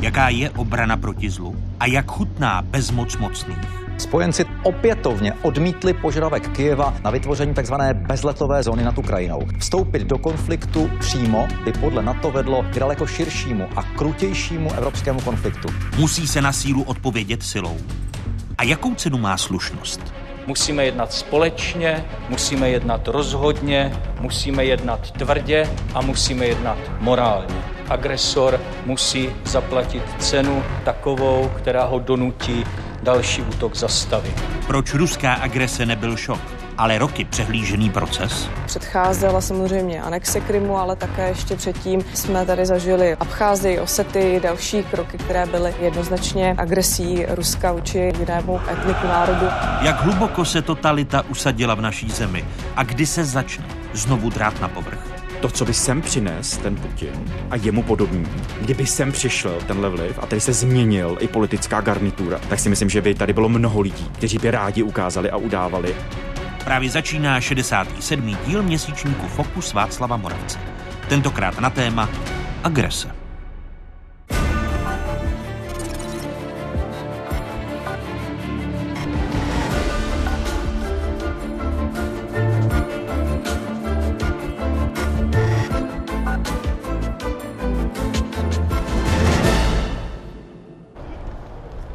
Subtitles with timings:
[0.00, 3.58] Jaká je obrana proti zlu a jak chutná bezmoc mocných?
[3.98, 7.74] Spojenci opětovně odmítli požadavek Kyjeva na vytvoření tzv.
[7.94, 9.40] bezletové zóny nad Ukrajinou.
[9.58, 15.68] Vstoupit do konfliktu přímo by podle NATO vedlo k daleko širšímu a krutějšímu evropskému konfliktu.
[15.96, 17.76] Musí se na sílu odpovědět silou.
[18.58, 20.17] A jakou cenu má slušnost?
[20.48, 27.54] Musíme jednat společně, musíme jednat rozhodně, musíme jednat tvrdě a musíme jednat morálně.
[27.88, 32.64] Agresor musí zaplatit cenu takovou, která ho donutí
[33.02, 34.42] další útok zastavit.
[34.66, 36.40] Proč ruská agrese nebyl šok,
[36.78, 38.50] ale roky přehlížený proces?
[38.66, 45.18] Předcházela samozřejmě anexe Krymu, ale také ještě předtím jsme tady zažili Abcházii, Osety, další kroky,
[45.18, 49.46] které byly jednoznačně agresí Ruska vůči jinému etniku národu.
[49.80, 52.44] Jak hluboko se totalita usadila v naší zemi
[52.76, 55.18] a kdy se začne znovu drát na povrch?
[55.40, 58.26] to, co by sem přines ten Putin a jemu podobný,
[58.60, 62.90] kdyby sem přišel tenhle vliv a tady se změnil i politická garnitura, tak si myslím,
[62.90, 65.96] že by tady bylo mnoho lidí, kteří by rádi ukázali a udávali.
[66.68, 68.36] Právě začíná 67.
[68.46, 70.58] díl měsíčníku Fokus Václava Moravce.
[71.08, 72.08] Tentokrát na téma
[72.64, 73.08] agrese.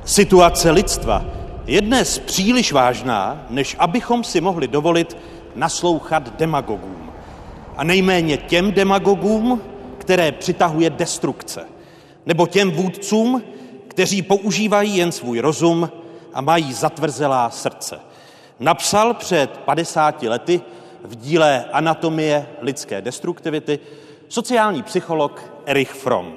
[0.05, 5.17] Situace lidstva je dnes příliš vážná, než abychom si mohli dovolit
[5.55, 7.11] naslouchat demagogům.
[7.77, 9.61] A nejméně těm demagogům,
[9.97, 11.65] které přitahuje destrukce.
[12.25, 13.43] Nebo těm vůdcům,
[13.87, 15.91] kteří používají jen svůj rozum
[16.33, 17.99] a mají zatvrzelá srdce.
[18.59, 20.61] Napsal před 50 lety
[21.03, 23.79] v díle Anatomie lidské destruktivity
[24.27, 26.33] sociální psycholog Erich Fromm.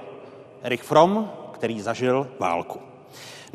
[0.62, 2.80] Erich Fromm, který zažil válku.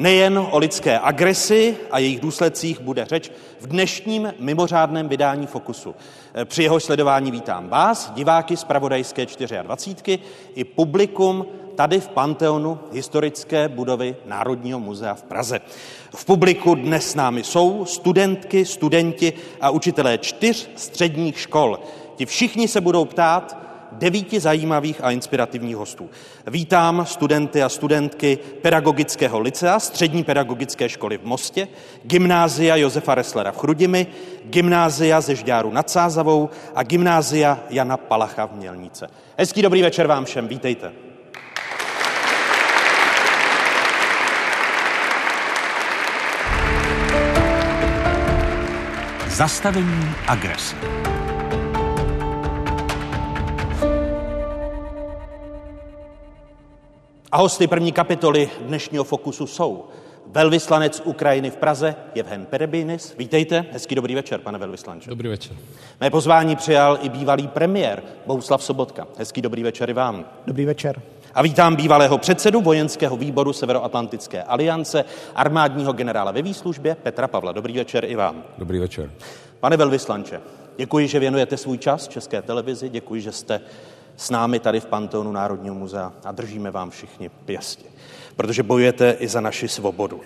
[0.02, 5.96] Nejen o lidské agresi a jejich důsledcích bude řeč v dnešním mimořádném vydání Fokusu.
[6.46, 9.26] Při jeho sledování vítám vás, diváky z Pravodajské
[9.64, 10.20] 24
[10.56, 11.46] i publikum
[11.76, 15.62] tady v Panteonu historické budovy Národního muzea v Praze.
[16.16, 21.80] V publiku dnes s námi jsou studentky, studenti a učitelé čtyř středních škol.
[22.16, 23.58] Ti všichni se budou ptát,
[23.92, 26.10] devíti zajímavých a inspirativních hostů.
[26.48, 31.68] Vítám studenty a studentky Pedagogického licea, Střední pedagogické školy v Mostě,
[32.04, 34.08] Gymnázia Josefa Resslera v Chrudimi,
[34.46, 39.08] Gymnázia ze Žďáru nad Sázavou a Gymnázia Jana Palacha v Mělnice.
[39.38, 40.92] Hezký dobrý večer vám všem, vítejte.
[49.28, 50.76] Zastavení agrese.
[57.32, 59.86] A hosty první kapitoly dnešního Fokusu jsou
[60.28, 63.16] velvyslanec Ukrajiny v Praze Jevhen Perebinis.
[63.18, 65.10] Vítejte, hezký dobrý večer, pane velvyslanče.
[65.10, 65.56] Dobrý večer.
[66.02, 69.08] Mé pozvání přijal i bývalý premiér Bohuslav Sobotka.
[69.18, 70.26] Hezký dobrý večer i vám.
[70.48, 71.02] Dobrý večer.
[71.34, 75.06] A vítám bývalého předsedu vojenského výboru Severoatlantické aliance,
[75.36, 77.52] armádního generála ve výslužbě Petra Pavla.
[77.52, 78.44] Dobrý večer i vám.
[78.58, 79.12] Dobrý večer.
[79.60, 80.42] Pane velvyslanče,
[80.78, 83.62] děkuji, že věnujete svůj čas České televizi, děkuji, že jste
[84.22, 87.86] s námi tady v Panteonu Národního muzea a držíme vám všichni pěstě,
[88.36, 90.22] protože bojujete i za naši svobodu.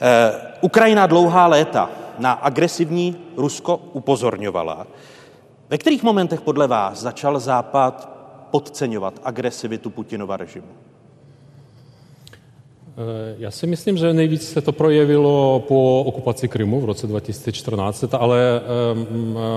[0.00, 4.86] Eh, Ukrajina dlouhá léta na agresivní Rusko upozorňovala.
[5.68, 8.08] Ve kterých momentech podle vás začal Západ
[8.50, 10.68] podceňovat agresivitu Putinova režimu?
[13.38, 18.60] Já si myslím, že nejvíc se to projevilo po okupaci Krymu v roce 2014, ale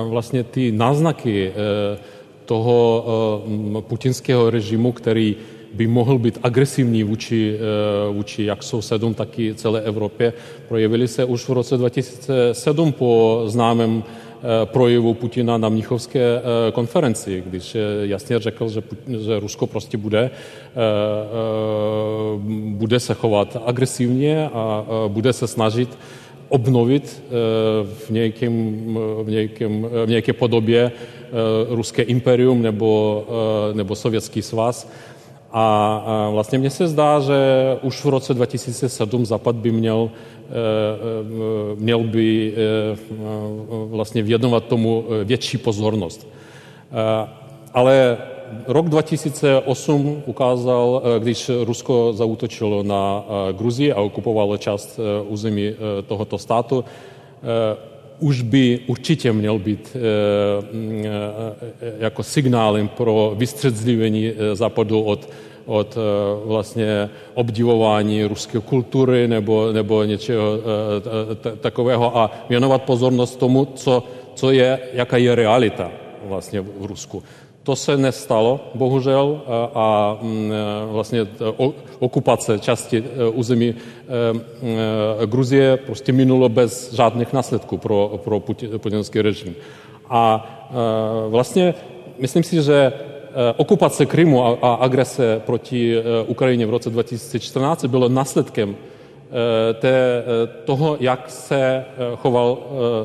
[0.10, 1.54] vlastně ty náznaky
[2.46, 3.06] toho
[3.78, 5.36] eh, putinského režimu, který
[5.74, 10.34] by mohl být agresivní vůči, eh, vůči jak sousedům, tak i celé Evropě,
[10.68, 16.42] projevily se už v roce 2007 po známém eh, projevu Putina na Mnichovské
[16.74, 20.30] konferenci, když jasně řekl, že, že Rusko prostě bude,
[22.70, 25.98] bude se chovat agresivně a bude se snažit
[26.50, 27.24] obnovit
[27.84, 28.76] v, nějakém,
[29.24, 30.92] v, nějakém, v nějaké podobě
[31.70, 33.24] ruské imperium nebo,
[33.74, 34.90] nebo sovětský svaz.
[35.52, 37.38] A vlastně mně se zdá, že
[37.82, 40.10] už v roce 2007 Západ by měl,
[41.76, 42.54] měl by
[43.86, 46.28] vlastně věnovat tomu větší pozornost.
[47.74, 48.18] Ale
[48.68, 55.74] rok 2008 ukázal, když Rusko zautočilo na Gruzii a okupovalo část území
[56.08, 56.86] tohoto státu,
[58.20, 59.98] už by určitě měl být
[62.00, 65.30] jako signálem pro vystředzlivení Západu od
[65.66, 65.98] od
[66.46, 70.60] vlastně obdivování ruské kultury nebo, nebo něčeho
[71.62, 74.04] takového a věnovat pozornost tomu, co,
[74.36, 75.92] co je, jaká je realita
[76.26, 77.24] vlastně v Rusku.
[77.66, 79.42] To se nestalo, bohužel,
[79.76, 80.52] a mm,
[80.92, 81.28] vlastně
[82.00, 83.04] okupace části
[83.34, 83.76] území
[85.26, 88.40] Gruzie prostě minulo bez žádných následků pro, pro
[88.78, 89.56] putinský režim.
[90.10, 90.46] A
[91.30, 91.74] vlastně
[92.20, 92.94] myslím si, že
[93.58, 95.96] okupace Krymu a, a agrese proti
[96.28, 98.76] Ukrajině v roce 2014 bylo následkem
[99.80, 100.24] té,
[100.66, 101.86] toho, jak se
[102.16, 102.58] choval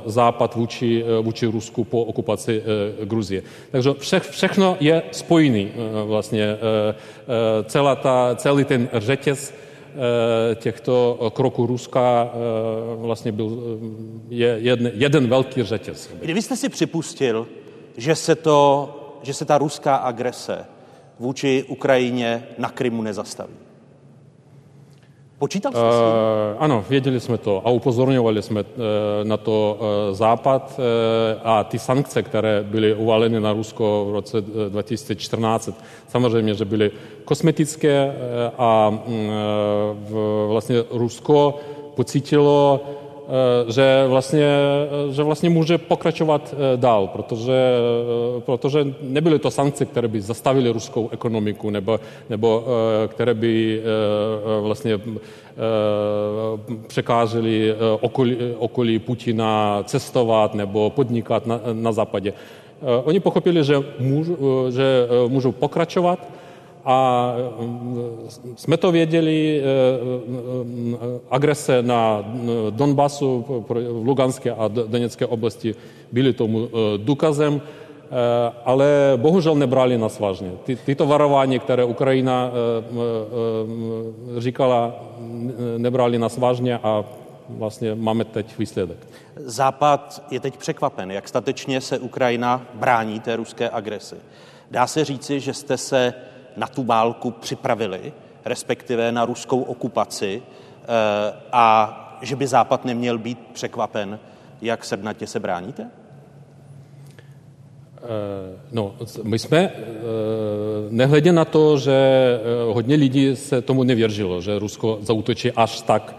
[0.07, 2.63] Západ vůči, vůči Rusku po okupaci
[3.05, 3.43] Gruzie.
[3.71, 5.71] Takže vše, všechno je spojený
[6.05, 6.57] vlastně.
[7.65, 9.55] Celá ta, celý ten řetěz
[10.55, 12.31] těchto kroků Ruska
[12.97, 13.79] vlastně byl
[14.29, 16.11] je jeden, jeden velký řetěz.
[16.21, 17.47] Kdyby jste si připustil,
[17.97, 18.89] že se, to,
[19.23, 20.65] že se ta ruská agrese
[21.19, 23.55] vůči Ukrajině na Krymu nezastaví?
[25.41, 26.17] Počítal jste s tím?
[26.59, 28.65] Ano, věděli jsme to a upozorňovali jsme
[29.23, 29.79] na to
[30.13, 30.81] Západ
[31.45, 35.71] a ty sankce, které byly uvaleny na Rusko v roce 2014,
[36.09, 36.91] samozřejmě, že byly
[37.25, 38.15] kosmetické
[38.59, 38.99] a
[40.49, 41.59] vlastně Rusko
[41.95, 42.81] pocítilo
[43.69, 44.49] že vlastně,
[45.11, 47.75] že vlastně může pokračovat dál, protože,
[48.39, 52.01] protože nebyly to sankce, které by zastavily ruskou ekonomiku nebo,
[52.31, 52.65] nebo
[53.09, 53.83] které by
[54.61, 55.01] vlastně
[56.87, 62.33] překážely okolí, okolí Putina cestovat nebo podnikat na, na západě.
[63.05, 64.37] Oni pochopili, že, můžu,
[64.71, 66.40] že můžou pokračovat
[66.85, 67.33] a
[68.57, 69.63] jsme to věděli,
[71.31, 72.25] agrese na
[72.71, 75.75] Donbasu, v Luganské a Doněcké oblasti
[76.13, 77.61] byly tomu důkazem,
[78.65, 80.53] ale bohužel nebrali nás vážně.
[80.65, 82.51] Ty, tyto varování, které Ukrajina
[84.39, 84.95] říkala,
[85.79, 87.05] nebrali nás vážně a
[87.49, 89.07] vlastně máme teď výsledek.
[89.37, 94.17] Západ je teď překvapen, jak statečně se Ukrajina brání té ruské agresi.
[94.71, 96.15] Dá se říci, že jste se
[96.57, 98.13] na tu válku připravili,
[98.45, 100.43] respektive na ruskou okupaci
[101.53, 104.19] a že by Západ neměl být překvapen,
[104.63, 105.91] jak sednatě se bráníte?
[108.73, 109.71] No, my jsme,
[110.91, 111.99] nehledě na to, že
[112.73, 116.17] hodně lidí se tomu nevěřilo, že Rusko zautočí až tak,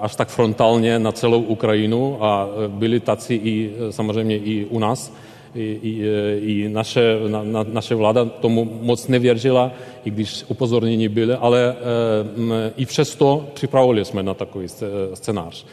[0.00, 5.12] až tak frontálně na celou Ukrajinu a byli taci i samozřejmě i u nás,
[5.54, 6.02] i, i,
[6.40, 9.72] i naše, na, na, naše vláda tomu moc nevěřila,
[10.04, 14.66] i když upozornění byly, ale e, i přesto připravovali jsme na takový
[15.14, 15.64] scénář.
[15.64, 15.66] E,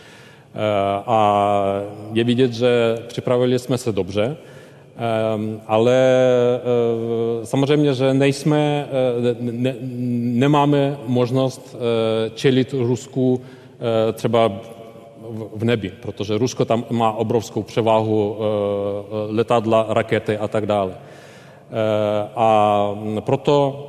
[1.06, 1.82] a
[2.14, 4.38] je vidět, že připravili jsme se dobře,
[5.68, 5.98] ale
[7.44, 8.88] samozřejmě, že nejsme,
[9.40, 9.76] ne,
[10.42, 11.76] nemáme možnost
[12.36, 13.42] čelit Rusku
[14.14, 14.62] třeba
[15.56, 18.38] v nebi, protože Rusko tam má obrovskou převahu
[19.30, 20.98] letadla, rakety a tak dále.
[22.36, 22.90] A
[23.20, 23.84] proto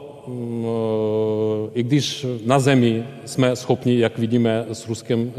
[1.75, 5.32] i když na zemi jsme schopni, jak vidíme, s, Ruskem,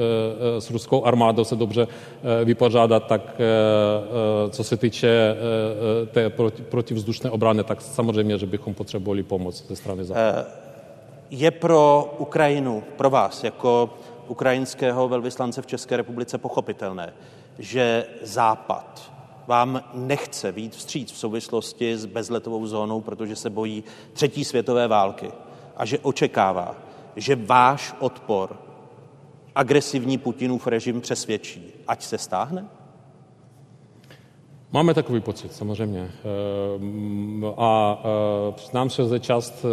[0.59, 1.87] s ruskou armádou se dobře
[2.43, 3.41] vypořádat, tak
[4.49, 5.35] co se týče
[6.11, 6.29] té
[6.69, 10.47] protivzdušné obrany, tak samozřejmě, že bychom potřebovali pomoc ze strany Západu.
[11.31, 13.89] Je pro Ukrajinu, pro vás, jako
[14.29, 17.13] ukrajinského velvyslance v České republice pochopitelné,
[17.59, 19.11] že Západ
[19.47, 23.83] vám nechce být vstříc v souvislosti s bezletovou zónou, protože se bojí
[24.13, 25.31] třetí světové války
[25.77, 26.75] a že očekává,
[27.15, 28.57] že váš odpor
[29.55, 32.69] agresivní Putinův režim přesvědčí, ať se stáhne?
[34.71, 36.11] Máme takový pocit, samozřejmě.
[37.57, 38.01] A
[38.55, 39.65] přiznám se, že část,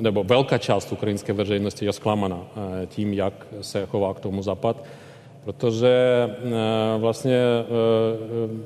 [0.00, 2.42] nebo velká část ukrajinské veřejnosti je zklamaná
[2.86, 4.84] tím, jak se chová k tomu Západ
[5.44, 5.94] protože
[6.98, 7.40] vlastně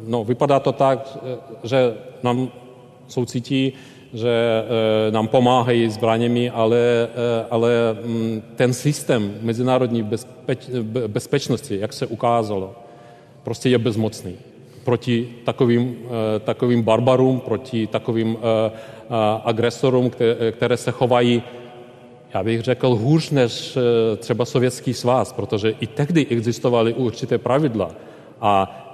[0.06, 1.18] no, vypadá to tak,
[1.64, 2.48] že nám
[3.08, 3.72] soucítí,
[4.12, 4.64] že
[5.10, 7.08] nám pomáhají zbraněmi, ale,
[7.50, 7.70] ale
[8.56, 10.70] ten systém mezinárodní bezpeč,
[11.06, 12.74] bezpečnosti, jak se ukázalo,
[13.42, 14.36] prostě je bezmocný
[14.84, 15.96] proti takovým,
[16.44, 18.36] takovým barbarům, proti takovým
[19.44, 20.10] agresorům,
[20.50, 21.42] které, se chovají
[22.34, 23.78] já bych řekl, hůř než
[24.16, 27.90] třeba Sovětský svaz, protože i tehdy existovaly určité pravidla
[28.40, 28.84] a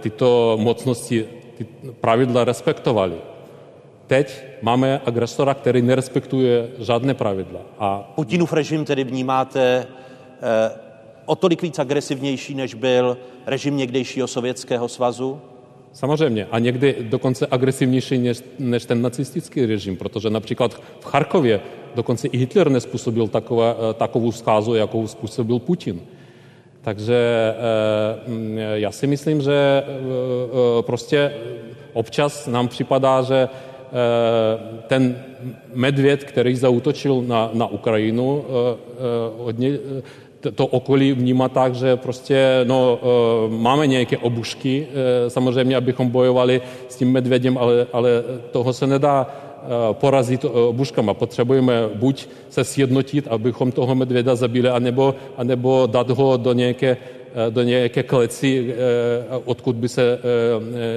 [0.00, 1.26] tyto mocnosti
[1.58, 1.66] ty
[2.00, 3.14] pravidla respektovaly.
[4.06, 7.60] Teď máme agresora, který nerespektuje žádné pravidla.
[7.78, 8.12] A...
[8.14, 10.89] Putinův režim tedy vnímáte eh,
[11.30, 15.40] o tolik víc agresivnější, než byl režim někdejšího Sovětského svazu?
[15.92, 16.46] Samozřejmě.
[16.50, 21.60] A někdy dokonce agresivnější než, než ten nacistický režim, protože například v Charkově
[21.94, 26.00] dokonce i Hitler nespůsobil takové, takovou zkázu, jakou způsobil Putin.
[26.82, 27.54] Takže
[28.74, 29.82] já si myslím, že
[30.80, 31.32] prostě
[31.92, 33.48] občas nám připadá, že
[34.86, 35.22] ten
[35.74, 38.44] medvěd, který zautočil na, na Ukrajinu,
[39.38, 39.78] hodně,
[40.54, 42.98] to okolí vnímá tak, že prostě no,
[43.48, 44.86] máme nějaké obušky,
[45.28, 48.10] samozřejmě, abychom bojovali s tím medvědem, ale, ale
[48.50, 49.26] toho se nedá
[49.92, 51.14] porazit obuškama.
[51.14, 56.96] Potřebujeme buď se sjednotit, abychom toho medvěda zabili, anebo, anebo dát ho do nějaké,
[57.50, 58.74] do nějaké kleci,
[59.44, 60.18] odkud by se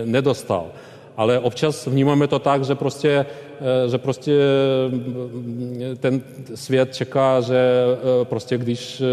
[0.06, 0.66] nedostal
[1.18, 3.26] ale občas vnímáme to tak, že prostě,
[3.92, 4.40] že prostě
[6.00, 6.22] ten
[6.56, 7.84] svět čeká, že
[8.24, 9.04] prostě když,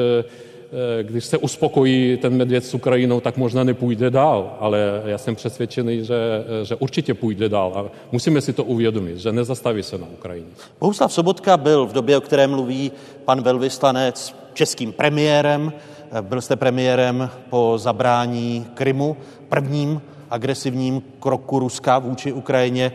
[1.03, 6.05] když se uspokojí ten medvěd s Ukrajinou, tak možná nepůjde dál, ale já jsem přesvědčený,
[6.05, 10.49] že, že určitě půjde dál a musíme si to uvědomit, že nezastaví se na Ukrajině.
[10.81, 12.93] Bohuslav Sobotka byl v době, o které mluví
[13.25, 15.73] pan velvyslanec, českým premiérem.
[16.21, 19.17] Byl jste premiérem po zabrání Krymu,
[19.49, 22.93] prvním agresivním kroku Ruska vůči Ukrajině.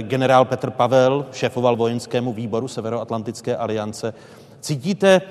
[0.00, 4.14] Generál Petr Pavel šéfoval vojenskému výboru Severoatlantické aliance.
[4.60, 5.22] Cítíte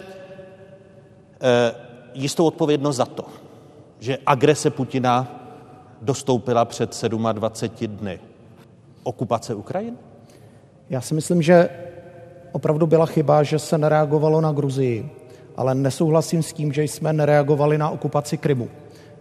[2.13, 3.25] jistou odpovědnost za to,
[3.99, 5.39] že agrese Putina
[6.01, 8.19] dostoupila před 27 dny
[9.03, 9.97] okupace Ukrajiny?
[10.89, 11.69] Já si myslím, že
[12.51, 15.09] opravdu byla chyba, že se nereagovalo na Gruzii,
[15.57, 18.69] ale nesouhlasím s tím, že jsme nereagovali na okupaci Krymu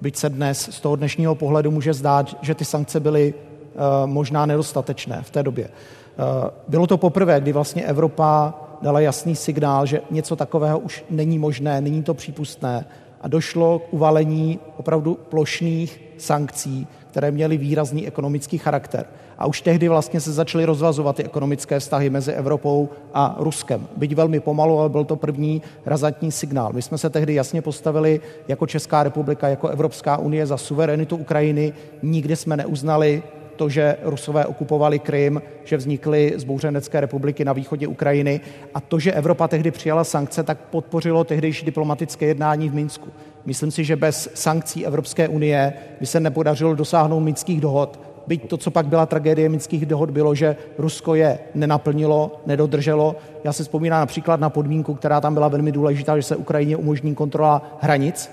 [0.02, 3.34] byť se dnes z toho dnešního pohledu může zdát, že ty sankce byly
[4.06, 5.68] možná nedostatečné v té době.
[6.68, 11.80] Bylo to poprvé, kdy vlastně Evropa dala jasný signál, že něco takového už není možné,
[11.80, 12.84] není to přípustné
[13.20, 19.04] a došlo k uvalení opravdu plošných sankcí, které měly výrazný ekonomický charakter.
[19.38, 23.86] A už tehdy vlastně se začaly rozvazovat ty ekonomické vztahy mezi Evropou a Ruskem.
[23.96, 26.72] Byť velmi pomalu, ale byl to první razantní signál.
[26.72, 31.72] My jsme se tehdy jasně postavili jako Česká republika, jako Evropská unie za suverenitu Ukrajiny.
[32.02, 33.22] Nikdy jsme neuznali
[33.56, 38.40] to, že Rusové okupovali Krym, že vznikly zbouřenecké republiky na východě Ukrajiny
[38.74, 43.08] a to, že Evropa tehdy přijala sankce, tak podpořilo tehdejší diplomatické jednání v Minsku.
[43.46, 48.56] Myslím si, že bez sankcí Evropské unie by se nepodařilo dosáhnout minských dohod, byť to,
[48.56, 53.16] co pak byla tragédie minských dohod, bylo, že Rusko je nenaplnilo, nedodrželo.
[53.44, 57.14] Já si vzpomínám například na podmínku, která tam byla velmi důležitá, že se Ukrajině umožní
[57.14, 58.30] kontrola hranic.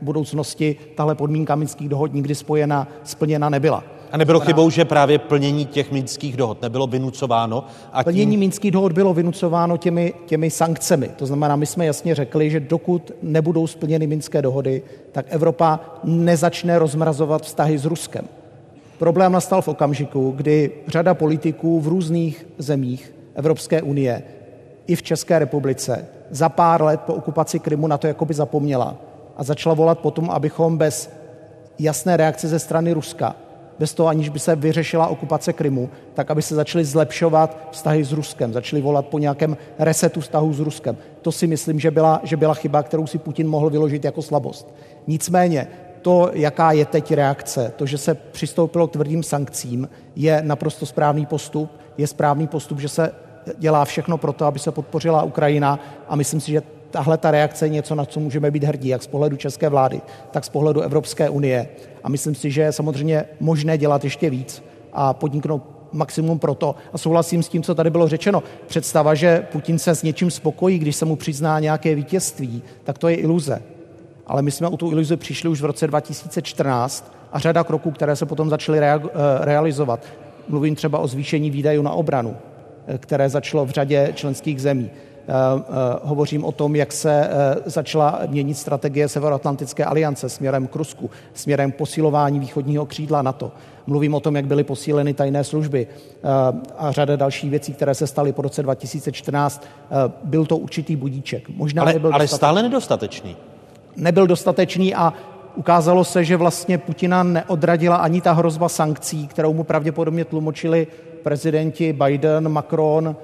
[0.00, 3.84] V budoucnosti tahle podmínka minských dohod nikdy spojena, splněna nebyla.
[4.12, 7.64] A nebylo chybou, že právě plnění těch minských dohod nebylo vynucováno?
[7.92, 8.12] A tím...
[8.12, 11.10] Plnění minských dohod bylo vynucováno těmi, těmi sankcemi.
[11.16, 16.78] To znamená, my jsme jasně řekli, že dokud nebudou splněny minské dohody, tak Evropa nezačne
[16.78, 18.28] rozmrazovat vztahy s Ruskem.
[18.98, 24.22] Problém nastal v okamžiku, kdy řada politiků v různých zemích Evropské unie
[24.86, 28.96] i v České republice za pár let po okupaci Krymu na to jakoby zapomněla
[29.36, 31.10] a začala volat potom, abychom bez
[31.78, 33.36] jasné reakce ze strany Ruska,
[33.80, 38.12] bez toho, aniž by se vyřešila okupace Krymu, tak aby se začaly zlepšovat vztahy s
[38.12, 40.96] Ruskem, začaly volat po nějakém resetu vztahu s Ruskem.
[41.22, 44.74] To si myslím, že byla, že byla chyba, kterou si Putin mohl vyložit jako slabost.
[45.06, 45.66] Nicméně
[46.02, 51.26] to, jaká je teď reakce, to, že se přistoupilo k tvrdým sankcím, je naprosto správný
[51.26, 51.70] postup.
[51.98, 53.12] Je správný postup, že se
[53.58, 57.66] dělá všechno pro to, aby se podpořila Ukrajina a myslím si, že tahle ta reakce
[57.66, 60.80] je něco, na co můžeme být hrdí, jak z pohledu české vlády, tak z pohledu
[60.80, 61.68] Evropské unie.
[62.04, 66.74] A myslím si, že je samozřejmě možné dělat ještě víc a podniknout maximum pro to.
[66.92, 68.42] A souhlasím s tím, co tady bylo řečeno.
[68.66, 73.08] Představa, že Putin se s něčím spokojí, když se mu přizná nějaké vítězství, tak to
[73.08, 73.62] je iluze
[74.30, 78.16] ale my jsme o tu iluzi přišli už v roce 2014 a řada kroků, které
[78.16, 80.06] se potom začaly rea- realizovat.
[80.48, 82.36] Mluvím třeba o zvýšení výdajů na obranu,
[82.98, 84.90] které začalo v řadě členských zemí.
[86.02, 87.30] Hovořím o tom, jak se
[87.64, 93.52] začala měnit strategie Severoatlantické aliance směrem k Rusku, směrem k posilování východního křídla NATO.
[93.86, 95.86] Mluvím o tom, jak byly posíleny tajné služby
[96.78, 99.66] a řada dalších věcí, které se staly po roce 2014.
[100.24, 101.48] Byl to určitý budíček.
[101.48, 103.36] Možná ale, nebyl ale stále nedostatečný
[103.96, 105.12] nebyl dostatečný a
[105.56, 110.86] ukázalo se, že vlastně Putina neodradila ani ta hrozba sankcí, kterou mu pravděpodobně tlumočili
[111.22, 113.16] prezidenti Biden, Macron,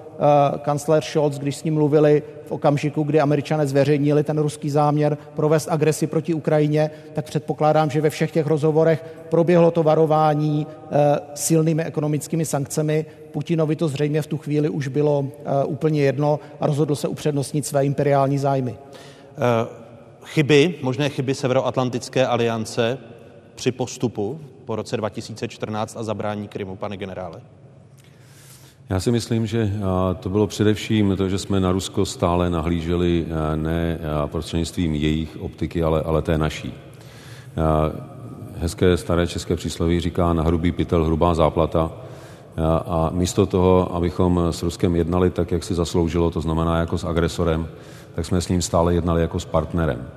[0.62, 5.69] kancléř Scholz, když s ním mluvili v okamžiku, kdy američané zveřejnili ten ruský záměr provést
[5.71, 10.67] agresi proti Ukrajině, tak předpokládám, že ve všech těch rozhovorech proběhlo to varování
[11.35, 13.07] silnými ekonomickými sankcemi.
[13.33, 15.26] Putinovi to zřejmě v tu chvíli už bylo
[15.67, 18.79] úplně jedno a rozhodl se upřednostnit své imperiální zájmy.
[20.25, 22.99] Chyby, možné chyby Severoatlantické aliance
[23.55, 27.41] při postupu po roce 2014 a zabrání Krymu, pane generále?
[28.90, 29.73] Já si myslím, že
[30.21, 36.02] to bylo především to, že jsme na Rusko stále nahlíželi ne prostřednictvím jejich optiky, ale,
[36.02, 36.75] ale té naší.
[38.57, 41.93] Hezké staré české přísloví říká na hrubý pytel hrubá záplata.
[42.87, 47.05] A místo toho, abychom s Ruskem jednali tak, jak si zasloužilo, to znamená jako s
[47.05, 47.69] agresorem,
[48.14, 50.09] tak jsme s ním stále jednali jako s partnerem.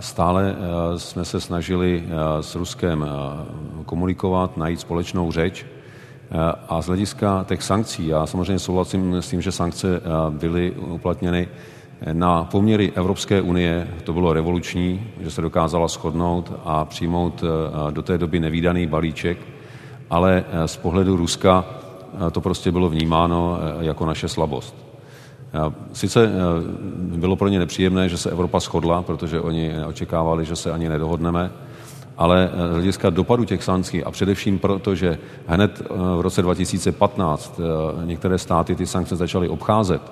[0.00, 0.56] Stále
[0.96, 2.04] jsme se snažili
[2.40, 3.06] s Ruskem
[3.84, 5.66] komunikovat, najít společnou řeč,
[6.68, 11.48] a z hlediska těch sankcí, já samozřejmě souhlasím s tím, že sankce byly uplatněny
[12.12, 17.44] na poměry Evropské unie, to bylo revoluční, že se dokázala shodnout a přijmout
[17.90, 19.38] do té doby nevýdaný balíček,
[20.10, 21.64] ale z pohledu Ruska
[22.32, 24.86] to prostě bylo vnímáno jako naše slabost.
[25.92, 26.30] Sice
[26.96, 31.50] bylo pro ně nepříjemné, že se Evropa shodla, protože oni očekávali, že se ani nedohodneme,
[32.18, 35.82] ale z hlediska dopadu těch sankcí a především proto, že hned
[36.16, 37.60] v roce 2015
[38.04, 40.02] některé státy ty sankce začaly obcházet,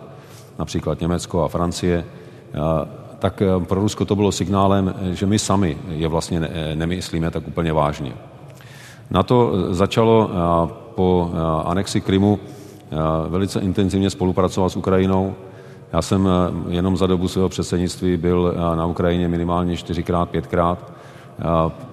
[0.59, 2.05] například Německo a Francie,
[3.19, 8.13] tak pro Rusko to bylo signálem, že my sami je vlastně nemyslíme tak úplně vážně.
[9.11, 10.31] Na to začalo
[10.95, 11.31] po
[11.65, 12.39] anexi Krymu
[13.29, 15.35] velice intenzivně spolupracovat s Ukrajinou.
[15.93, 16.29] Já jsem
[16.69, 20.94] jenom za dobu svého předsednictví byl na Ukrajině minimálně čtyřikrát, pětkrát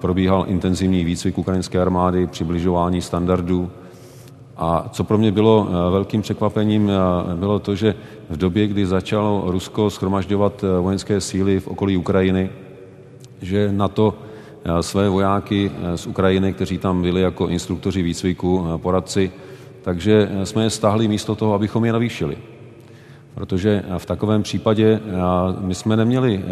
[0.00, 3.70] probíhal intenzivní výcvik ukrajinské armády, přibližování standardů.
[4.56, 6.90] A co pro mě bylo velkým překvapením,
[7.34, 7.94] bylo to, že
[8.30, 12.50] v době, kdy začalo Rusko schromažďovat vojenské síly v okolí Ukrajiny,
[13.42, 14.14] že na to
[14.80, 19.32] své vojáky z Ukrajiny, kteří tam byli jako instruktoři výcviku, poradci,
[19.82, 22.36] takže jsme je stáhli místo toho, abychom je navýšili.
[23.34, 25.00] Protože v takovém případě
[25.60, 26.44] my jsme neměli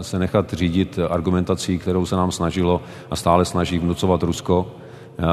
[0.00, 4.66] se nechat řídit argumentací, kterou se nám snažilo a stále snaží vnucovat Rusko,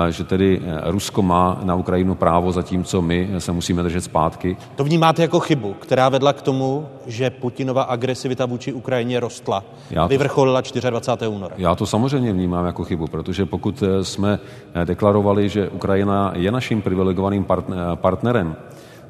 [0.10, 4.58] že tedy Rusko má na Ukrajinu právo, zatímco my se musíme držet zpátky.
[4.76, 10.04] To vnímáte jako chybu, která vedla k tomu, že Putinova agresivita vůči Ukrajině rostla, já
[10.04, 11.28] to, vyvrcholila 24.
[11.28, 11.56] února.
[11.58, 14.40] Já to samozřejmě vnímám jako chybu, protože pokud jsme
[14.86, 17.46] deklarovali, že Ukrajina je naším privilegovaným
[17.96, 18.56] partnerem,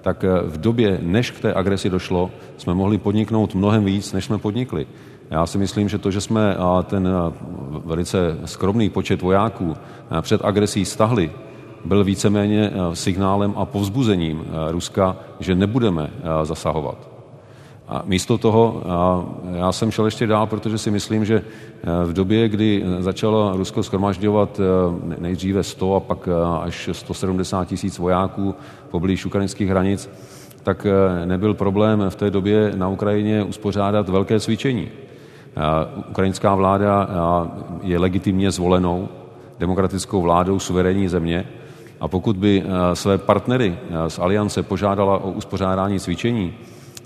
[0.02, 4.38] tak v době, než k té agresi došlo, jsme mohli podniknout mnohem víc, než jsme
[4.38, 4.88] podnikli.
[5.30, 7.10] Já si myslím, že to, že jsme ten
[7.86, 9.76] velice skromný počet vojáků
[10.22, 11.32] před agresí stahli,
[11.86, 16.10] byl víceméně signálem a povzbuzením Ruska, že nebudeme
[16.44, 17.18] zasahovat.
[17.89, 18.84] A místo toho
[19.54, 21.41] já jsem šel ještě dál, protože si myslím, že
[22.06, 24.62] v době, kdy začalo Rusko schromažďovat
[25.19, 26.30] nejdříve 100 a pak
[26.62, 28.56] až 170 tisíc vojáků
[28.91, 30.10] poblíž ukrajinských hranic,
[30.63, 30.88] tak
[31.25, 34.88] nebyl problém v té době na Ukrajině uspořádat velké cvičení.
[36.10, 37.08] Ukrajinská vláda
[37.82, 39.08] je legitimně zvolenou
[39.60, 41.45] demokratickou vládou suverénní země
[42.02, 46.54] a pokud by své partnery z aliance požádala o uspořádání cvičení,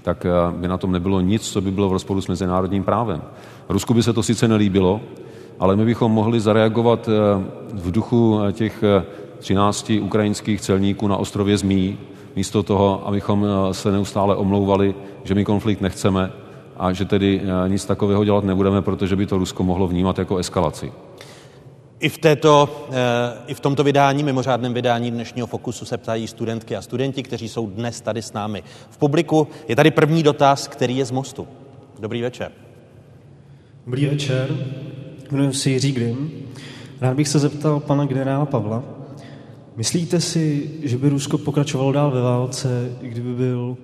[0.04, 3.22] tak by na tom nebylo nic, co by bylo v rozporu s mezinárodním právem.
[3.70, 5.02] Rusku by se to sice nelíbilo,
[5.60, 7.10] ale my bychom mohli zareagovat
[7.74, 8.84] v duchu těch
[9.40, 11.98] 13 ukrajinských celníků na ostrově Zmí,
[12.36, 16.32] místo toho, abychom se neustále omlouvali, že my konflikt nechceme
[16.78, 20.92] a že tedy nic takového dělat nebudeme, protože by to Rusko mohlo vnímat jako eskalaci.
[22.04, 22.88] I v, této,
[23.48, 27.68] I v tomto vydání, mimořádném vydání dnešního Fokusu se ptají studentky a studenti, kteří jsou
[27.68, 29.48] dnes tady s námi v publiku.
[29.68, 31.48] Je tady první dotaz, který je z Mostu.
[32.00, 32.52] Dobrý večer.
[33.86, 34.48] Dobrý večer,
[35.32, 36.32] jmenuji se Jiří Grim.
[37.02, 38.84] Rád bych se zeptal pana generála Pavla.
[39.76, 43.78] Myslíte si, že by Rusko pokračovalo dál ve válce, kdyby byl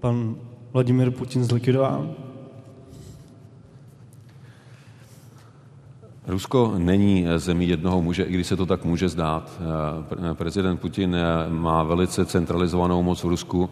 [0.00, 0.36] pan
[0.72, 2.14] Vladimir Putin zlikvidován?
[6.26, 9.60] Rusko není zemí jednoho muže, i když se to tak může zdát.
[10.34, 11.16] Prezident Putin
[11.48, 13.70] má velice centralizovanou moc v Rusku,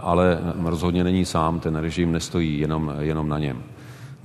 [0.00, 3.62] ale rozhodně není sám, ten režim nestojí jenom, jenom na něm.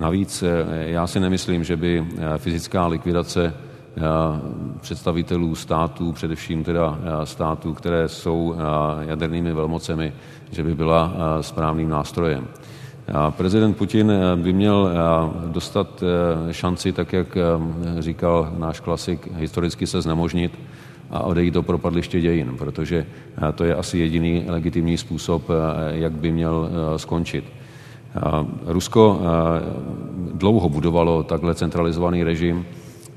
[0.00, 3.54] Navíc já si nemyslím, že by fyzická likvidace
[4.80, 8.56] představitelů států, především teda států, které jsou
[9.00, 10.12] jadernými velmocemi,
[10.52, 12.48] že by byla správným nástrojem.
[13.30, 14.90] Prezident Putin by měl
[15.46, 16.02] dostat
[16.50, 17.38] šanci, tak jak
[17.98, 20.58] říkal náš klasik, historicky se znemožnit
[21.10, 23.06] a odejít do propadliště dějin, protože
[23.54, 25.48] to je asi jediný legitimní způsob,
[25.90, 27.44] jak by měl skončit.
[28.66, 29.20] Rusko
[30.34, 32.66] dlouho budovalo takhle centralizovaný režim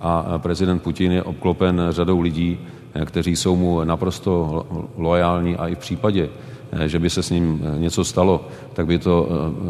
[0.01, 2.59] a prezident Putin je obklopen řadou lidí,
[3.05, 4.65] kteří jsou mu naprosto
[4.97, 6.29] loajální a i v případě,
[6.85, 9.29] že by se s ním něco stalo, tak by to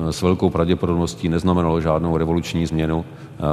[0.10, 3.06] s velkou pravděpodobností neznamenalo žádnou revoluční změnu,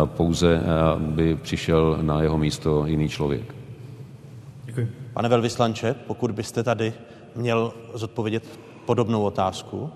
[0.07, 0.61] pouze
[0.99, 3.55] by přišel na jeho místo jiný člověk.
[4.65, 4.89] Děkuji.
[5.15, 6.93] Pane velvyslanče, pokud byste tady
[7.37, 8.45] měl zodpovědět
[8.87, 9.91] podobnou otázku?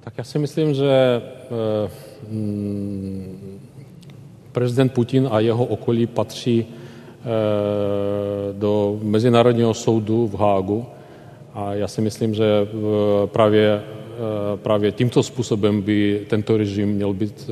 [0.00, 1.90] Tak já si myslím, že eh,
[2.28, 3.60] mm,
[4.52, 7.24] prezident Putin a jeho okolí patří eh,
[8.52, 10.86] do Mezinárodního soudu v Hágu
[11.56, 13.82] a já si myslím, že eh, právě,
[14.56, 17.50] právě tímto způsobem by tento režim měl být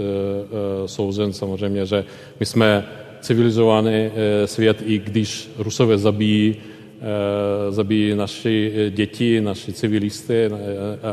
[0.86, 1.32] souzen.
[1.32, 2.04] Samozřejmě, že
[2.40, 2.84] my jsme
[3.20, 4.10] civilizovaný
[4.44, 6.56] svět, i když Rusové zabíjí
[7.04, 10.50] Eh, zabíjí naši děti, naši civilisty eh,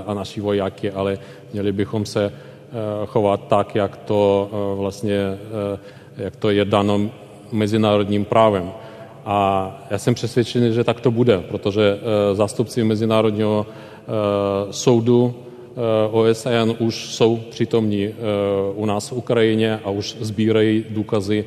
[0.05, 1.19] a naši vojáky, ale
[1.53, 2.31] měli bychom se eh,
[3.05, 4.49] chovat tak, jak to
[4.79, 5.17] vlastně,
[6.17, 7.11] jak to je dáno
[7.51, 8.71] mezinárodním právem.
[9.25, 11.99] A já jsem přesvědčený, že tak to bude, protože
[12.33, 13.65] zástupci Mezinárodního
[14.71, 15.35] soudu
[16.11, 18.13] OSN už jsou přítomní
[18.75, 21.45] u nás v Ukrajině a už sbírají důkazy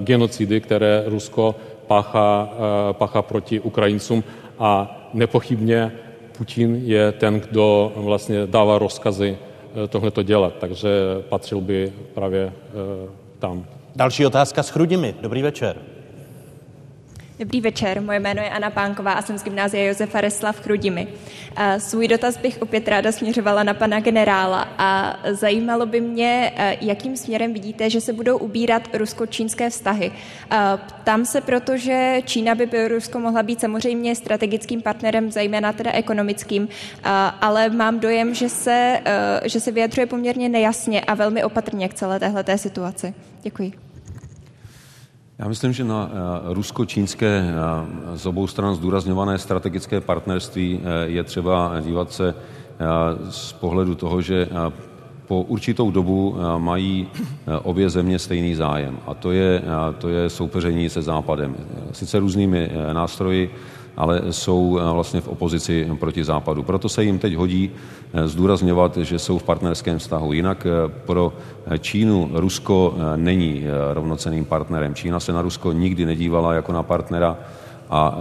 [0.00, 1.54] genocidy, které Rusko
[1.88, 4.24] páchá, eh, páchá proti Ukrajincům
[4.58, 5.92] a nepochybně
[6.38, 10.88] Putin je ten, kdo vlastně dává rozkazy eh, tohleto dělat, takže
[11.28, 13.66] patřil by právě eh, tam.
[13.96, 15.14] Další otázka s Chrudimi.
[15.20, 15.76] Dobrý večer.
[17.38, 21.08] Dobrý večer, moje jméno je Anna Pánková a jsem z gymnázia Josefa Resla v Chrudimi.
[21.78, 27.52] Svůj dotaz bych opět ráda směřovala na pana generála a zajímalo by mě, jakým směrem
[27.52, 30.12] vidíte, že se budou ubírat rusko-čínské vztahy.
[30.76, 35.92] Ptám se proto, že Čína by pro Rusko mohla být samozřejmě strategickým partnerem, zejména teda
[35.92, 36.68] ekonomickým,
[37.40, 39.00] ale mám dojem, že se,
[39.44, 43.14] že se vyjadřuje poměrně nejasně a velmi opatrně k celé téhleté situaci.
[43.42, 43.87] Děkuji.
[45.38, 51.24] Já myslím, že na eh, rusko-čínské eh, z obou stran zdůrazňované strategické partnerství eh, je
[51.24, 52.34] třeba dívat se
[53.30, 54.48] z pohledu toho, že
[55.26, 57.08] po určitou dobu mají
[57.62, 59.62] obě země stejný zájem a to je,
[59.98, 61.56] to je soupeření se Západem.
[61.92, 63.54] Sice různými nástroji,
[63.98, 66.62] ale jsou eh, vlastně v opozici proti Západu.
[66.62, 67.70] Proto se jim teď hodí
[68.12, 70.32] eh, zdůrazňovat, že jsou v partnerském vztahu.
[70.32, 71.32] Jinak eh, pro
[71.78, 74.94] Čínu Rusko není rovnoceným partnerem.
[74.94, 77.36] Čína se na Rusko nikdy nedívala jako na partnera
[77.90, 78.18] a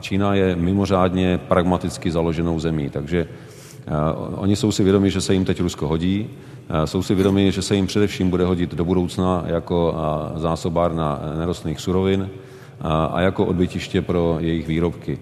[0.00, 3.28] Čína je mimořádně pragmaticky založenou zemí, takže
[4.36, 6.30] oni jsou si vědomi, že se jim teď Rusko hodí,
[6.84, 9.94] jsou si vědomi, že se jim především bude hodit do budoucna jako
[10.36, 12.28] zásobárna nerostných surovin,
[12.80, 15.18] a jako odbytiště pro jejich výrobky.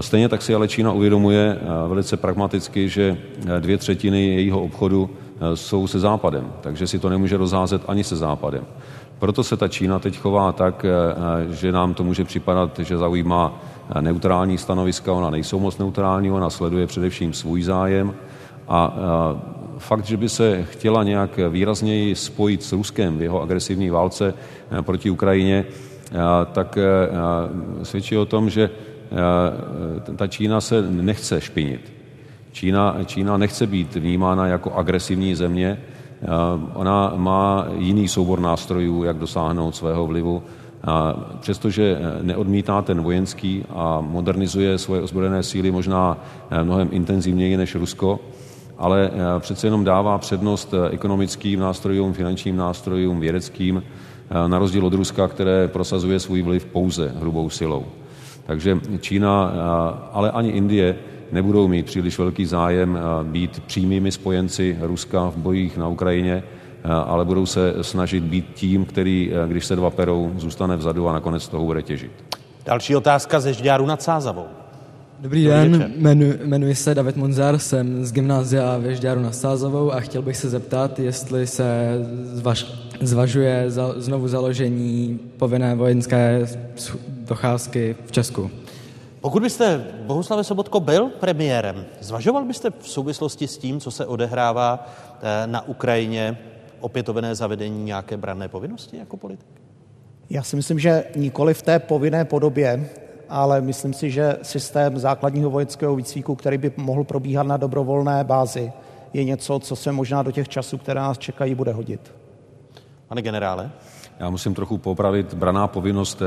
[0.00, 3.16] Stejně tak si ale Čína uvědomuje velice pragmaticky, že
[3.60, 5.10] dvě třetiny jejího obchodu
[5.54, 8.64] jsou se Západem, takže si to nemůže rozházet ani se Západem.
[9.18, 10.86] Proto se ta Čína teď chová tak,
[11.50, 13.62] že nám to může připadat, že zaujímá
[14.00, 18.14] neutrální stanoviska, ona nejsou moc neutrální, ona sleduje především svůj zájem
[18.68, 18.96] a
[19.78, 24.34] fakt, že by se chtěla nějak výrazněji spojit s Ruskem v jeho agresivní válce
[24.80, 25.64] proti Ukrajině,
[26.52, 26.78] tak
[27.82, 28.70] svědčí o tom, že
[30.16, 31.92] ta Čína se nechce špinit.
[32.52, 35.78] Čína, Čína nechce být vnímána jako agresivní země,
[36.74, 40.42] ona má jiný soubor nástrojů, jak dosáhnout svého vlivu.
[41.40, 46.18] Přestože neodmítá ten vojenský a modernizuje svoje ozbrojené síly možná
[46.62, 48.20] mnohem intenzivněji než Rusko,
[48.78, 54.03] ale přece jenom dává přednost ekonomickým nástrojům, finančním nástrojům, vědeckým Eh,
[54.46, 57.84] na rozdíl od Ruska, které prosazuje svůj vliv pouze hrubou silou.
[58.46, 59.58] Takže Čína, eh,
[60.12, 60.96] ale ani Indie
[61.32, 66.42] nebudou mít příliš velký zájem eh, být přímými spojenci Ruska v bojích na Ukrajině,
[67.06, 71.48] ale budou se snažit být tím, který, když se dva perou, zůstane vzadu a nakonec
[71.48, 72.12] toho bude těžit.
[72.64, 74.63] Další otázka ze Žďáru nad Sázavou.
[75.24, 80.00] Dobrý den, jmenu, jmenuji se David Monzar, jsem z gymnázia ve Žďáru nad Sázavou a
[80.00, 82.66] chtěl bych se zeptat, jestli se zvaž,
[83.00, 86.46] zvažuje za, znovu založení povinné vojenské
[87.06, 88.50] docházky v Česku.
[89.20, 94.88] Pokud byste, Bohuslave Sobotko, byl premiérem, zvažoval byste v souvislosti s tím, co se odehrává
[95.22, 96.38] eh, na Ukrajině,
[96.80, 99.48] opětovné zavedení nějaké branné povinnosti jako politik?
[100.30, 102.90] Já si myslím, že nikoli v té povinné podobě,
[103.34, 108.72] ale myslím si, že systém základního vojenského výcviku, který by mohl probíhat na dobrovolné bázi,
[109.12, 112.14] je něco, co se možná do těch časů, které nás čekají, bude hodit.
[113.08, 113.70] Pane generále?
[114.18, 116.22] Já musím trochu popravit, braná povinnost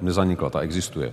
[0.00, 1.12] nezanikla, ta existuje.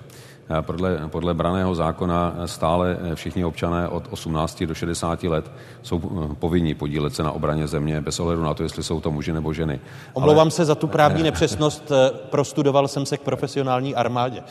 [0.61, 5.99] Podle, podle braného zákona stále všichni občané od 18 do 60 let jsou
[6.39, 9.53] povinni podílet se na obraně země bez ohledu na to, jestli jsou to muži nebo
[9.53, 9.79] ženy.
[10.13, 10.51] Omlouvám Ale...
[10.51, 11.91] se za tu právní nepřesnost,
[12.29, 14.43] prostudoval jsem se k profesionální armádě.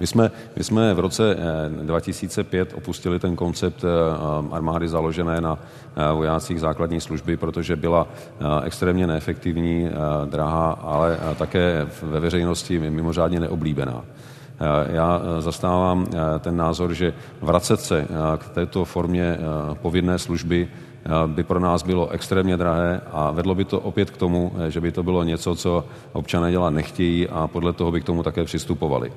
[0.00, 1.36] My jsme, my jsme v roce
[1.82, 3.84] 2005 opustili ten koncept
[4.50, 5.58] armády založené na
[6.14, 8.06] vojácích základní služby, protože byla
[8.64, 9.90] extrémně neefektivní,
[10.24, 14.04] drahá, ale také ve veřejnosti mimořádně neoblíbená.
[14.86, 16.06] Já zastávám
[16.40, 19.38] ten názor, že vracet se k této formě
[19.82, 20.68] povinné služby
[21.26, 24.92] by pro nás bylo extrémně drahé a vedlo by to opět k tomu, že by
[24.92, 29.12] to bylo něco, co občané dělat nechtějí a podle toho by k tomu také přistupovali.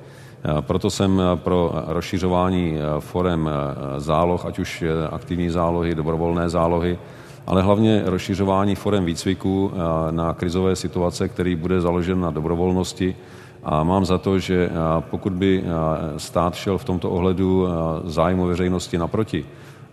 [0.61, 3.49] Proto jsem pro rozšiřování forem
[3.97, 6.97] záloh, ať už aktivní zálohy, dobrovolné zálohy,
[7.47, 9.71] ale hlavně rozšiřování forem výcviku
[10.11, 13.15] na krizové situace, který bude založen na dobrovolnosti.
[13.63, 15.63] A mám za to, že pokud by
[16.17, 17.67] stát šel v tomto ohledu
[18.05, 19.45] zájmu veřejnosti naproti,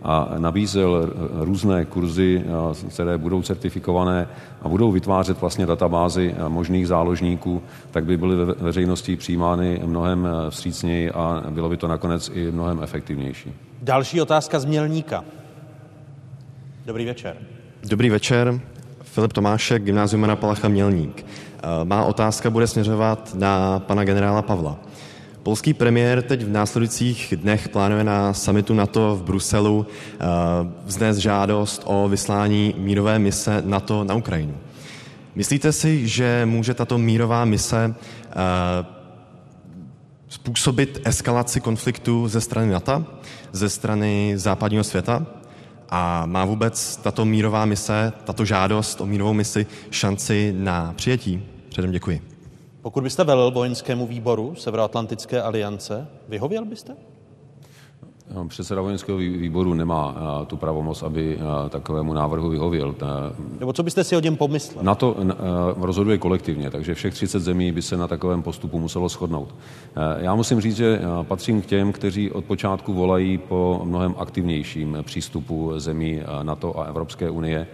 [0.07, 2.43] a nabízel různé kurzy,
[2.89, 4.27] které budou certifikované
[4.61, 11.11] a budou vytvářet vlastně databázy možných záložníků, tak by byly ve veřejnosti přijímány mnohem vstřícněji
[11.11, 13.53] a bylo by to nakonec i mnohem efektivnější.
[13.81, 15.23] Další otázka z Mělníka.
[16.85, 17.37] Dobrý večer.
[17.89, 18.61] Dobrý večer.
[19.01, 21.25] Filip Tomášek, Gymnázium Jana Palacha Mělník.
[21.83, 24.77] Má otázka bude směřovat na pana generála Pavla.
[25.45, 30.25] Polský premiér teď v následujících dnech plánuje na samitu NATO v Bruselu eh,
[30.85, 34.57] vznést žádost o vyslání mírové mise NATO na Ukrajinu.
[35.35, 38.35] Myslíte si, že může tato mírová mise eh,
[40.29, 43.05] způsobit eskalaci konfliktu ze strany NATO,
[43.51, 45.25] ze strany západního světa?
[45.89, 51.43] A má vůbec tato mírová mise, tato žádost o mírovou misi šanci na přijetí?
[51.69, 52.21] Předem děkuji.
[52.81, 56.95] Pokud byste velel vojenskému výboru Severoatlantické aliance, vyhověl byste?
[58.33, 60.15] No, předseda vojenského výboru nemá
[60.47, 62.95] tu pravomoc, aby takovému návrhu vyhověl.
[63.59, 64.83] Nebo co byste si o něm pomyslel?
[64.83, 65.15] Na to
[65.77, 69.55] rozhoduje kolektivně, takže všech 30 zemí by se na takovém postupu muselo shodnout.
[70.17, 75.71] Já musím říct, že patřím k těm, kteří od počátku volají po mnohem aktivnějším přístupu
[75.77, 77.67] zemí NATO a Evropské unie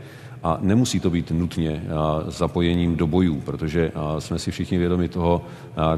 [0.43, 1.83] a nemusí to být nutně
[2.27, 5.41] zapojením do bojů, protože jsme si všichni vědomi toho,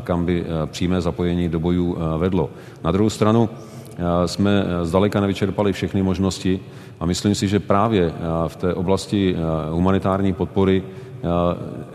[0.03, 2.49] kam by přímé zapojení do bojů vedlo.
[2.83, 3.49] Na druhou stranu
[4.25, 6.59] jsme zdaleka nevyčerpali všechny možnosti
[6.99, 8.13] a myslím si, že právě
[8.47, 9.35] v té oblasti
[9.69, 10.83] humanitární podpory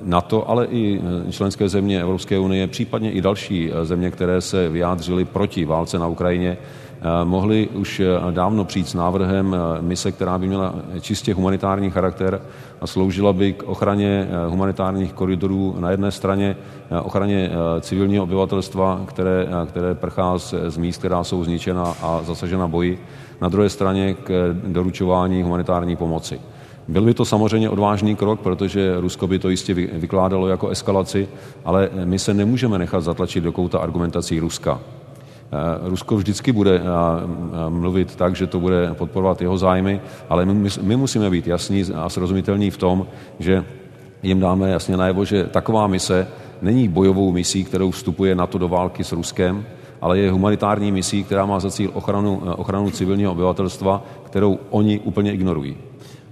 [0.03, 5.65] NATO, ale i členské země Evropské unie, případně i další země, které se vyjádřily proti
[5.65, 6.88] válce na Ukrajině, Eh,
[7.25, 12.41] mohli už eh, dávno přijít s návrhem eh, mise, která by měla čistě humanitární charakter
[12.81, 16.57] a sloužila by k ochraně humanitárních koridorů na jedné straně,
[17.03, 22.99] ochraně civilního obyvatelstva, které, které prchá z, z míst, která jsou zničena a zasažena boji,
[23.41, 26.41] na druhé straně k doručování humanitární pomoci.
[26.89, 31.29] Byl by to samozřejmě odvážný krok, protože Rusko by to jistě vykládalo jako eskalaci,
[31.65, 34.81] ale my se nemůžeme nechat zatlačit do kouta argumentací Ruska.
[35.53, 40.45] Eh, Rusko vždycky bude eh, eh, mluvit tak, že to bude podporovat jeho zájmy, ale
[40.45, 43.07] my, musíme být jasní a srozumitelní v tom,
[43.39, 43.65] že
[44.23, 46.29] jim dáme jasně najevo, že taková mise
[46.63, 49.67] není bojovou misí, kterou vstupuje NATO do války s Ruskem,
[50.01, 55.33] ale je humanitární misí, která má za cíl ochranu, ochranu civilního obyvatelstva, kterou oni úplně
[55.33, 55.77] ignorují.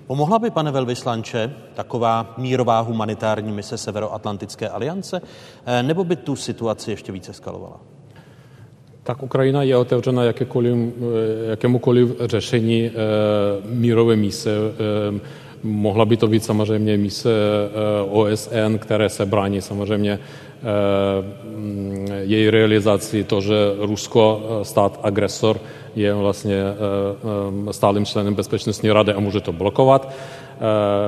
[0.06, 5.22] Pomohla by, pane velvyslanče, taková mírová humanitární mise Severoatlantické aliance,
[5.82, 7.95] nebo by tu situaci ještě více skalovala?
[9.06, 10.76] Tak Ukrajina je otevřena jakékoliv,
[11.50, 12.90] jakémukoliv řešení
[13.64, 14.50] mírové mise.
[15.62, 17.30] Mohla by to být samozřejmě mise
[18.10, 20.18] OSN, které se brání samozřejmě
[22.20, 25.60] její realizaci, to, že Rusko, stát agresor,
[25.96, 26.62] je vlastně
[27.70, 30.14] stálým členem Bezpečnostní rady a může to blokovat.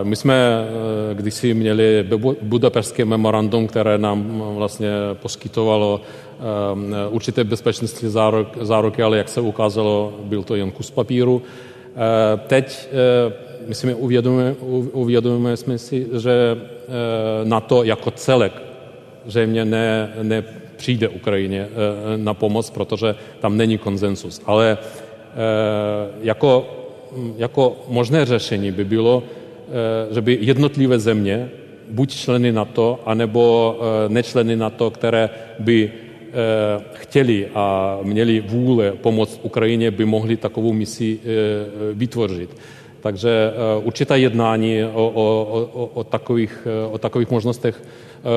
[0.03, 0.69] My jsme
[1.13, 2.07] kdysi měli
[2.43, 6.01] budapešské memorandum, které nám vlastně poskytovalo
[7.11, 8.09] určité bezpečnostní
[8.61, 11.43] zároky, ale jak se ukázalo, byl to jen kus papíru.
[12.47, 12.89] Teď
[13.67, 14.55] my si uvědomujeme,
[14.93, 16.59] uvědomujeme jsme si, že
[17.45, 18.53] na to jako celek
[19.27, 21.69] zřejmě ne, nepřijde Ukrajině
[22.17, 24.43] na pomoc, protože tam není konsensus.
[24.47, 24.79] Ale
[26.23, 26.67] jako,
[27.37, 29.23] jako možné řešení by bylo,
[30.11, 31.51] že by jednotlivé země,
[31.91, 33.77] buď členy NATO, anebo
[34.09, 35.93] nečleny NATO, které by
[36.93, 41.19] chtěli a měli vůle pomoct Ukrajině, by mohli takovou misi
[41.93, 42.57] vytvořit.
[43.01, 47.83] Takže určitá jednání o, o, o, o, takových, o takových možnostech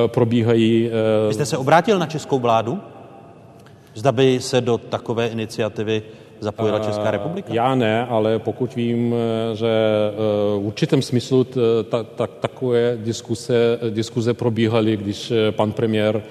[0.06, 0.90] probíhají.
[1.28, 2.80] Vy jste se obrátil na českou vládu?
[3.94, 6.02] Zda by se do takové iniciativy
[6.42, 7.54] zapojila Česká republika?
[7.54, 9.14] Já ne, ale pokud vím,
[9.54, 9.68] že
[10.58, 11.46] v určitém smyslu
[11.88, 16.22] ta, ta, takové diskuse, diskuze probíhaly, když pan premiér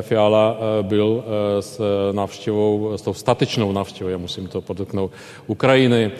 [0.00, 1.24] Fiala byl
[1.60, 1.80] s
[2.12, 5.10] návštěvou, s tou statečnou návštěvou, já musím to podotknout,
[5.46, 6.10] Ukrajiny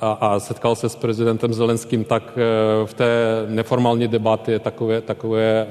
[0.00, 2.38] a, a setkal se s prezidentem Zelenským, tak
[2.84, 3.10] v té
[3.48, 5.66] neformální debatě takové, takové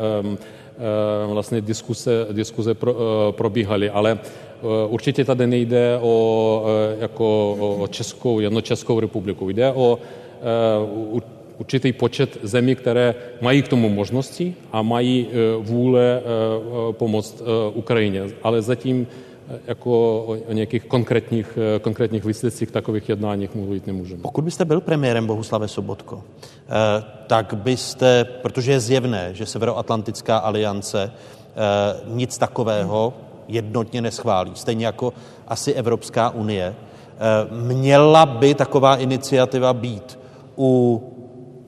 [1.27, 2.95] vlastně diskuse, diskuse pro,
[3.37, 4.19] probíhaly, ale
[4.87, 6.63] určitě tady nejde o,
[6.99, 9.49] jako o Českou, jedno Českou republiku.
[9.49, 9.99] Jde o
[11.57, 15.27] určitý počet zemí, které mají k tomu možnosti a mají
[15.59, 16.21] vůle
[16.91, 17.41] pomoct
[17.73, 18.23] Ukrajině.
[18.43, 19.07] Ale zatím
[19.67, 24.21] jako o nějakých konkrétních, konkrétních výsledcích takových jednáních mluvit nemůžeme.
[24.21, 26.23] Pokud byste byl premiérem Bohuslave Sobotko,
[27.27, 31.11] tak byste, protože je zjevné, že Severoatlantická aliance
[32.07, 33.13] nic takového
[33.49, 35.13] jednotně neschválí, stejně jako
[35.47, 36.75] asi Evropská unie,
[37.51, 40.19] měla by taková iniciativa být
[40.57, 41.03] u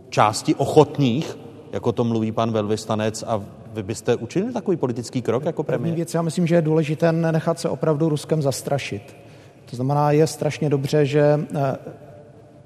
[0.09, 1.37] části ochotných,
[1.71, 3.41] jako to mluví pan velvyslanec, a
[3.73, 5.95] vy byste učinili takový politický krok jako premiér?
[5.95, 9.15] Věc, já myslím, že je důležité nenechat se opravdu Ruskem zastrašit.
[9.69, 11.39] To znamená, je strašně dobře, že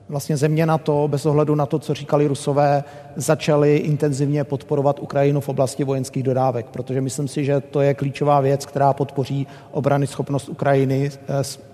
[0.10, 2.84] vlastně země na to, bez ohledu na to, co říkali Rusové,
[3.16, 8.40] začaly intenzivně podporovat Ukrajinu v oblasti vojenských dodávek, protože myslím si, že to je klíčová
[8.42, 11.12] věc, která podpoří obrany schopnost Ukrajiny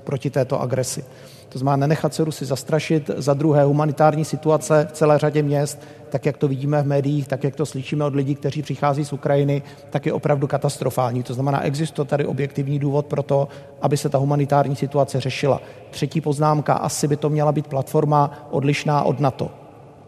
[0.03, 1.03] proti této agresi.
[1.51, 3.09] To znamená nenechat se Rusy zastrašit.
[3.17, 7.43] Za druhé humanitární situace v celé řadě měst, tak jak to vidíme v médiích, tak
[7.43, 11.23] jak to slyšíme od lidí, kteří přichází z Ukrajiny, tak je opravdu katastrofální.
[11.23, 13.47] To znamená, existuje tady objektivní důvod pro to,
[13.81, 15.61] aby se ta humanitární situace řešila.
[15.89, 19.51] Třetí poznámka, asi by to měla být platforma odlišná od NATO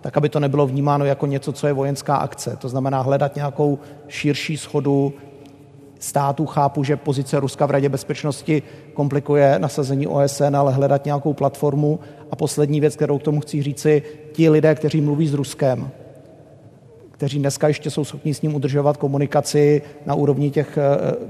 [0.04, 2.56] tak aby to nebylo vnímáno jako něco, co je vojenská akce.
[2.56, 5.14] To znamená hledat nějakou širší schodu
[6.04, 6.46] států.
[6.46, 8.64] Chápu, že pozice Ruska v Radě bezpečnosti
[8.94, 12.00] komplikuje nasazení OSN, ale hledat nějakou platformu.
[12.32, 15.90] A poslední věc, kterou k tomu chci říci, ti lidé, kteří mluví s Ruskem,
[17.12, 20.78] kteří dneska ještě jsou schopni s ním udržovat komunikaci na úrovni těch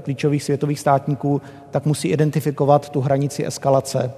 [0.02, 4.12] klíčových světových státníků, tak musí identifikovat tu hranici eskalace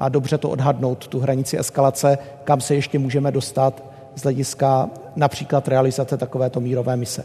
[0.00, 3.84] a dobře to odhadnout, tu hranici eskalace, kam se ještě můžeme dostat
[4.16, 7.24] z hlediska například realizace takovéto mírové mise.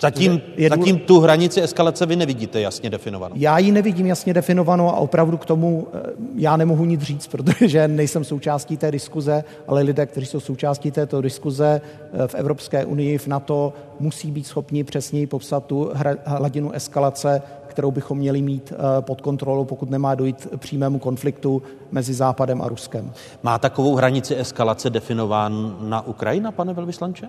[0.00, 0.78] Zatím, je důle...
[0.78, 3.36] zatím tu hranici eskalace vy nevidíte jasně definovanou.
[3.38, 5.88] Já ji nevidím jasně definovanou a opravdu k tomu
[6.34, 11.20] já nemohu nic říct, protože nejsem součástí té diskuze, ale lidé, kteří jsou součástí této
[11.20, 11.80] diskuze
[12.26, 15.90] v Evropské unii, v NATO, musí být schopni přesněji popsat tu
[16.24, 22.62] hladinu eskalace, kterou bychom měli mít pod kontrolou, pokud nemá dojít přímému konfliktu mezi Západem
[22.62, 23.12] a Ruskem.
[23.42, 27.28] Má takovou hranici eskalace definován na Ukrajina, pane velvyslanče?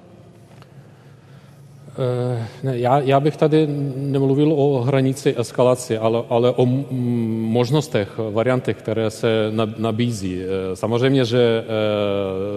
[2.63, 9.10] Ne, já, já bych tady nemluvil o hranici eskalace, ale, ale o možnostech, variantech, které
[9.10, 10.41] se nabízí.
[10.73, 11.63] Samozřejmě, že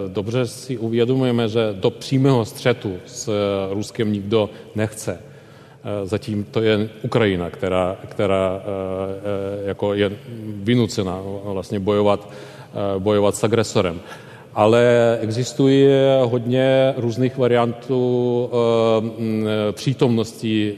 [0.09, 3.33] dobře si uvědomujeme, že do přímého střetu s
[3.72, 5.18] Ruskem nikdo nechce.
[6.05, 8.62] Zatím to je Ukrajina, která, která
[9.64, 10.12] jako je
[10.46, 12.29] vynucena vlastně bojovat,
[12.98, 14.00] bojovat s agresorem
[14.54, 18.50] ale existuje hodně různých variantů
[19.72, 20.74] přítomnosti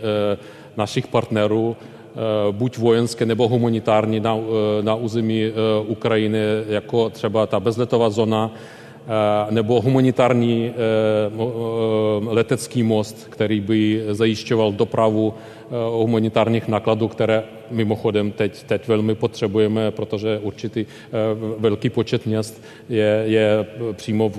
[0.76, 1.76] našich partnerů,
[2.50, 4.36] buď vojenské nebo humanitární na,
[4.80, 5.42] na území
[5.86, 8.50] Ukrajiny, jako třeba ta bezletová zóna,
[9.50, 10.72] nebo humanitární
[12.26, 15.34] letecký most, který by zajišťoval dopravu
[15.90, 20.86] humanitárních nákladů, které mimochodem teď, teď velmi potřebujeme, protože určitý
[21.58, 24.36] velký počet měst je, je přímo v,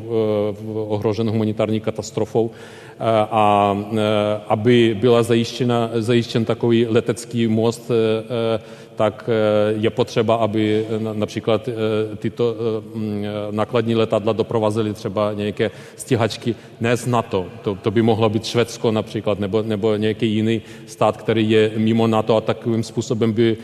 [0.61, 2.51] v ohrožen humanitární katastrofou.
[3.31, 3.77] A
[4.47, 7.91] aby byla zajištěna, zajištěn takový letecký most,
[8.95, 9.29] tak
[9.77, 11.69] je potřeba, aby například
[12.17, 12.55] tyto
[13.51, 17.45] nákladní letadla doprovázely třeba nějaké stíhačky ne z NATO.
[17.61, 22.07] To, to by mohlo být Švédsko například, nebo, nebo nějaký jiný stát, který je mimo
[22.07, 23.57] NATO a takovým způsobem by,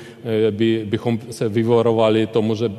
[0.52, 2.72] by, bychom se vyvorovali tomu, že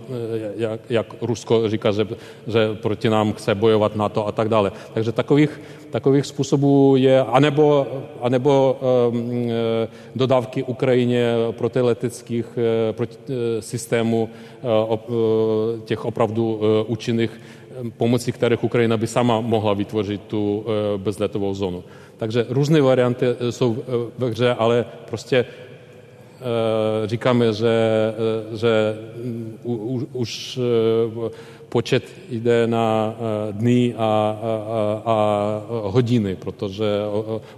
[0.56, 2.08] jak, jak Rusko říká, že,
[2.46, 4.72] že proti nám chce bojovat NATO a tak dále.
[4.94, 5.60] Takže takových,
[5.90, 7.86] takových způsobů je, anebo,
[8.20, 8.78] anebo
[9.12, 9.50] um,
[10.14, 12.39] dodávky Ukrajině protileteckých
[12.92, 13.16] proti,
[13.60, 14.28] systémů
[15.84, 17.40] těch opravdu účinných
[17.96, 20.64] pomocí kterých Ukrajina by sama mohla vytvořit tu
[20.96, 21.84] bezletovou zónu.
[22.16, 23.78] Takže různé varianty jsou
[24.18, 25.44] ve hře, ale prostě
[27.04, 27.74] říkáme, že,
[28.52, 28.96] že
[30.12, 30.58] už
[31.70, 33.14] počet jde na
[33.50, 36.86] dny a, a, a hodiny, protože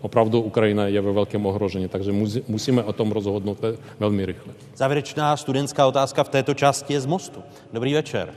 [0.00, 2.12] opravdu Ukrajina je ve velkém ohrožení, takže
[2.48, 3.58] musíme o tom rozhodnout
[4.00, 4.52] velmi rychle.
[4.76, 7.40] Závěrečná studentská otázka v této části je z Mostu.
[7.72, 8.28] Dobrý večer.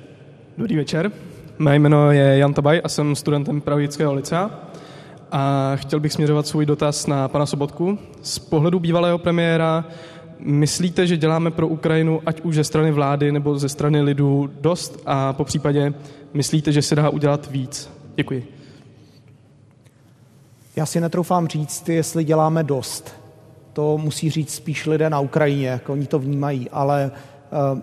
[0.58, 1.12] Dobrý večer.
[1.60, 4.52] Mé jméno je Jan Tabaj a jsem studentem Pravického licea.
[5.32, 8.00] A chtěl bych směřovat svůj dotaz na pana Sobotku.
[8.22, 9.86] Z pohledu bývalého premiéra
[10.46, 15.02] myslíte, že děláme pro Ukrajinu, ať už ze strany vlády nebo ze strany lidů, dost
[15.06, 15.94] a po případě
[16.34, 17.90] myslíte, že se dá udělat víc?
[18.16, 18.48] Děkuji.
[20.76, 23.16] Já si netroufám říct, jestli děláme dost.
[23.74, 27.12] To musí říct spíš lidé na Ukrajině, jak oni to vnímají, ale
[27.74, 27.80] uh,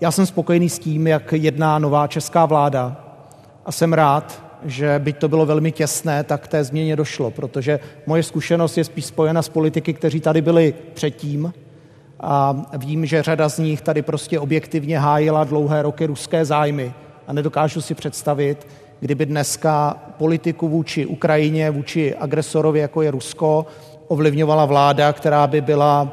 [0.00, 3.04] já jsem spokojený s tím, jak jedná nová česká vláda
[3.66, 8.22] a jsem rád, že byť to bylo velmi těsné, tak té změně došlo, protože moje
[8.22, 11.52] zkušenost je spíš spojena s politiky, kteří tady byli předtím
[12.26, 16.92] a vím, že řada z nich tady prostě objektivně hájila dlouhé roky ruské zájmy
[17.26, 18.66] a nedokážu si představit,
[19.00, 23.66] kdyby dneska politiku vůči Ukrajině, vůči agresorovi, jako je Rusko,
[24.08, 26.08] ovlivňovala vláda, která by byla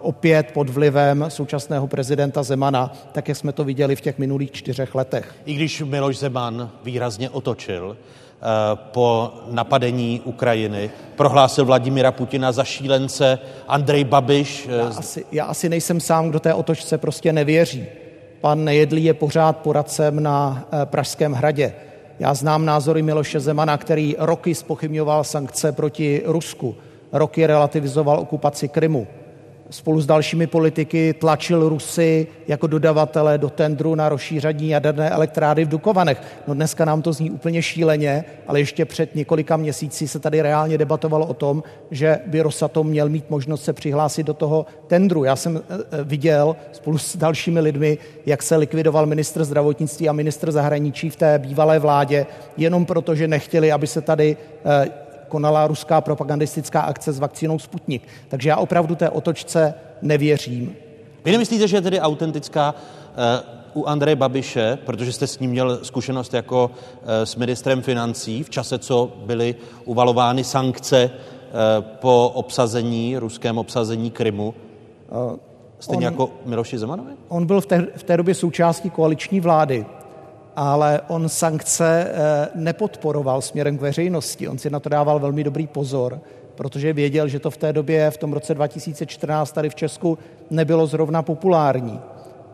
[0.00, 4.94] opět pod vlivem současného prezidenta Zemana, tak jak jsme to viděli v těch minulých čtyřech
[4.94, 5.34] letech.
[5.44, 7.96] I když Miloš Zeman výrazně otočil,
[8.74, 10.90] po napadení Ukrajiny.
[11.16, 14.68] Prohlásil Vladimira Putina za šílence Andrej Babiš.
[14.70, 17.86] Eh, já asi, já asi nejsem sám, kdo té otočce prostě nevěří.
[18.40, 21.74] Pan Nejedlý je pořád poradcem na eh, Pražském hradě.
[22.18, 26.74] Já znám názory Miloše Zemana, který roky spochybňoval sankce proti Rusku,
[27.12, 29.06] roky relativizoval okupaci Krymu
[29.70, 35.68] spolu s dalšími politiky tlačil Rusy jako dodavatele do tendru na rozšíření jaderné elektrárny v
[35.68, 36.22] Dukovanech.
[36.48, 40.78] No dneska nám to zní úplně šíleně, ale ještě před několika měsíci se tady reálně
[40.78, 45.24] debatovalo o tom, že by Rosatom měl mít možnost se přihlásit do toho tendru.
[45.24, 45.60] Já jsem eh,
[45.90, 51.16] eh, viděl spolu s dalšími lidmi, jak se likvidoval ministr zdravotnictví a ministr zahraničí v
[51.16, 57.12] té bývalé vládě, jenom proto, že nechtěli, aby se tady eh, konala ruská propagandistická akce
[57.12, 58.02] s vakcínou Sputnik.
[58.28, 60.76] Takže já opravdu té otočce nevěřím.
[61.24, 62.74] Vy nemyslíte, že je tedy autentická
[63.74, 68.42] uh, u Andreje Babiše, protože jste s ním měl zkušenost jako uh, s ministrem financí
[68.42, 69.54] v čase, co byly
[69.84, 74.54] uvalovány sankce uh, po obsazení, ruském obsazení Krymu,
[75.78, 77.12] stejně on, jako Miloši Zemanovi?
[77.28, 79.86] On byl v té, v té době součástí koaliční vlády
[80.56, 84.48] ale on sankce eh, nepodporoval směrem k veřejnosti.
[84.48, 86.20] On si na to dával velmi dobrý pozor,
[86.54, 90.18] protože věděl, že to v té době, v tom roce 2014 tady v Česku
[90.50, 92.00] nebylo zrovna populární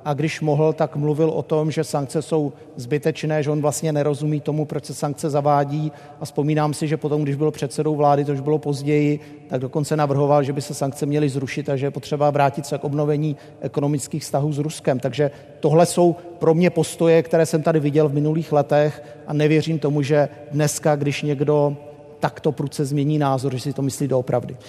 [0.04, 4.40] a když mohl, tak mluvil o tom, že sankce jsou zbytečné, že on vlastně nerozumí
[4.40, 5.92] tomu, proč se sankce zavádí.
[6.20, 9.96] A vzpomínám si, že potom, když byl předsedou vlády, to už bylo později, tak dokonce
[9.96, 13.36] navrhoval, že by se sankce měly zrušit a že je potřeba vrátit se k obnovení
[13.60, 15.00] ekonomických vztahů s Ruskem.
[15.00, 15.30] Takže
[15.60, 20.02] tohle jsou pro mě postoje, které jsem tady viděl v minulých letech a nevěřím tomu,
[20.02, 21.76] že dneska, když někdo
[22.22, 24.54] takto prudce změní názor, že si to myslí doopravdy.
[24.54, 24.60] Uh,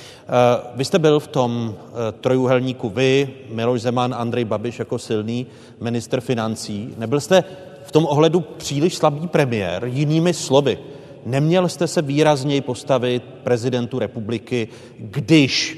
[0.76, 5.46] vy jste byl v tom uh, trojuhelníku vy, Miloš Zeman, Andrej Babiš jako silný
[5.82, 6.94] minister financí.
[6.98, 7.44] Nebyl jste
[7.84, 10.80] v tom ohledu příliš slabý premiér, jinými slovy.
[11.26, 15.78] Neměl jste se výrazněji postavit prezidentu republiky, když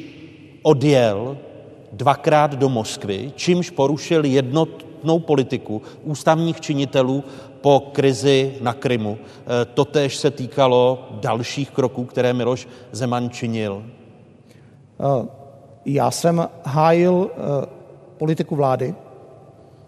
[0.64, 1.38] odjel
[1.92, 7.24] dvakrát do Moskvy, čímž porušil jednotnou politiku ústavních činitelů
[7.66, 9.18] po krizi na Krymu.
[9.18, 13.84] Eh, totéž se týkalo dalších kroků, které Miloš Zeman činil.
[14.99, 15.28] Eh,
[15.86, 17.66] já jsem hájil eh,
[18.18, 18.95] politiku vlády.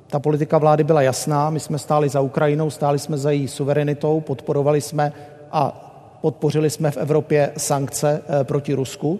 [0.07, 4.21] Ta politika vlády byla jasná, my jsme stáli za Ukrajinou, stáli jsme za její suverenitou,
[4.21, 5.13] podporovali jsme
[5.51, 9.19] a podpořili jsme v Evropě sankce proti Rusku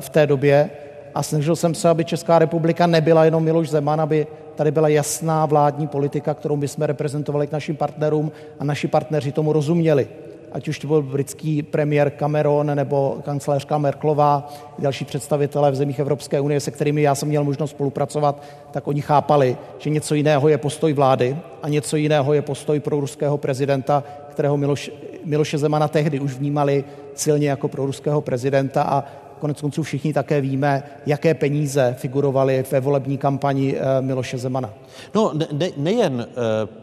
[0.00, 0.70] v té době
[1.14, 5.46] a snažil jsem se, aby Česká republika nebyla jenom Miloš Zeman, aby tady byla jasná
[5.46, 10.08] vládní politika, kterou my jsme reprezentovali k našim partnerům a naši partneři tomu rozuměli.
[10.52, 16.40] Ať už to byl britský premiér Cameron nebo kancelářka Merklová, další představitelé v zemích Evropské
[16.40, 20.58] unie, se kterými já jsem měl možnost spolupracovat, tak oni chápali, že něco jiného je
[20.58, 24.90] postoj vlády a něco jiného je postoj pro ruského prezidenta, kterého Miloš,
[25.24, 26.84] Miloše Zemana tehdy už vnímali
[27.14, 29.04] silně jako pro ruského prezidenta a
[29.44, 34.70] Konec konců všichni také víme, jaké peníze figurovaly ve volební kampani eh, Miloše Zemana.
[35.14, 36.34] No, ne, nejen eh,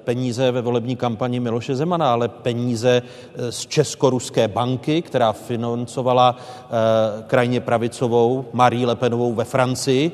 [0.03, 6.37] peníze ve volební kampani Miloše Zemana, ale peníze eh, z Česko-ruské banky, která financovala
[7.27, 10.11] krajně pravicovou Marie Lepenovou ve Francii,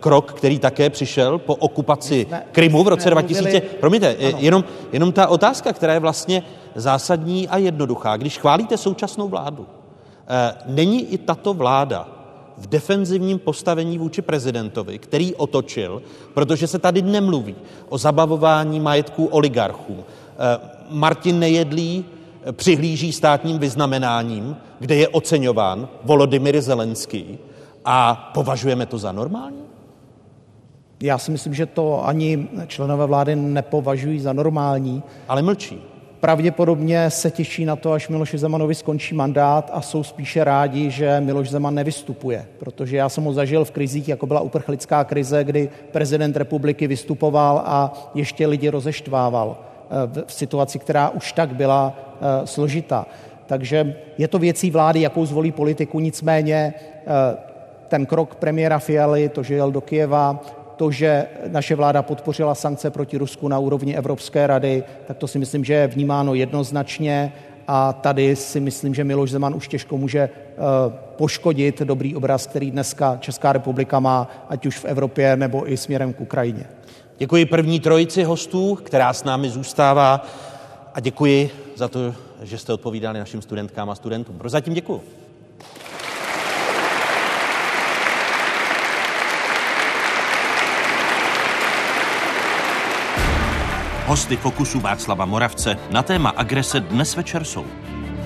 [0.00, 3.60] krok, který také přišel po okupaci ne, Krymu v roce 2000.
[3.60, 6.42] Promiňte, jenom, jenom ta otázka, která je vlastně
[6.74, 8.16] zásadní a jednoduchá.
[8.16, 9.66] Když chválíte současnou vládu,
[10.66, 12.08] není i tato vláda
[12.58, 16.02] v defenzivním postavení vůči prezidentovi, který otočil,
[16.34, 17.54] protože se tady nemluví
[17.88, 19.96] o zabavování majetků oligarchů.
[19.98, 20.60] Eh,
[20.90, 22.04] Martin Nejedlý
[22.44, 27.38] eh, přihlíží státním vyznamenáním, kde je oceňován Volodymyr Zelenský
[27.84, 29.62] a považujeme to za normální?
[31.02, 35.02] Já si myslím, že to ani členové vlády nepovažují za normální.
[35.28, 35.93] Ale mlčí.
[36.24, 41.20] Pravděpodobně se těší na to, až Miloši Zemanovi skončí mandát a jsou spíše rádi, že
[41.20, 42.46] Miloš Zeman nevystupuje.
[42.58, 47.62] Protože já jsem ho zažil v krizích, jako byla uprchlická krize, kdy prezident republiky vystupoval
[47.66, 53.06] a ještě lidi rozeštvával eh, v situaci, která už tak byla eh, složitá.
[53.46, 57.36] Takže je to věcí vlády, jakou zvolí politiku, nicméně eh,
[57.88, 60.40] ten krok premiéra Fialy, to, že jel do Kieva,
[60.76, 65.38] to, že naše vláda podpořila sankce proti Rusku na úrovni Evropské rady, tak to si
[65.38, 67.32] myslím, že je vnímáno jednoznačně
[67.68, 70.30] a tady si myslím, že Miloš Zeman už těžko může eh,
[71.16, 76.12] poškodit dobrý obraz, který dneska Česká republika má, ať už v Evropě nebo i směrem
[76.12, 76.64] k Ukrajině.
[77.18, 80.26] Děkuji první trojici hostů, která s námi zůstává
[80.94, 84.38] a děkuji za to, že jste odpovídali našim studentkám a studentům.
[84.38, 85.23] Prozatím děkuji.
[94.06, 97.64] Hosty Fokusu Václava Moravce na téma agrese dnes večer jsou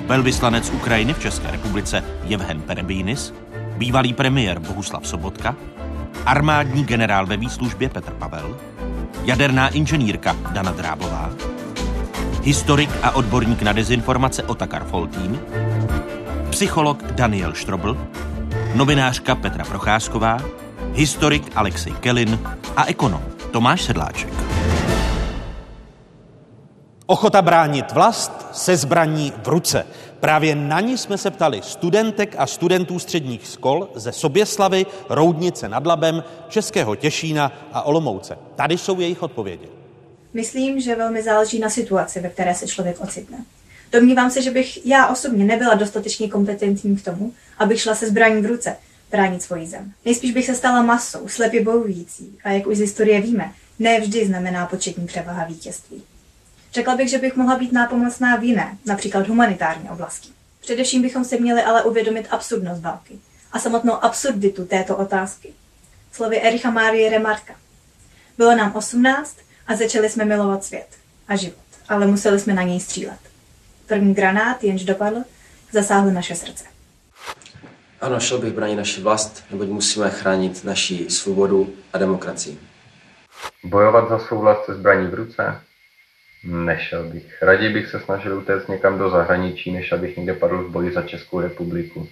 [0.06, 3.34] velvyslanec Ukrajiny v České republice Jevhen Perebínis,
[3.76, 5.56] bývalý premiér Bohuslav Sobotka,
[6.26, 8.56] armádní generál ve výslužbě Petr Pavel,
[9.24, 11.30] jaderná inženýrka Dana Drábová,
[12.42, 15.40] historik a odborník na dezinformace Otakar Foltín,
[16.50, 17.96] psycholog Daniel Štrobl,
[18.74, 20.38] novinářka Petra Procházková,
[20.92, 22.38] historik Alexej Kelin
[22.76, 24.57] a ekonom Tomáš Sedláček.
[27.10, 29.86] Ochota bránit vlast se zbraní v ruce.
[30.20, 35.86] Právě na ní jsme se ptali studentek a studentů středních škol ze Soběslavy, Roudnice nad
[35.86, 38.38] Labem, Českého Těšína a Olomouce.
[38.56, 39.68] Tady jsou jejich odpovědi.
[40.34, 43.44] Myslím, že velmi záleží na situaci, ve které se člověk ocitne.
[43.92, 48.42] Domnívám se, že bych já osobně nebyla dostatečně kompetentní k tomu, abych šla se zbraní
[48.42, 48.76] v ruce
[49.10, 49.92] bránit svoji zem.
[50.04, 54.26] Nejspíš bych se stala masou, slepě bojující a jak už z historie víme, ne vždy
[54.26, 56.02] znamená početní převaha vítězství.
[56.72, 60.28] Řekla bych, že bych mohla být nápomocná v jiné, například humanitární oblasti.
[60.60, 63.18] Především bychom se měli ale uvědomit absurdnost války
[63.52, 65.52] a samotnou absurditu této otázky.
[66.12, 67.54] Slovy Ericha Márie Remarka.
[68.38, 70.86] Bylo nám 18 a začali jsme milovat svět
[71.28, 71.58] a život,
[71.88, 73.18] ale museli jsme na něj střílet.
[73.86, 75.18] První granát, jenž dopadl,
[75.72, 76.64] zasáhl naše srdce.
[78.00, 82.58] Ano, šel bych bránit naši vlast, neboť musíme chránit naši svobodu a demokracii.
[83.64, 85.60] Bojovat za svou vlast se zbraní v ruce?
[86.44, 87.42] Nešel bych.
[87.42, 91.02] Raději bych se snažil utéct někam do zahraničí, než abych někde padl v boji za
[91.02, 92.08] Českou republiku.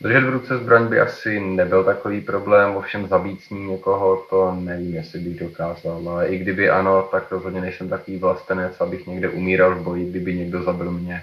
[0.00, 4.54] Držet v ruce zbraň by asi nebyl takový problém, ovšem zabít s ní někoho, to
[4.60, 6.08] nevím, jestli bych dokázal.
[6.08, 10.34] Ale i kdyby ano, tak rozhodně nejsem takový vlastenec, abych někde umíral v boji, kdyby
[10.34, 11.22] někdo zabil mě.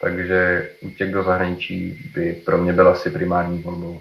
[0.00, 4.00] Takže útěk do zahraničí by pro mě byl asi primární volbou.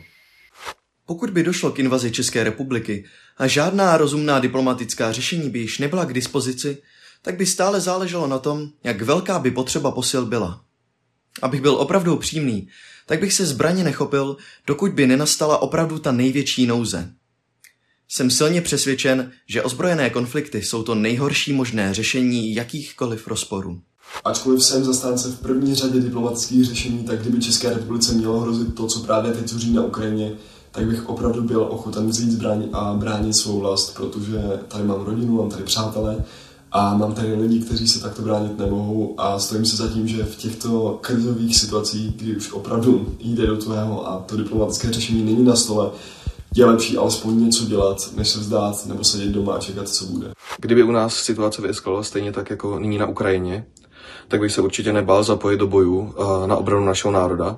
[1.05, 3.05] Pokud by došlo k invazi České republiky
[3.37, 6.77] a žádná rozumná diplomatická řešení by již nebyla k dispozici,
[7.23, 10.61] tak by stále záleželo na tom, jak velká by potřeba posil byla.
[11.41, 12.67] Abych byl opravdu upřímný,
[13.05, 17.13] tak bych se zbraně nechopil, dokud by nenastala opravdu ta největší nouze.
[18.07, 23.81] Jsem silně přesvědčen, že ozbrojené konflikty jsou to nejhorší možné řešení jakýchkoliv rozporů.
[24.25, 28.87] Ačkoliv jsem zastánce v první řadě diplomatických řešení, tak kdyby České republice mělo hrozit to,
[28.87, 30.31] co právě teď zuří na Ukrajině,
[30.71, 35.37] tak bych opravdu byl ochoten vzít zbraň a bránit svou vlast, protože tady mám rodinu,
[35.37, 36.23] mám tady přátelé
[36.75, 40.23] a mám tady lidi, kteří se takto bránit nemohou a stojím se za tím, že
[40.23, 45.43] v těchto krizových situacích, kdy už opravdu jde do tvého a to diplomatické řešení není
[45.43, 45.89] na stole,
[46.55, 50.33] je lepší alespoň něco dělat, než se vzdát nebo sedět doma a čekat, co bude.
[50.57, 53.65] Kdyby u nás situace vyeskalovala stejně tak jako nyní na Ukrajině,
[54.27, 56.13] tak bych se určitě nebál zapojit do bojů
[56.45, 57.57] na obranu našeho národa,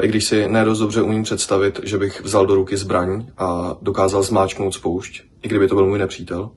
[0.00, 3.76] i když si ne dost dobře umím představit, že bych vzal do ruky zbraň a
[3.82, 6.50] dokázal zmáčknout spoušť, i kdyby to byl můj nepřítel.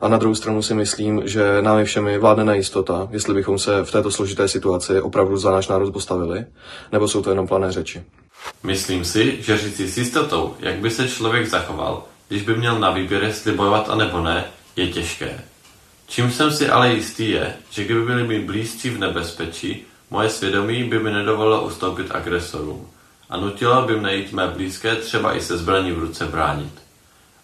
[0.00, 3.90] A na druhou stranu si myslím, že námi všemi vládne nejistota, jestli bychom se v
[3.90, 6.44] této složité situaci opravdu za náš národ postavili,
[6.92, 8.02] nebo jsou to jenom plané řeči.
[8.62, 12.90] Myslím si, že říci s jistotou, jak by se člověk zachoval, když by měl na
[12.90, 14.44] výběr, jestli bojovat a nebo ne,
[14.76, 15.40] je těžké.
[16.06, 20.84] Čím jsem si ale jistý je, že kdyby byli mi blízcí v nebezpečí, Moje svědomí
[20.84, 22.88] by mi nedovolilo ustoupit agresorům
[23.30, 26.72] a nutilo by mne jít mé blízké třeba i se zbraní v ruce bránit.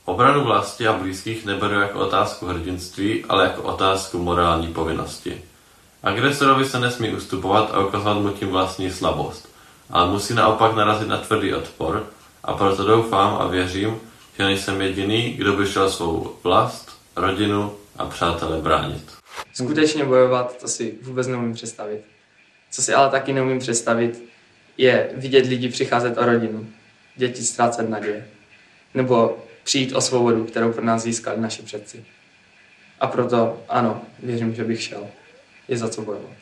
[0.04, 5.42] Obranu vlasti a blízkých neberu jako otázku hrdinství, ale jako otázku morální povinnosti.
[6.02, 9.48] Agresorovi se nesmí ustupovat a ukazovat mu tím vlastní slabost,
[9.90, 12.06] ale musí naopak narazit na tvrdý odpor
[12.44, 14.00] A proto doufám a věřím,
[14.38, 19.12] že nejsem jediný, kdo by šel svou vlast, rodinu a přátele bránit.
[19.52, 22.13] Skutečně bojovat, to si vůbec neumím představit.
[22.74, 24.24] Co si ale taky neumím představit,
[24.78, 26.66] je vidět lidi přicházet o rodinu,
[27.16, 28.26] děti ztrácet naděje,
[28.94, 32.04] nebo přijít o svobodu, kterou pro nás získali naši předci.
[33.00, 35.06] A proto ano, věřím, že bych šel.
[35.68, 36.36] Je za co bojovat.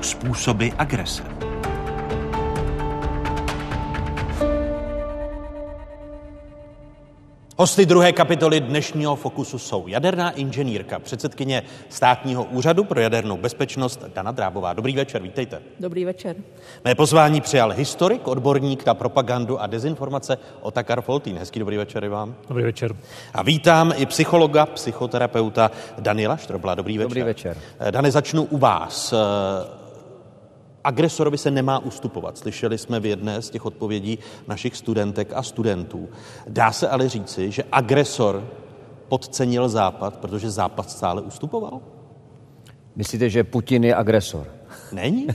[0.00, 1.45] Způsoby agrese.
[7.58, 14.32] Hosty druhé kapitoly dnešního Fokusu jsou jaderná inženýrka, předsedkyně státního úřadu pro jadernou bezpečnost Dana
[14.32, 14.72] Drábová.
[14.72, 15.62] Dobrý večer, vítejte.
[15.80, 16.36] Dobrý večer.
[16.84, 21.38] Mé pozvání přijal historik, odborník na propagandu a dezinformace Otakar Foltín.
[21.38, 22.34] Hezký dobrý večer i vám.
[22.48, 22.96] Dobrý večer.
[23.34, 26.74] A vítám i psychologa, psychoterapeuta Daniela Štrobla.
[26.74, 27.08] Dobrý večer.
[27.08, 27.56] Dobrý večer.
[27.90, 29.14] Dane, začnu u vás
[30.86, 32.38] agresorovi se nemá ustupovat.
[32.38, 34.18] Slyšeli jsme v jedné z těch odpovědí
[34.48, 36.08] našich studentek a studentů.
[36.48, 38.44] Dá se ale říci, že agresor
[39.08, 41.80] podcenil Západ, protože Západ stále ustupoval?
[42.96, 44.46] Myslíte, že Putin je agresor?
[44.92, 45.26] Není?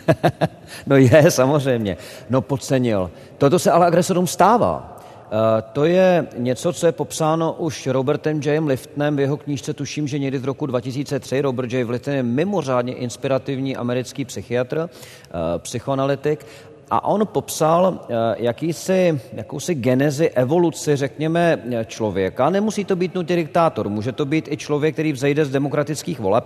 [0.87, 1.97] no je, samozřejmě.
[2.29, 3.11] No podcenil.
[3.37, 4.90] Toto se ale agresorům stává.
[5.33, 8.59] Eh, to je něco, co je popsáno už Robertem J.
[8.59, 11.41] Liftonem v jeho knížce, tuším, že někdy z roku 2003.
[11.41, 11.89] Robert J.
[11.89, 16.45] Lifton je mimořádně inspirativní americký psychiatr, eh, psychoanalytik
[16.89, 22.49] a on popsal eh, jakýsi, jakousi genezi, evoluci, řekněme, člověka.
[22.49, 26.45] Nemusí to být nutně diktátor, může to být i člověk, který vzejde z demokratických voleb,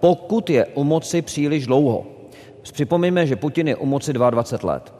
[0.00, 2.06] pokud je u moci příliš dlouho.
[2.72, 4.92] Připomeňme, že Putin je u moci 22 let.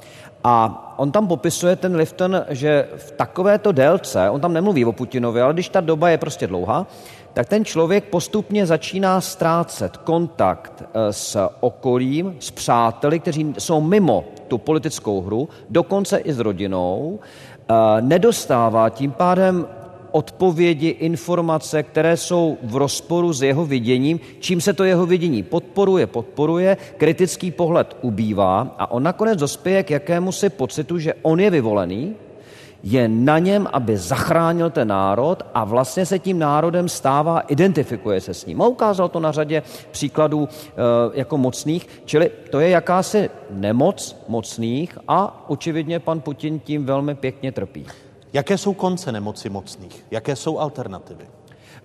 [0.48, 5.40] A on tam popisuje ten Lifton, že v takovéto délce, on tam nemluví o Putinovi,
[5.40, 6.86] ale když ta doba je prostě dlouhá,
[7.32, 14.24] tak ten člověk postupně začíná ztrácet kontakt eh, s okolím, s přáteli, kteří jsou mimo
[14.48, 19.66] tu politickou hru, dokonce i s rodinou, eh, nedostává tím pádem
[20.16, 26.06] odpovědi, informace, které jsou v rozporu s jeho viděním, čím se to jeho vidění podporuje,
[26.06, 31.50] podporuje, kritický pohled ubývá a on nakonec dospěje k jakému si pocitu, že on je
[31.50, 32.14] vyvolený,
[32.82, 38.34] je na něm, aby zachránil ten národ a vlastně se tím národem stává, identifikuje se
[38.34, 38.62] s ním.
[38.62, 40.72] A ukázal to na řadě příkladů e,
[41.18, 47.52] jako mocných, čili to je jakási nemoc mocných a očividně pan Putin tím velmi pěkně
[47.52, 48.05] trpí.
[48.32, 50.04] Jaké jsou konce nemoci mocných?
[50.10, 51.26] Jaké jsou alternativy?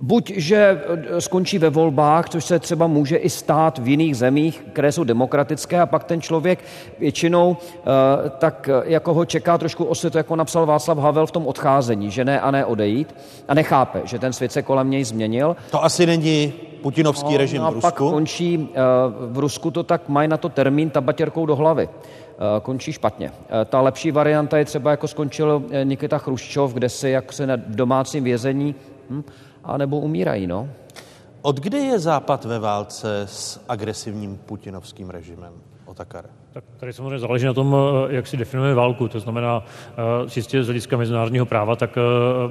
[0.02, 4.64] Buď, že eh, skončí ve volbách, což se třeba může i stát v jiných zemích,
[4.74, 6.64] které jsou demokratické, a pak ten člověk
[7.00, 11.48] většinou eh, tak eh, jako ho čeká trošku osvětu, jako napsal Václav Havel v tom
[11.48, 13.16] odcházení, že ne a ne odejít
[13.48, 15.56] a nechápe, že ten svět se kolem něj změnil.
[15.72, 17.82] To asi není putinovský no, režim no v Rusku?
[17.82, 18.70] pak končí,
[19.32, 21.90] v Rusku to tak mají na to termín tabatěrkou do hlavy.
[22.42, 23.32] Eh, končí špatně.
[23.62, 27.48] Eh, ta lepší varianta je třeba, jako skončil eh, Nikita Chruščov, kde si jak se
[27.48, 28.76] na domácím vězení,
[29.10, 29.24] hm,
[29.64, 30.70] a nebo umírají, no.
[31.42, 35.54] Od kdy je Západ ve válce s agresivním putinovským režimem?
[35.86, 36.30] Otakar.
[36.54, 39.08] Tak tady samozřejmě záleží na tom, eh, jak si definujeme válku.
[39.08, 39.64] To znamená,
[40.26, 42.02] eh, čistě z hlediska mezinárodního práva, tak eh,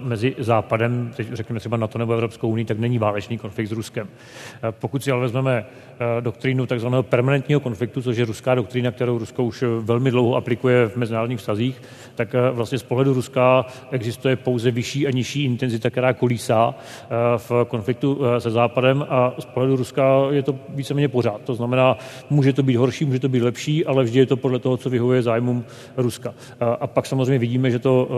[0.02, 4.08] mezi Západem, teď řekněme třeba NATO nebo Evropskou unii, tak není válečný konflikt s Ruskem.
[4.70, 5.66] Pokud si ale vezmeme
[6.20, 10.96] doktrínu takzvaného permanentního konfliktu, což je ruská doktrína, kterou Rusko už velmi dlouho aplikuje v
[10.96, 11.82] mezinárodních vztazích,
[12.14, 16.74] tak vlastně z pohledu Ruska existuje pouze vyšší a nižší intenzita, která kolísá
[17.36, 21.40] v konfliktu se Západem a z pohledu Ruska je to víceméně pořád.
[21.44, 21.96] To znamená,
[22.30, 24.90] může to být horší, může to být lepší, ale vždy je to podle toho, co
[24.90, 25.64] vyhovuje zájmům
[25.96, 26.34] Ruska.
[26.80, 28.08] A pak samozřejmě vidíme, že to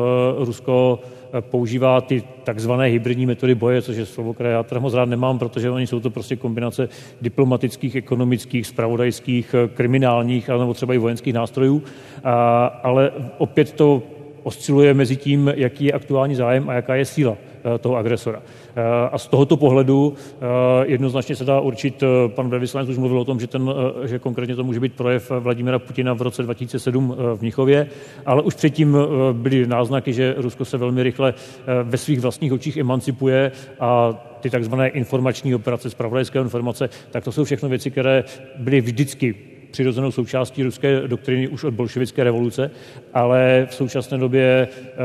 [0.41, 1.01] e, Rusko
[1.33, 5.39] e, používá ty takzvané hybridní metody boje, což je slovo, které já moc rád nemám,
[5.39, 6.89] protože oni jsou to prostě kombinace
[7.23, 11.83] diplomatických, ekonomických, spravodajských, e, kriminálních, nebo třeba i vojenských nástrojů.
[12.25, 14.03] A, ale opět to
[14.43, 17.37] osciluje mezi tím, jaký je aktuální zájem a jaká je síla
[17.81, 18.43] toho agresora.
[18.77, 20.37] Eh, a z tohoto pohledu eh,
[20.85, 24.57] jednoznačně se dá určit, eh, pan velvyslanec už mluvil o tom, že, ten, že konkrétně
[24.57, 27.89] to může být projev Vladimira Putina v roce 2007 v Mnichově,
[28.27, 28.97] ale už předtím
[29.33, 31.35] byly náznaky, že Rusko se velmi rychle
[31.83, 37.45] ve svých vlastních očích emancipuje a ty takzvané informační operace, zpravodajské informace, tak to jsou
[37.45, 38.25] všechno věci, které
[38.59, 42.71] byly vždycky přirozenou součástí ruské doktriny už od bolševické revoluce,
[43.15, 44.97] ale v současné době, eh,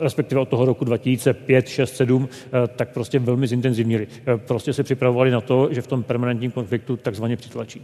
[0.00, 2.28] respektive od toho roku 2005, 6, 7,
[2.76, 4.08] tak prostě velmi zintenzivnili.
[4.26, 7.82] Eh, prostě se připravovali na to, že v tom permanentním konfliktu takzvaně přitlačí.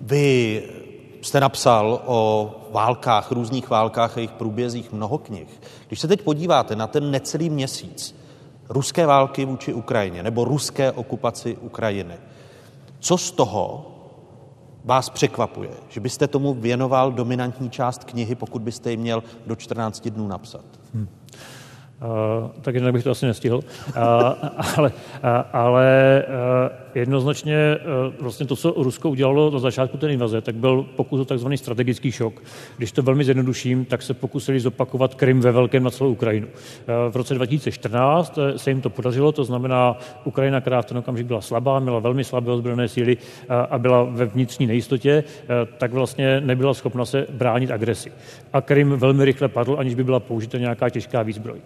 [0.00, 0.62] Vy
[1.22, 5.60] jste napsal o válkách, různých válkách a jejich průbězích mnoho knih.
[5.88, 8.20] Když se teď podíváte na ten necelý měsíc
[8.68, 12.14] ruské války vůči Ukrajině nebo ruské okupaci Ukrajiny,
[13.00, 13.89] co z toho
[14.84, 20.08] vás překvapuje, že byste tomu věnoval dominantní část knihy, pokud byste ji měl do 14
[20.08, 20.64] dnů napsat?
[20.94, 21.08] Hmm.
[22.02, 23.56] Uh, tak jinak bych to asi nestihl.
[23.56, 23.94] Uh,
[24.76, 30.40] ale uh, ale uh, jednoznačně uh, vlastně to, co Rusko udělalo na začátku té invaze,
[30.40, 32.42] tak byl pokus o takzvaný strategický šok.
[32.76, 36.46] Když to velmi zjednoduším, tak se pokusili zopakovat Krym ve velkém na celou Ukrajinu.
[36.46, 41.26] Uh, v roce 2014 se jim to podařilo, to znamená Ukrajina, která v ten okamžik
[41.26, 43.16] byla slabá, měla velmi slabé ozbrojené síly
[43.70, 45.24] a byla ve vnitřní nejistotě,
[45.78, 48.12] tak vlastně nebyla schopna se bránit agresi.
[48.52, 51.60] A Krym velmi rychle padl, aniž by byla použita nějaká těžká výzbroj.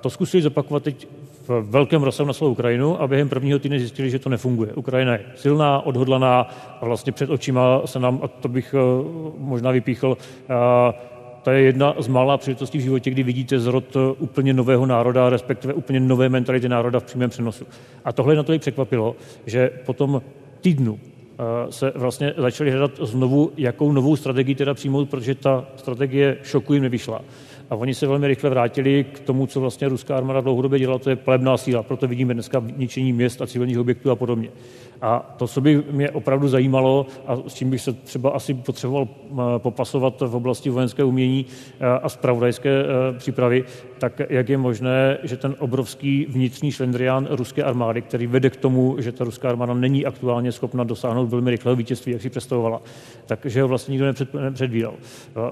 [0.00, 1.08] To zkusili zopakovat teď
[1.48, 4.72] v velkém rozsahu na celou Ukrajinu a během prvního týdne zjistili, že to nefunguje.
[4.72, 6.48] Ukrajina je silná, odhodlaná
[6.80, 9.04] a vlastně před očima se nám, a to bych eh,
[9.38, 10.16] možná vypíchl,
[11.42, 15.30] to je jedna z malá příležitostí v životě, kdy vidíte zrod eh, úplně nového národa,
[15.30, 17.64] respektive úplně nové mentality národa v přímém přenosu.
[18.04, 20.22] A tohle na to i překvapilo, že potom
[20.60, 26.38] týdnu eh, se vlastně začali hledat znovu, jakou novou strategii teda přijmout, protože ta strategie
[26.42, 27.20] šoku jim nevyšla.
[27.70, 31.10] A oni se velmi rychle vrátili k tomu, co vlastně ruská armáda dlouhodobě dělala, to
[31.10, 31.82] je palebná síla.
[31.82, 34.48] Proto vidíme dneska ničení měst a civilních objektů a podobně.
[35.02, 39.08] A to, co by mě opravdu zajímalo a s čím bych se třeba asi potřeboval
[39.08, 41.46] eh, popasovat v oblasti vojenské umění
[41.80, 43.64] eh, a spravodajské eh, přípravy,
[43.98, 48.96] tak jak je možné, že ten obrovský vnitřní šlendrián ruské armády, který vede k tomu,
[48.98, 52.82] že ta ruská armáda není aktuálně schopna dosáhnout velmi rychlého vítězství, jak si představovala,
[53.26, 54.94] takže ho vlastně nikdo nepředvídal.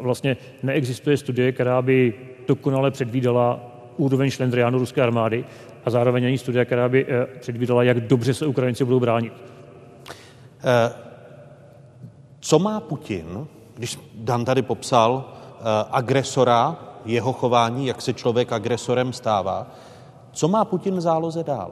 [0.00, 2.14] Vlastně neexistuje studie, která by
[2.48, 5.44] dokonale předvídala úroveň šlendriánu ruské armády
[5.86, 9.32] a zároveň ani studie, která by eh, předvídala, jak dobře se Ukrajinci budou bránit.
[10.64, 10.92] Eh,
[12.40, 19.12] co má Putin, když Dan tady popsal eh, agresora, jeho chování, jak se člověk agresorem
[19.12, 19.66] stává,
[20.32, 21.70] co má Putin v záloze dál?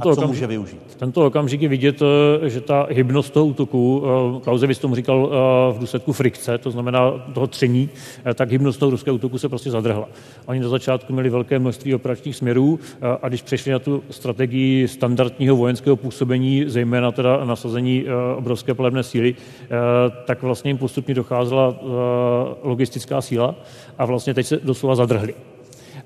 [0.00, 0.80] Tento, a co může využít?
[1.02, 5.72] tento okamžik je vidět, eh, že ta hybnost toho útoku, eh, Klausevic tomu říkal eh,
[5.72, 7.88] v důsledku frikce, to znamená toho tření,
[8.34, 10.08] tak hybnost toho ruského útoku se prostě zadrhla.
[10.46, 12.78] Oni na začátku měli velké množství operačních směrů
[13.22, 18.04] a když přešli na tu strategii standardního vojenského působení, zejména teda nasazení
[18.36, 19.34] obrovské palebné síly,
[20.24, 21.76] tak vlastně jim postupně docházela
[22.62, 23.54] logistická síla
[23.98, 25.34] a vlastně teď se doslova zadrhli.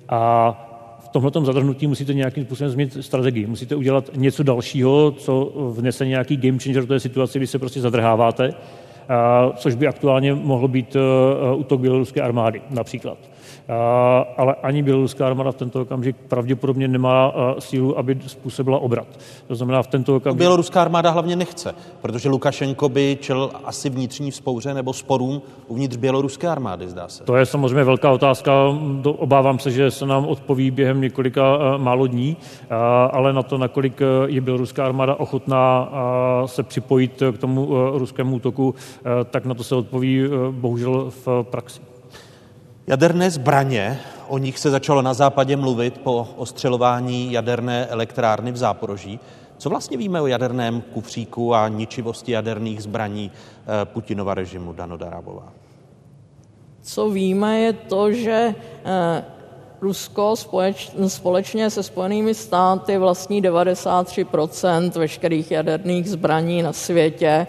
[0.08, 0.75] A
[1.08, 3.46] tomhle zadrhnutí musíte nějakým způsobem změnit strategii.
[3.46, 7.80] Musíte udělat něco dalšího, co vnese nějaký game changer do té situace, kdy se prostě
[7.80, 8.54] zadrháváte,
[9.56, 11.00] což by aktuálně mohl být e,
[11.54, 13.18] útok běloruské armády například
[14.36, 19.06] ale ani běloruská armáda v tento okamžik pravděpodobně nemá sílu, aby způsobila obrat.
[19.46, 20.38] To znamená, v tento okamžik...
[20.38, 26.48] Běloruská armáda hlavně nechce, protože Lukašenko by čel asi vnitřní vzpouře nebo sporům uvnitř běloruské
[26.48, 27.24] armády, zdá se.
[27.24, 28.52] To je samozřejmě velká otázka.
[29.04, 32.36] Obávám se, že se nám odpoví během několika málo dní,
[33.10, 35.92] ale na to, nakolik je běloruská armáda ochotná
[36.46, 38.74] se připojit k tomu ruskému útoku,
[39.30, 41.80] tak na to se odpoví bohužel v praxi.
[42.88, 49.20] Jaderné zbraně, o nich se začalo na západě mluvit po ostřelování jaderné elektrárny v Záporoží.
[49.58, 55.52] Co vlastně víme o jaderném kufříku a ničivosti jaderných zbraní eh, Putinova režimu, Dano Darabová?
[56.82, 59.24] Co víme, je to, že eh,
[59.80, 60.34] Rusko
[61.06, 67.46] společně se Spojenými státy vlastní 93% veškerých jaderných zbraní na světě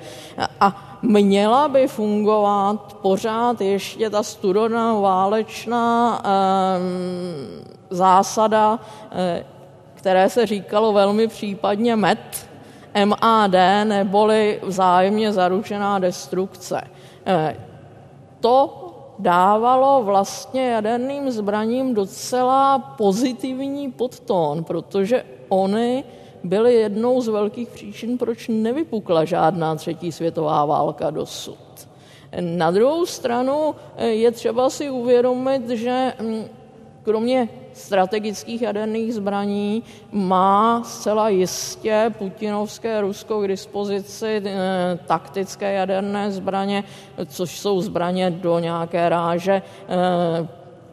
[0.59, 6.30] a měla by fungovat pořád ještě ta studená válečná eh,
[7.89, 8.80] zásada,
[9.12, 9.45] eh,
[9.93, 12.48] které se říkalo velmi případně MET,
[13.06, 13.52] MAD,
[13.84, 16.82] neboli vzájemně zaručená destrukce.
[17.26, 17.58] Eh,
[18.39, 18.84] to
[19.20, 26.04] dávalo vlastně jaderným zbraním docela pozitivní podtón, protože oni
[26.43, 31.57] byly jednou z velkých příčin, proč nevypukla žádná třetí světová válka dosud.
[32.39, 36.45] Na druhou stranu eh, je třeba si uvědomit, že hm,
[37.03, 46.83] kromě strategických jaderných zbraní má zcela jistě putinovské Rusko k dispozici e, taktické jaderné zbraně,
[47.25, 49.61] což jsou zbraně do nějaké ráže e,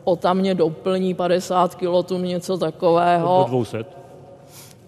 [0.05, 3.47] o tam mě doplní 50 kilotun, něco takového.
[3.51, 4.04] Do 200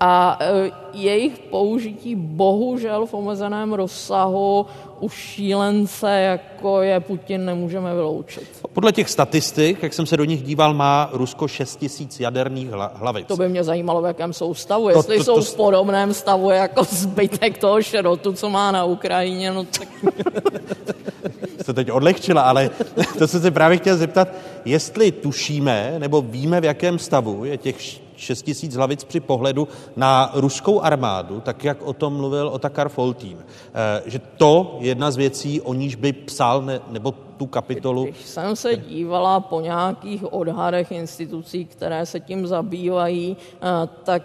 [0.01, 4.67] a e, jejich použití bohužel v omezeném rozsahu
[5.01, 8.49] u šílence, jako je Putin, nemůžeme vyloučit.
[8.73, 13.27] Podle těch statistik, jak jsem se do nich díval, má Rusko 6 tisíc jaderných hlavic.
[13.27, 14.89] To by mě zajímalo, v jakém jsou stavu.
[14.89, 18.85] Jestli to, to, to, jsou v podobném stavu jako zbytek toho šrotu, co má na
[18.85, 19.89] Ukrajině, no tak...
[21.61, 22.71] Jste teď odlehčila, ale
[23.19, 24.29] to jsem se právě chtěl zeptat,
[24.65, 30.31] jestli tušíme nebo víme, v jakém stavu je těch 6 tisíc hlavic při pohledu na
[30.35, 33.39] ruskou armádu, tak jak o tom mluvil Otakar Foltín.
[33.39, 38.05] Eh, že to je jedna z věcí, o níž by psal, ne, nebo tu kapitolu.
[38.05, 43.67] Když jsem se dívala po nějakých odhadech institucí, které se tím zabývají, eh,
[44.05, 44.23] tak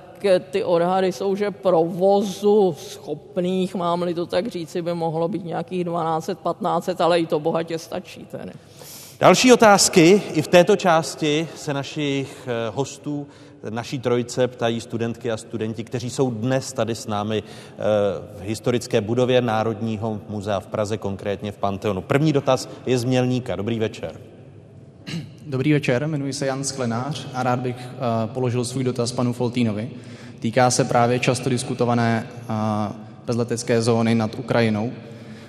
[0.51, 7.01] ty odhady jsou, že provozu schopných, mám-li to tak říci, by mohlo být nějakých 1200-1500,
[7.01, 8.51] ale i to bohatě stačí tedy.
[9.19, 13.27] Další otázky i v této části se našich eh, hostů,
[13.69, 17.81] naší trojce ptají studentky a studenti, kteří jsou dnes tady s námi eh,
[18.37, 22.01] v historické budově Národního muzea v Praze, konkrétně v Panteonu.
[22.01, 23.55] První dotaz je z Mělníka.
[23.55, 24.11] Dobrý večer.
[25.45, 29.89] Dobrý večer, jmenuji se Jan Sklenář a rád bych uh, položil svůj dotaz panu Foltínovi.
[30.39, 32.55] Týká se právě často diskutované uh,
[33.25, 34.91] bezletecké zóny nad Ukrajinou.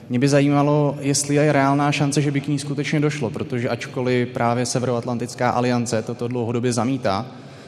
[0.09, 4.29] Mě by zajímalo, jestli je reálná šance, že by k ní skutečně došlo, protože ačkoliv
[4.29, 7.27] právě Severoatlantická aliance toto dlouhodobě zamítá,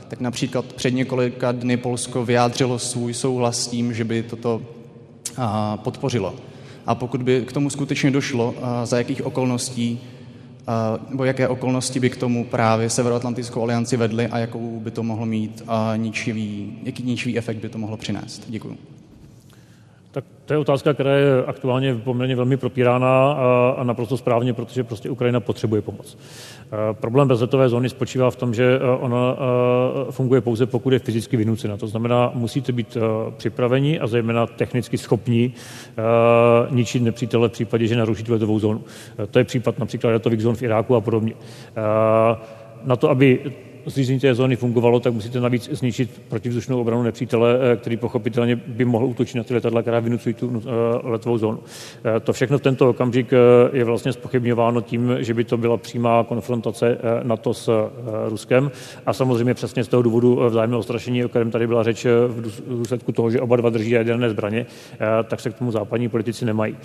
[0.08, 4.62] tak například před několika dny Polsko vyjádřilo svůj souhlas s tím, že by toto
[5.76, 6.34] podpořilo.
[6.86, 10.00] A pokud by k tomu skutečně došlo, za jakých okolností
[11.08, 15.26] nebo jaké okolnosti by k tomu právě Severoatlantickou alianci vedly a jakou by to mohlo
[15.26, 15.62] mít
[15.96, 18.42] ničivý, jaký ničivý efekt by to mohlo přinést.
[18.48, 18.76] Děkuji.
[20.14, 24.84] Tak to je otázka, která je aktuálně poměrně velmi propírána a, a naprosto správně, protože
[24.84, 26.18] prostě Ukrajina potřebuje pomoc.
[26.90, 29.36] E, problém bezletové zóny spočívá v tom, že e, ona
[30.08, 31.76] e, funguje pouze, pokud je fyzicky vynucena.
[31.76, 32.96] To znamená, musíte být
[33.36, 35.52] připraveni a zejména technicky schopni
[36.70, 38.84] ničit nepřítele v případě, že narušíte letovou zónu.
[39.30, 41.32] To je případ například letových zón v Iráku a podobně.
[42.84, 43.52] Na to, aby
[43.86, 48.84] zřízení té zóny fungovalo, tak musíte navíc zničit protivzdušnou obranu nepřítele, eh, který pochopitelně by
[48.84, 50.70] mohl útočit na ty letadla, která vynucují tu eh,
[51.08, 51.58] letovou zónu.
[52.04, 53.32] Eh, to všechno v tento okamžik
[53.72, 57.90] je vlastně spochybňováno tím, že by to byla přímá konfrontace NATO s
[58.28, 58.70] Ruskem
[59.06, 63.12] a samozřejmě přesně z toho důvodu vzájemného strašení, o kterém tady byla řeč v důsledku
[63.12, 64.66] toho, že oba dva drží jaderné zbraně,
[65.28, 66.76] tak se k tomu západní politici nemají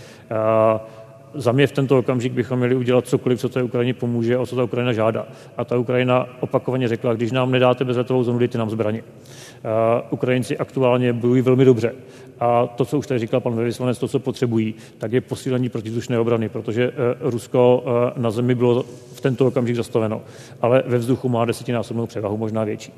[1.34, 4.56] za mě v tento okamžik bychom měli udělat cokoliv, co té Ukrajině pomůže, o co
[4.56, 5.26] ta Ukrajina žádá.
[5.58, 9.02] A ta Ukrajina opakovaně řekla, když nám nedáte bezletovou zónu, dejte nám zbraně.
[9.02, 11.96] Uh, Ukrajinci aktuálně bojují velmi dobře.
[12.40, 16.20] A to, co už tady říkal pan velvyslanec, to, co potřebují, tak je posílení protizdušné
[16.20, 20.22] obrany, protože uh, Rusko uh, na zemi bylo v tento okamžik zastaveno,
[20.62, 22.94] ale ve vzduchu má desetinásobnou převahu, možná větší.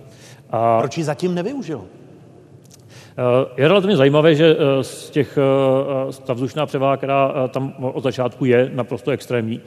[0.49, 1.81] A proč ji zatím nevyužil?
[3.17, 8.03] Eh, je relativně zajímavé, že eh, z těch, eh, ta vzdušná převaha, která tam od
[8.03, 9.61] začátku je naprosto extrémní,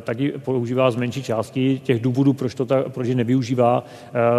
[0.00, 1.80] tak ji používá z menší části.
[1.84, 3.84] Těch důvodů, proč, to ta, proč ji nevyužívá,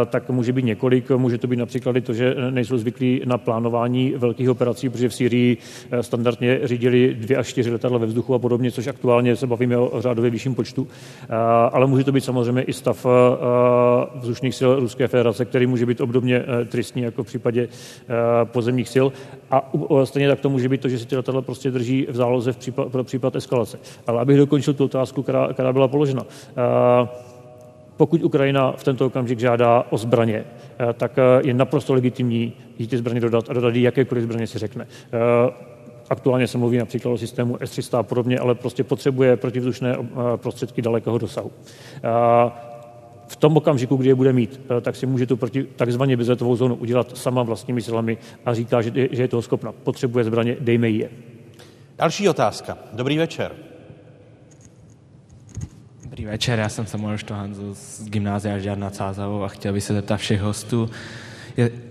[0.05, 1.11] tak může být několik.
[1.11, 5.13] Může to být například i to, že nejsou zvyklí na plánování velkých operací, protože v
[5.13, 5.57] Syrii
[6.01, 10.01] standardně řídili dvě až čtyři letadla ve vzduchu a podobně, což aktuálně se bavíme o
[10.01, 10.87] řádově vyšším počtu.
[11.71, 13.05] Ale může to být samozřejmě i stav
[14.15, 17.67] vzdušných sil Ruské federace, který může být obdobně tristní jako v případě
[18.45, 19.07] pozemních sil
[19.51, 19.71] a
[20.03, 22.57] stejně tak to může být to, že si ty letadla prostě drží v záloze v
[22.57, 23.79] případ, pro případ eskalace.
[24.07, 26.25] Ale abych dokončil tu otázku, která, která byla položena.
[27.97, 30.45] Pokud Ukrajina v tento okamžik žádá o zbraně,
[30.93, 34.87] tak je naprosto legitimní jí ty zbraně dodat a dodat jakékoliv zbraně si řekne.
[36.09, 39.97] Aktuálně se mluví například o systému S-300 a podobně, ale prostě potřebuje protivzdušné
[40.35, 41.51] prostředky dalekého dosahu
[43.33, 46.55] v tom okamžiku, kdy je bude mít, eh, tak si může tu proti takzvaně bezletovou
[46.55, 49.71] zónu udělat sama vlastními silami a říká, že, že je toho schopna.
[49.71, 51.09] Potřebuje zbraně, dejme ji je.
[51.97, 52.77] Další otázka.
[52.93, 53.51] Dobrý večer.
[56.03, 59.93] Dobrý večer, já jsem Samuel Štohanzo z gymnázia Žďar nad Sázavou a chtěl bych se
[59.93, 60.89] zeptat všech hostů,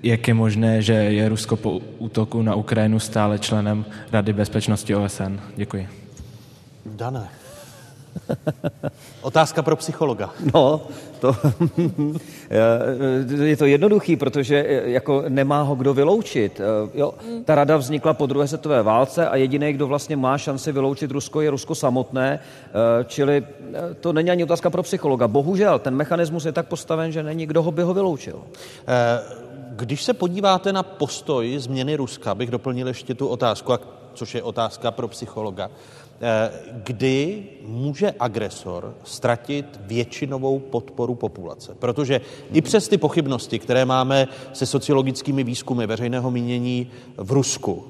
[0.03, 5.41] jak je možné, že je Rusko po útoku na Ukrajinu stále členem Rady bezpečnosti OSN.
[5.57, 5.89] Děkuji.
[6.87, 7.42] Dané.
[9.23, 10.31] Otázka pro psychologa.
[10.55, 10.81] No,
[11.21, 11.37] to
[13.45, 16.61] je to jednoduchý, protože jako nemá ho kdo vyloučit.
[16.95, 21.11] Jo, ta rada vznikla po druhé světové válce a jediný, kdo vlastně má šanci vyloučit
[21.11, 22.41] Rusko, je Rusko samotné,
[23.07, 23.45] čili
[24.01, 25.29] to není ani otázka pro psychologa.
[25.29, 28.43] Bohužel, ten mechanismus je tak postaven, že není kdo ho by ho vyloučil.
[29.77, 33.73] Když se podíváte na postoj změny Ruska, bych doplnil ještě tu otázku,
[34.15, 35.71] což je otázka pro psychologa,
[36.73, 41.75] kdy může agresor ztratit většinovou podporu populace.
[41.79, 42.21] Protože
[42.53, 47.85] i přes ty pochybnosti, které máme se sociologickými výzkumy veřejného mínění v Rusku,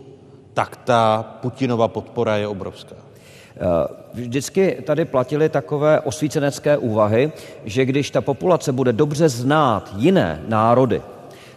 [0.55, 2.97] tak ta Putinova podpora je obrovská.
[2.97, 7.33] Eh, vždycky tady platily takové osvícenecké úvahy,
[7.64, 11.03] že když ta populace bude dobře znát jiné národy,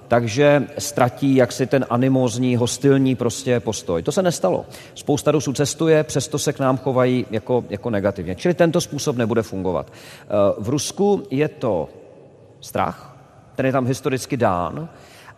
[0.07, 4.03] takže ztratí jaksi ten animózní, hostilní prostě postoj.
[4.03, 4.65] To se nestalo.
[4.95, 8.35] Spousta Rusů cestuje, přesto se k nám chovají jako, jako negativně.
[8.35, 9.91] Čili tento způsob nebude fungovat.
[9.91, 10.27] Eh,
[10.57, 11.89] v Rusku je to
[12.61, 13.17] strach,
[13.55, 14.89] ten je tam historicky dán.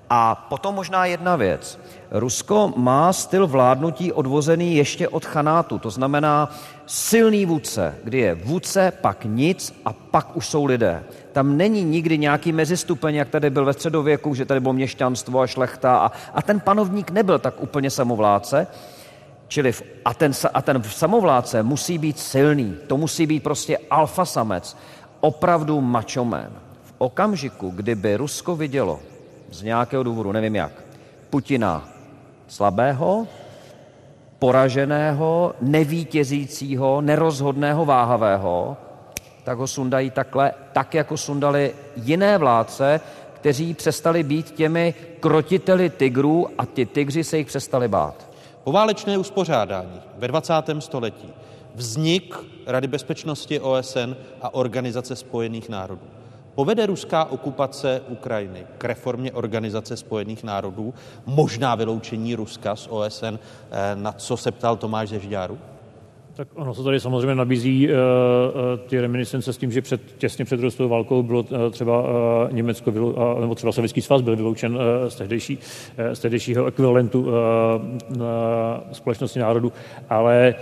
[0.09, 1.79] A potom možná jedna věc.
[2.11, 6.51] Rusko má styl vládnutí odvozený ještě od chanátu, to znamená
[6.85, 11.03] silný vůdce, kdy je vůdce, pak nic a pak už jsou lidé.
[11.37, 15.47] Tam není nikdy nějaký mezistupeň, jak tady byl ve středověku, že tady bylo měšťanstvo a
[15.47, 18.67] šlechta a, a ten panovník nebyl tak úplně samovládce,
[19.47, 24.25] Čili v, a, ten, a ten samovládce musí být silný, to musí být prostě alfa
[24.25, 24.77] samec,
[25.19, 26.49] opravdu mačomen.
[26.83, 28.99] V okamžiku, kdyby Rusko vidělo
[29.51, 30.71] z nějakého důvodu, nevím jak,
[31.29, 31.89] Putina
[32.47, 33.27] slabého,
[34.39, 38.77] poraženého, nevítězícího, nerozhodného, váhavého,
[39.47, 43.01] tak ho sundají takhle, tak jako sundali jiné vládce,
[43.33, 48.27] kteří přestali být těmi krotiteli tigrů a ty tigři se jich přestali bát.
[48.63, 50.53] Poválečné uspořádání ve 20.
[50.79, 51.33] století,
[51.75, 52.35] vznik
[52.65, 56.07] Rady bezpečnosti OSN a Organizace spojených národů.
[56.55, 60.93] Povede ruská okupace Ukrajiny k reformě Organizace spojených národů,
[61.25, 63.39] možná vyloučení Ruska z OSN,
[63.71, 65.57] eh, na co se ptal Tomáš Zežďáru?
[66.37, 67.93] Tak ono se tady samozřejmě nabízí uh,
[68.87, 72.07] ty reminiscence s tím, že před, těsně před ruskou válkou bylo uh, třeba uh,
[72.51, 75.59] Německo, uh, nebo třeba Sovětský svaz byl vyloučen z, tehdejší,
[76.13, 77.27] z tehdejšího ekvivalentu
[78.91, 79.71] společnosti národů,
[80.09, 80.55] ale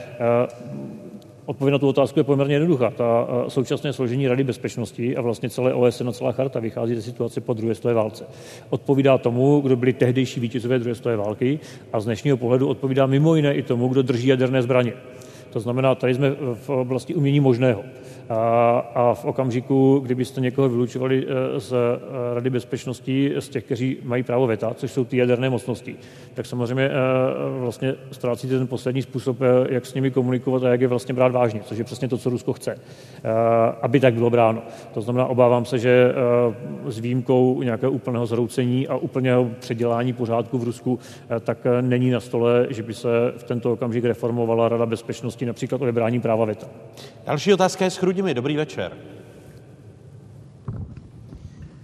[1.45, 2.89] Odpověď na tu otázku je poměrně jednoduchá.
[2.89, 7.41] Ta současné složení Rady bezpečnosti a vlastně celé OSN a celá charta vychází ze situace
[7.41, 8.26] po druhé světové válce.
[8.69, 11.59] Odpovídá tomu, kdo byli tehdejší vítězové druhé světové války
[11.93, 14.93] a z dnešního pohledu odpovídá mimo jiné i tomu, kdo drží jaderné zbraně.
[15.56, 17.84] To znamená, tady jsme v oblasti umění možného.
[18.30, 24.23] A, v okamžiku, kdybyste někoho vylučovali eh, z eh, Rady bezpečnosti, z těch, kteří mají
[24.23, 25.95] právo veta, což jsou ty jaderné mocnosti,
[26.34, 26.91] tak samozřejmě eh,
[27.59, 29.38] vlastně ztrácíte ten poslední způsob,
[29.69, 32.30] jak s nimi komunikovat a jak je vlastně brát vážně, což je přesně to, co
[32.30, 32.80] Rusko chce,
[33.82, 34.61] aby tak bylo bráno.
[34.93, 36.13] To znamená, obávám se, že
[36.86, 40.99] s výjimkou nějakého úplného zroucení a úplného předělání pořádku v Rusku,
[41.39, 43.07] tak není na stole, že by se
[43.38, 46.67] v tento okamžik reformovala Rada bezpečnosti například o vybrání práva veta.
[47.26, 48.34] Další otázka je s Chrudimi.
[48.34, 48.97] Dobrý večer.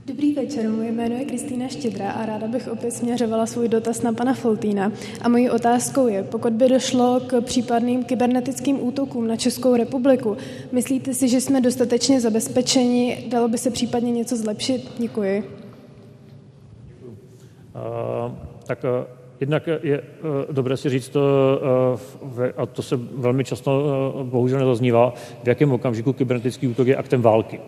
[0.06, 4.14] Dobrý večer, moje jméno je Kristýna Štědra a ráda bych opět směřovala svůj dotaz na
[4.14, 4.92] pana Foltýna.
[5.22, 10.38] A mojí otázkou je, pokud by došlo k případným kybernetickým útokům na Českou republiku,
[10.72, 13.28] myslíte si, že jsme dostatečně zabezpečeni?
[13.30, 14.92] Dalo by se případně něco zlepšit?
[14.98, 15.44] Děkuji.
[17.76, 18.32] Uh,
[18.66, 20.04] tak uh Jednak je eh,
[20.52, 25.14] dobré si říct, eh, a to se velmi často eh, bohužel nezaznívá,
[25.44, 27.60] v jakém okamžiku kybernetický útok je aktem války.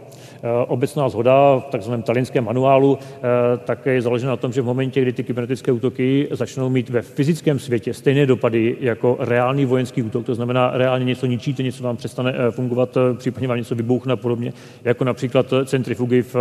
[0.46, 3.20] Eh, obecná zhoda v takzvaném talinském manuálu eh,
[3.58, 7.02] také je založena na tom, že v momentě, kdy ty kybernetické útoky začnou mít ve
[7.02, 11.98] fyzickém světě stejné dopady jako reálný vojenský útok, to znamená reálně něco ničíte, něco vám
[11.98, 16.36] přestane eh, fungovat, případně vám něco vybouchne a podobně, jako například centrifugy v,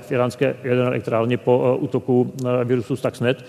[0.00, 2.32] v iránské jaderné elektrárně po útoku
[2.64, 3.44] virusu Stuxnet,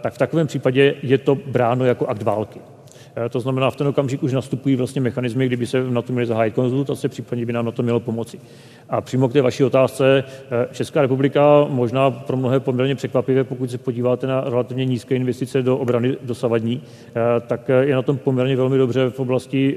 [0.00, 2.73] tak v takovém případě je to bráno jako akt války.
[3.16, 6.26] Eh, to znamená, v ten okamžik už nastupují vlastně mechanismy, kdyby se na to měly
[6.26, 8.40] zahájit konzultace, případně by nám na to mělo pomoci.
[8.88, 13.70] A přímo k té vaší otázce, eh, Česká republika možná pro mnohé poměrně překvapivě, pokud
[13.70, 18.56] se podíváte na relativně nízké investice do obrany dosavadní, eh, tak je na tom poměrně
[18.56, 19.76] velmi dobře v oblasti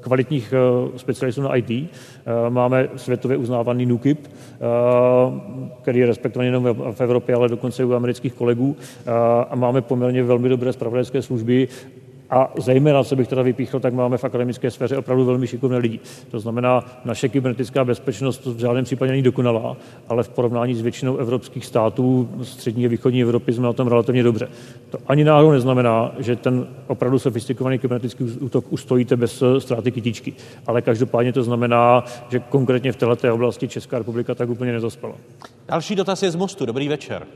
[0.00, 0.54] kvalitních
[0.96, 1.88] specialistů na IT.
[2.48, 4.28] Máme světově uznávaný NUKIP,
[5.82, 8.76] který je respektovaný jenom v Evropě, ale dokonce i u amerických kolegů.
[9.50, 11.68] A máme poměrně velmi dobré spravodajské služby,
[12.32, 16.00] a zejména, co bych teda vypíchl, tak máme v akademické sféře opravdu velmi šikovné lidi.
[16.30, 19.76] To znamená, naše kybernetická bezpečnost v žádném případě není dokonalá,
[20.08, 24.22] ale v porovnání s většinou evropských států střední a východní Evropy jsme na tom relativně
[24.22, 24.48] dobře.
[24.90, 30.34] To ani náhodou neznamená, že ten opravdu sofistikovaný kybernetický útok ustojíte bez ztráty kytičky.
[30.66, 35.14] Ale každopádně to znamená, že konkrétně v této oblasti Česká republika tak úplně nezaspala.
[35.68, 36.66] Další dotaz je z Mostu.
[36.66, 37.26] Dobrý večer.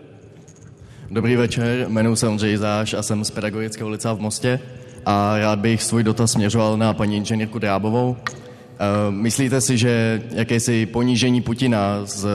[1.11, 4.61] Dobrý večer, jmenuji se Ondřej Záš a jsem z Pedagogického lica v Mostě
[5.07, 8.17] a rád bych svůj dotaz směřoval na paní inženýrku Drábovou.
[8.19, 12.27] Eh, myslíte si, že jakési ponížení Putina z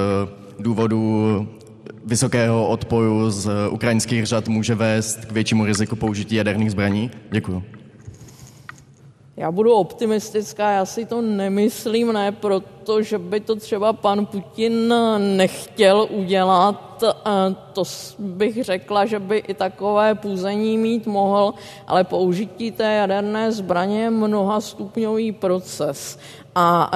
[0.59, 1.47] důvodu
[2.05, 7.11] vysokého odporu z ukrajinských řad může vést k většímu riziku použití jaderných zbraní?
[7.31, 7.80] Děkuji.
[9.41, 14.93] Já budu optimistická, já si to nemyslím, ne proto, že by to třeba pan Putin
[15.17, 17.03] nechtěl udělat,
[17.73, 17.83] to
[18.19, 21.53] bych řekla, že by i takové půzení mít mohl,
[21.87, 26.19] ale použití té jaderné zbraně je mnohastupňový proces.
[26.55, 26.91] A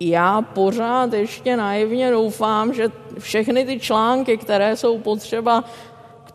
[0.00, 5.64] já pořád ještě naivně doufám, že všechny ty články, které jsou potřeba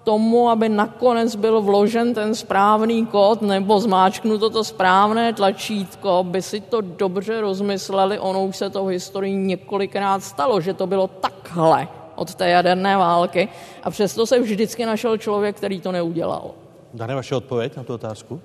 [0.06, 6.62] tomu, aby nakonec byl vložen ten správný kód nebo zmáčknuto to správné tlačítko, by si
[6.62, 8.20] to dobře rozmysleli.
[8.20, 12.97] Ono už se to v historii několikrát stalo, že to bylo takhle od té jaderné
[12.97, 13.49] války
[13.84, 16.51] a přesto se vždycky našel člověk, který to neudělal.
[16.93, 18.34] Dane, vaše odpověď na tu otázku?
[18.34, 18.41] Uh,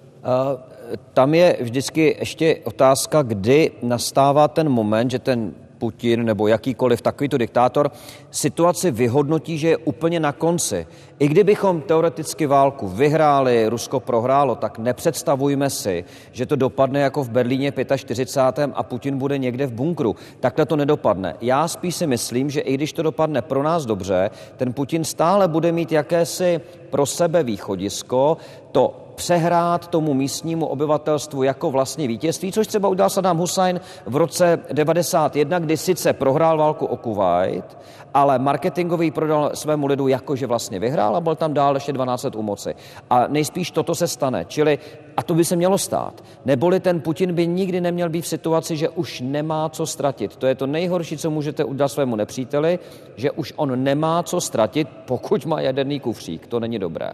[1.15, 7.39] tam je vždycky ještě otázka, kdy nastává ten moment, že ten Putin nebo jakýkoliv takovýto
[7.39, 7.91] diktátor
[8.31, 10.87] situaci vyhodnotí, že je úplně na konci.
[11.19, 17.31] I kdybychom teoreticky válku vyhráli, Rusko prohrálo, tak nepředstavujme si, že to dopadne jako v
[17.31, 18.71] Berlíně 45.
[18.75, 20.17] a Putin bude někde v bunkru.
[20.41, 21.35] Takhle to nedopadne.
[21.41, 25.49] Já spíš si myslím, že i když to dopadne pro nás dobře, ten Putin stále
[25.49, 26.61] bude mít jakési
[26.91, 28.37] pro sebe východisko,
[28.73, 34.59] to přehrát tomu místnímu obyvatelstvu jako vlastně vítězství, což třeba udělal Saddam Hussein v roce
[34.73, 37.79] 91, kdy sice prohrál válku o Kuwait,
[38.15, 42.23] ale marketingový prodal svému lidu jako, že vlastně vyhrál a byl tam dál ještě 12
[42.23, 42.75] let u moci.
[43.11, 44.45] A nejspíš toto se stane.
[44.45, 44.79] Čili,
[45.17, 46.25] a to by se mělo stát.
[46.45, 50.37] Neboli ten Putin by nikdy neměl být v situaci, že už nemá co ztratit.
[50.37, 52.79] To je to nejhorší, co můžete udělat svému nepříteli,
[53.17, 56.47] že už on nemá co ztratit, pokud má jaderný kufřík.
[56.47, 57.13] To není dobré.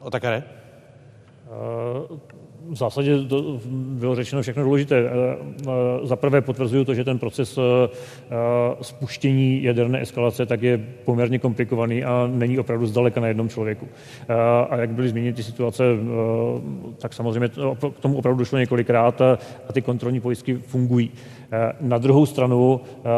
[0.00, 0.65] O takové?
[2.68, 3.16] V zásadě
[3.70, 4.98] bylo řečeno všechno důležité.
[4.98, 5.10] Eh,
[5.68, 7.88] eh, za prvé potvrzuju to, že ten proces eh,
[8.82, 13.88] spuštění jaderné eskalace tak je poměrně komplikovaný a není opravdu zdaleka na jednom člověku.
[14.70, 15.84] A jak byly zmíněny ty situace,
[16.98, 17.48] tak samozřejmě
[17.94, 19.20] k tomu opravdu došlo několikrát
[19.68, 21.10] a ty kontrolní pojistky fungují.
[21.52, 23.08] Eh, na druhou stranu, eh,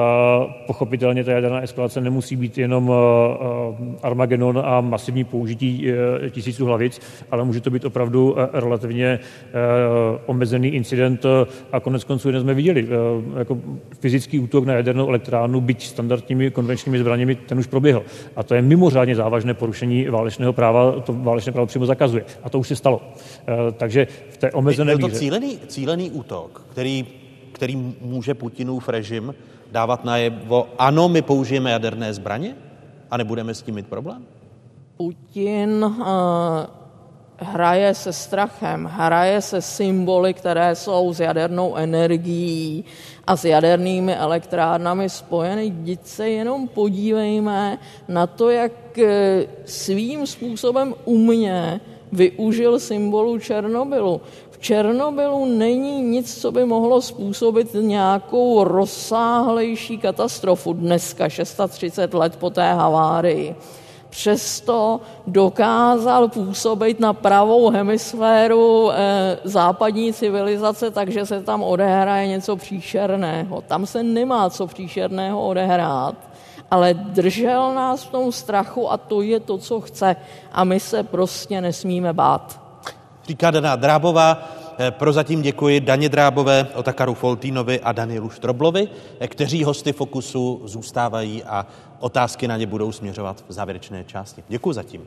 [0.66, 5.86] pochopitelně ta jaderná eskalace nemusí být jenom eh, Armagedon a masivní použití
[6.30, 7.00] tisíců hlavic,
[7.30, 9.18] ale může to být opravdu relativně
[10.26, 11.26] omezený incident
[11.72, 12.88] a konec konců jeden jsme viděli.
[13.38, 13.58] Jako
[14.00, 18.02] fyzický útok na jadernou elektrárnu, byť standardními konvenčními zbraněmi, ten už proběhl.
[18.36, 22.24] A to je mimořádně závažné porušení válečného práva, to válečné právo přímo zakazuje.
[22.42, 23.02] A to už se stalo.
[23.76, 27.06] Takže v té omezené Byl to cílený, cílený útok, který
[27.52, 29.34] který může Putinův režim
[29.72, 32.56] dávat najevo, ano, my použijeme jaderné zbraně
[33.10, 34.26] a nebudeme s tím mít problém?
[34.96, 35.96] Putin uh,
[37.40, 42.84] hraje se strachem, hraje se symboly, které jsou s jadernou energií
[43.26, 45.70] a s jadernými elektrárnami spojeny.
[45.70, 47.78] Vždyť se jenom podívejme
[48.08, 51.80] na to, jak eh, svým způsobem umně
[52.12, 54.20] využil symbolu Černobylu.
[54.58, 62.72] Černobylu není nic, co by mohlo způsobit nějakou rozsáhlejší katastrofu dneska, 630 let po té
[62.72, 63.56] havárii.
[64.10, 73.62] Přesto dokázal působit na pravou hemisféru eh, západní civilizace, takže se tam odehraje něco příšerného.
[73.62, 76.14] Tam se nemá co příšerného odehrát,
[76.70, 80.16] ale držel nás v tom strachu a to je to, co chce.
[80.52, 82.67] A my se prostě nesmíme bát
[83.28, 84.48] říká Dana Drábová.
[84.78, 88.88] Eh, prozatím děkuji Daně Drábové, Otakaru Foltínovi a Danielu Štroblovi,
[89.20, 91.66] eh, kteří hosty Fokusu zůstávají a
[92.00, 94.44] otázky na ně budou směřovat v závěrečné části.
[94.48, 95.02] Děkuji zatím.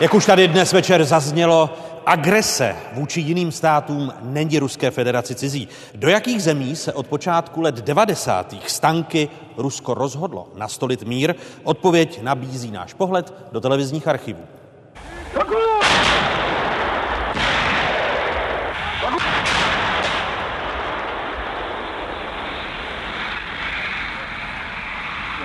[0.00, 1.70] Jak už tady dnes večer zaznělo,
[2.08, 5.68] agrese vůči jiným státům není Ruské federaci cizí.
[5.94, 8.54] Do jakých zemí se od počátku let 90.
[8.66, 11.34] stanky Rusko rozhodlo nastolit mír?
[11.64, 14.42] Odpověď nabízí náš pohled do televizních archivů.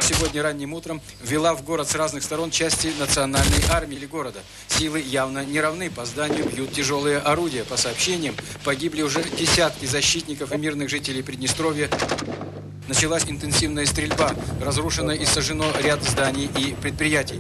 [0.04, 4.40] Сегодня ранним утром ввела в город с разных сторон части национальной армии или города.
[4.68, 5.90] Силы явно не равны.
[5.90, 7.64] По зданию бьют тяжелые орудия.
[7.64, 8.36] По сообщениям,
[8.66, 11.90] погибли уже десятки защитников и мирных жителей Приднестровья.
[12.88, 14.34] Началась интенсивная стрельба.
[14.62, 17.40] Разрушено и сожжено ряд зданий и предприятий.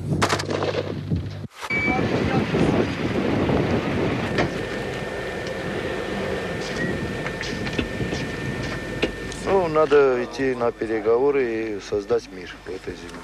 [9.46, 13.20] Ну, надо идти на переговоры и создать мир в этой земле.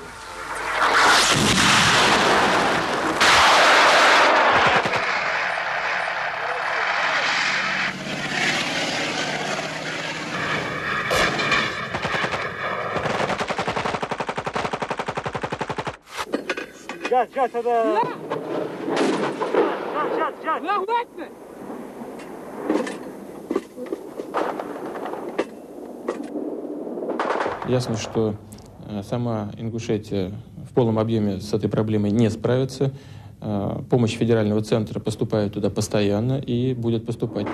[17.04, 18.02] Сейчас, сейчас, это...
[20.16, 21.49] Сейчас, сейчас, сейчас.
[27.70, 28.34] Ясно, что
[28.88, 30.32] э, сама Ингушетия
[30.68, 32.92] в полном объеме с этой проблемой не справится.
[33.42, 37.46] Э, помощь федерального центра поступает туда постоянно и будет поступать.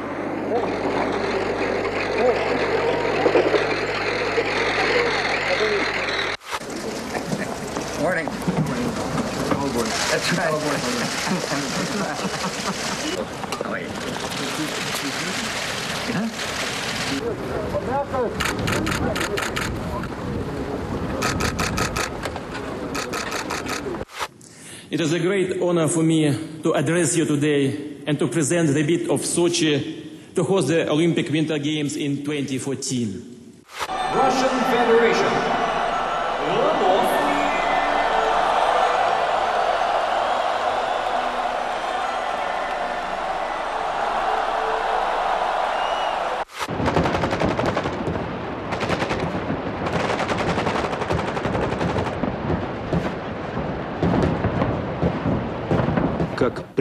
[25.85, 30.43] Honor for me to address you today and to present the bid of Sochi to
[30.43, 33.63] host the Olympic Winter Games in 2014.
[33.89, 35.55] Russian Federation.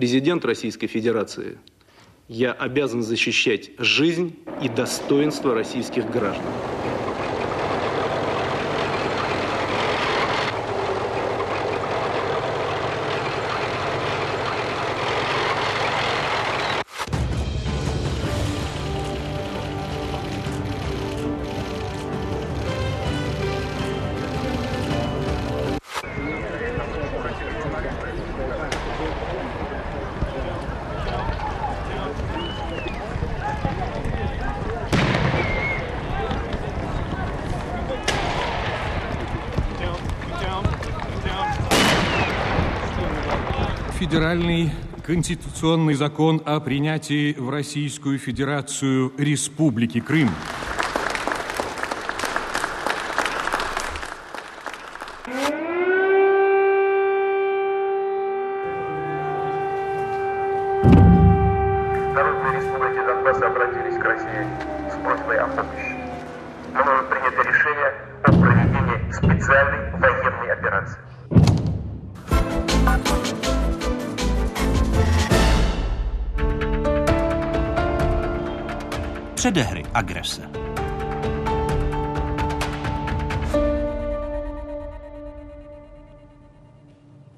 [0.05, 1.57] Президент Российской Федерации
[2.29, 6.45] я обязан защищать жизнь и достоинство российских граждан.
[45.05, 50.31] Конституционный закон о принятии в Российскую Федерацию Республики Крым.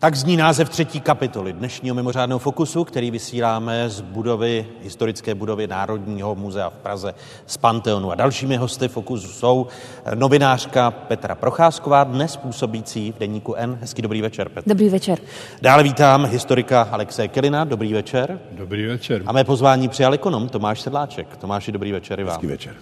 [0.06, 6.34] Tak zní název třetí kapitoly dnešního mimořádného fokusu, který vysíláme z budovy, historické budovy Národního
[6.34, 7.14] muzea v Praze
[7.46, 8.10] z Panteonu.
[8.10, 9.66] A dalšími hosty fokusu jsou
[10.14, 13.78] novinářka Petra Procházková, dnes působící v deníku N.
[13.80, 14.68] Hezký dobrý večer, Petr.
[14.68, 15.18] Dobrý večer.
[15.62, 17.64] Dále vítám historika Alexe Kelina.
[17.64, 18.38] Dobrý večer.
[18.52, 19.22] Dobrý večer.
[19.26, 21.36] A mé pozvání přijal ekonom Tomáš Sedláček.
[21.36, 22.34] Tomáši, dobrý večer i vám.
[22.34, 22.74] Hezký večer.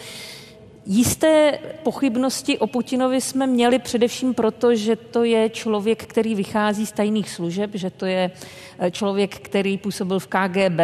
[0.92, 6.92] Jisté pochybnosti o Putinovi jsme měli především proto, že to je člověk, který vychází z
[6.92, 8.32] tajných služeb, že to je
[8.92, 10.80] člověk, který působil v KGB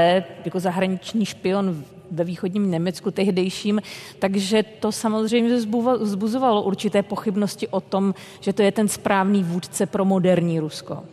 [0.46, 3.82] jako zahraniční špion ve východním Německu tehdejším,
[4.20, 5.56] takže to samozřejmě
[6.00, 11.04] vzbuzovalo určité pochybnosti o tom, že to je ten správný vůdce pro moderní Rusko.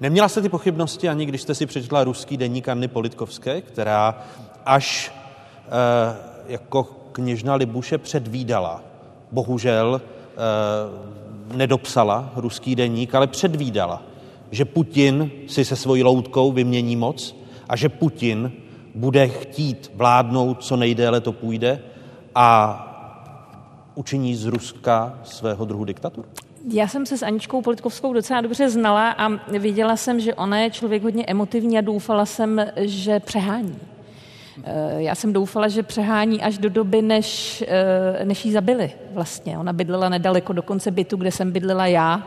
[0.00, 4.24] Neměla jste ty pochybnosti ani když jste si přečetla ruský deník Anny Politkovské, která
[4.64, 5.12] až
[5.66, 8.82] e, jako kněžna Libuše předvídala,
[9.32, 14.02] bohužel, e, nedopsala ruský deník, ale předvídala,
[14.50, 17.36] že Putin si se svojí loutkou vymění moc
[17.68, 18.52] a že Putin
[18.94, 21.82] bude chtít vládnout, co nejdéle to půjde
[22.34, 22.88] a
[23.94, 26.28] učiní z Ruska svého druhu diktaturu?
[26.68, 29.28] Já jsem se s Aničkou Politkovskou docela dobře znala a
[29.58, 33.78] viděla jsem, že ona je člověk hodně emotivní a doufala jsem, že přehání.
[34.64, 39.58] Eh, já jsem doufala, že přehání až do doby, než, eh, než jí zabili vlastně.
[39.58, 42.26] Ona bydlela nedaleko dokonce bytu, kde jsem bydlela já.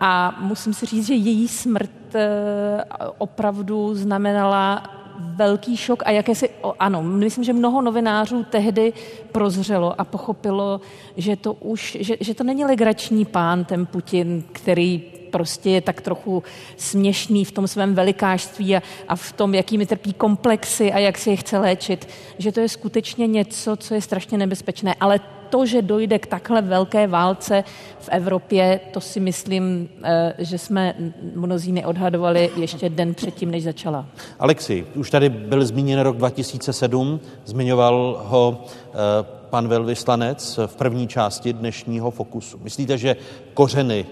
[0.00, 2.84] A musím si říct, že její smrt eh,
[3.18, 4.82] opravdu znamenala
[5.18, 8.92] velký šok a jakési, ano, myslím, že mnoho novinářů tehdy
[9.32, 10.80] prozřelo a pochopilo,
[11.16, 16.00] že to už, že, že to není legrační pán, ten Putin, který prostě je tak
[16.00, 16.42] trochu
[16.76, 21.30] směšný v tom svém velikářství a, a v tom, jakými trpí komplexy a jak si
[21.30, 22.08] je chce léčit,
[22.38, 24.94] že to je skutečně něco, co je strašně nebezpečné.
[25.00, 25.20] Ale
[25.50, 27.64] to, že dojde k takhle velké válce
[27.98, 30.94] v Evropě, to si myslím, eh, že jsme
[31.34, 34.06] mnozí neodhadovali ještě den předtím, než začala.
[34.38, 41.52] Alexi, už tady byl zmíněn rok 2007, zmiňoval ho eh, pan velvyslanec v první části
[41.52, 42.58] dnešního fokusu.
[42.62, 43.16] Myslíte, že
[43.54, 44.06] kořeny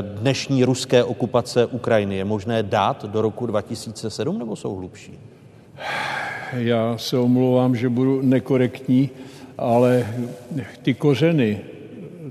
[0.00, 5.18] dnešní ruské okupace Ukrajiny je možné dát do roku 2007 nebo jsou hlubší?
[6.52, 9.10] Já se omlouvám, že budu nekorektní
[9.58, 10.06] ale
[10.82, 11.60] ty kořeny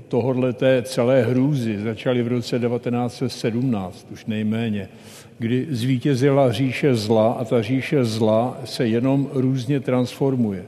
[0.08, 4.88] tohodle té celé hrůzy začaly v roce 1917, už nejméně,
[5.38, 10.64] kdy zvítězila říše zla a ta říše zla se jenom různě transformuje.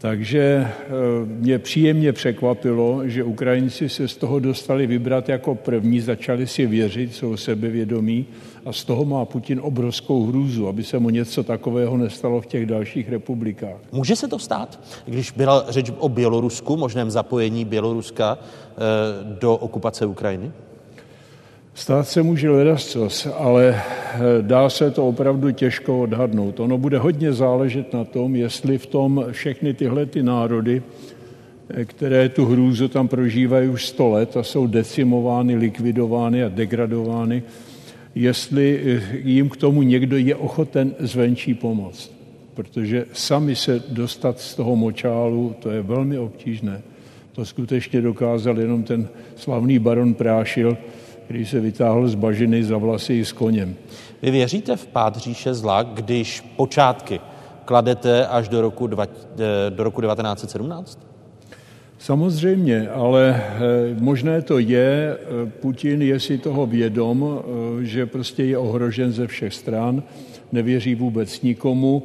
[0.00, 0.90] Takže eh,
[1.26, 7.14] mě příjemně překvapilo, že Ukrajinci se z toho dostali vybrat jako první, začali si věřit,
[7.14, 8.26] jsou sebevědomí
[8.64, 12.66] a z toho má Putin obrovskou hrůzu, aby se mu něco takového nestalo v těch
[12.66, 13.76] dalších republikách.
[13.92, 18.78] Může se to stát, když byla řeč o Bělorusku, možném zapojení Běloruska eh,
[19.40, 20.52] do okupace Ukrajiny?
[21.78, 26.60] Stát se může ledascos, ale eh, dá se to opravdu těžko odhadnout.
[26.60, 30.82] Ono bude hodně záležet na tom, jestli v tom všechny tyhle ty národy,
[31.70, 37.42] eh, které tu hrůzu tam prožívají už sto let a jsou decimovány, likvidovány a degradovány,
[38.14, 42.12] jestli eh, jim k tomu někdo je ochoten zvenčí pomoct.
[42.54, 46.82] Protože sami se dostat z toho močálu, to je velmi obtížné.
[47.32, 50.76] To skutečně dokázal jenom ten slavný baron Prášil,
[51.28, 53.76] který se vytáhl z bažiny za vlasy i s koněm.
[54.22, 57.20] Vy věříte v pád říše zla, když počátky
[57.64, 60.98] kladete až do roku, dva, eh, do roku 1917?
[61.98, 63.60] Samozřejmě, ale eh,
[64.00, 65.16] možné to je.
[65.20, 67.42] Eh, Putin je si toho vědom,
[67.82, 70.02] že prostě je ohrožen ze všech stran,
[70.52, 72.02] nevěří vůbec nikomu,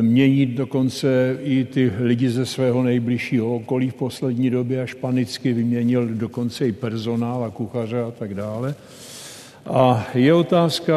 [0.00, 6.08] mění dokonce i ty lidi ze svého nejbližšího okolí v poslední době, až panicky vyměnil
[6.08, 8.74] dokonce i personál a kuchaře a tak dále.
[9.66, 10.94] A je otázka,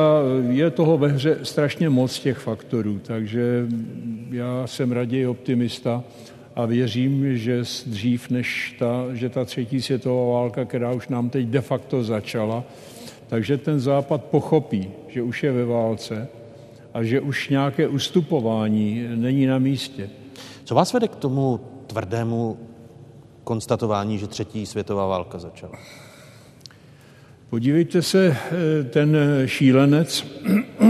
[0.50, 3.68] je toho ve hře strašně moc těch faktorů, takže
[4.32, 6.04] já jsem raději optimista
[6.56, 11.46] a věřím, že dřív než ta, že ta třetí světová válka, která už nám teď
[11.46, 12.64] de facto začala,
[13.28, 16.28] takže ten západ pochopí, že už je ve válce
[16.94, 20.10] a že už nějaké ustupování není na místě.
[20.64, 22.58] Co vás vede k tomu tvrdému
[23.44, 25.80] konstatování, že třetí světová válka začala?
[27.50, 30.28] Podívejte se, eh, ten šílenec,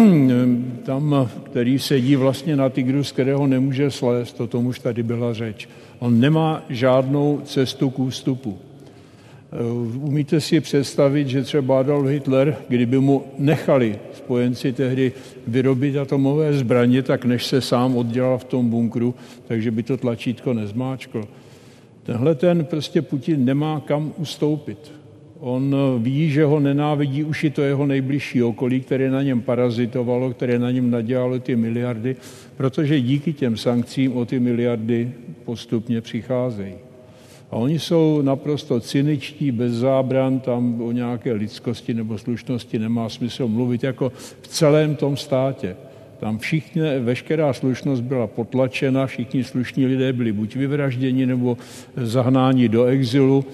[0.85, 5.33] tam, který sedí vlastně na tygru, z kterého nemůže slést, o tom už tady byla
[5.33, 5.69] řeč.
[5.99, 8.59] On nemá žádnou cestu k ústupu.
[9.53, 9.63] Eh,
[9.97, 15.11] umíte si představit, že třeba Adolf Hitler, kdyby mu nechali spojenci tehdy
[15.47, 19.15] vyrobit atomové zbraně, tak než se sám oddělal v tom bunkru,
[19.47, 21.23] takže by to tlačítko nezmáčkl.
[22.03, 24.91] Tenhle ten prostě Putin nemá kam ustoupit.
[25.39, 30.33] On ví, že ho nenávidí už i to jeho nejbližší okolí, které na něm parazitovalo,
[30.33, 32.15] které na něm nadělalo ty miliardy,
[32.57, 35.11] protože díky těm sankcím o ty miliardy
[35.45, 36.90] postupně přicházejí.
[37.51, 43.47] A oni jsou naprosto cyničtí, bez zábran, tam o nějaké lidskosti nebo slušnosti nemá smysl
[43.47, 44.11] mluvit, jako
[44.41, 45.75] v celém tom státě.
[46.19, 51.57] Tam všichni, veškerá slušnost byla potlačena, všichni slušní lidé byli buď vyvražděni nebo
[51.97, 53.45] zahnáni do exilu,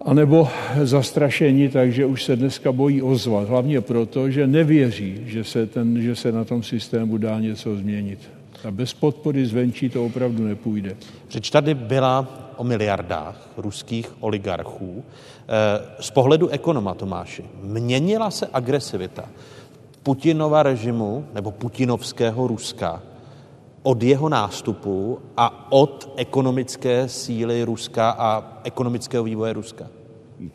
[0.00, 0.48] anebo
[0.82, 3.48] zastrašeni, takže už se dneska bojí ozvat.
[3.48, 8.18] Hlavně proto, že nevěří, že se, ten, že se na tom systému dá něco změnit.
[8.64, 10.96] A bez podpory zvenčí to opravdu nepůjde.
[11.30, 15.04] Řeč tady byla o miliardách ruských oligarchů.
[15.04, 19.24] Eh, z pohledu ekonoma Tomáši, měnila se agresivita
[20.02, 23.02] Putinova režimu nebo putinovského Ruska
[23.82, 29.86] od jeho nástupu a od ekonomické síly Ruska a ekonomického vývoje Ruska?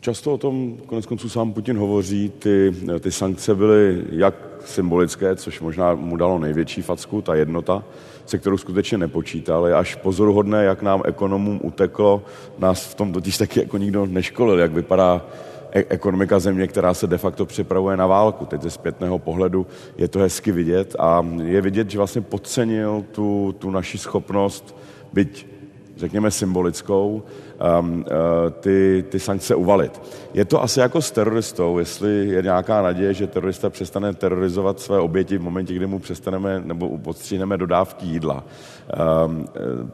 [0.00, 2.32] Často o tom konec konců sám Putin hovoří.
[2.38, 4.34] Ty, ty sankce byly jak
[4.64, 7.84] symbolické, což možná mu dalo největší facku, ta jednota,
[8.26, 9.66] se kterou skutečně nepočítal.
[9.66, 12.22] Je až pozoruhodné, jak nám ekonomům uteklo.
[12.58, 15.26] Nás v tom totiž taky jako nikdo neškolil, jak vypadá
[15.72, 18.44] e- ekonomika země, která se de facto připravuje na válku.
[18.44, 19.66] Teď ze zpětného pohledu
[19.96, 24.76] je to hezky vidět a je vidět, že vlastně podcenil tu, tu naši schopnost,
[25.12, 25.55] byť
[25.96, 27.22] řekněme symbolickou,
[27.80, 28.04] um, uh,
[28.60, 30.02] ty, ty sankce uvalit.
[30.34, 34.98] Je to asi jako s teroristou, jestli je nějaká naděje, že terorista přestane terorizovat své
[34.98, 38.44] oběti v momentě, kdy mu přestaneme nebo podstřihneme dodávky jídla.
[39.26, 39.44] Um,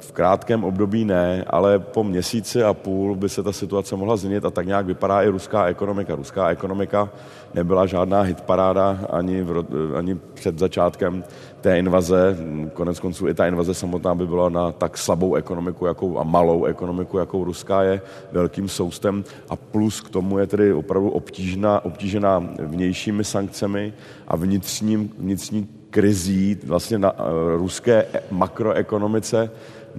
[0.00, 4.44] v krátkém období ne, ale po měsíci a půl by se ta situace mohla změnit
[4.44, 6.14] a tak nějak vypadá i ruská ekonomika.
[6.14, 7.10] Ruská ekonomika
[7.54, 9.64] nebyla žádná hitparáda ani, v,
[9.96, 11.24] ani před začátkem
[11.62, 12.36] té invaze.
[12.72, 16.64] Konec konců i ta invaze samotná by byla na tak slabou ekonomiku jakou, a malou
[16.64, 18.00] ekonomiku, jakou ruská je,
[18.32, 19.24] velkým soustem.
[19.48, 23.92] A plus k tomu je tedy opravdu obtížná, obtížená vnějšími sankcemi
[24.28, 27.26] a vnitřním, vnitřní krizí vlastně na uh,
[27.56, 29.50] ruské makroekonomice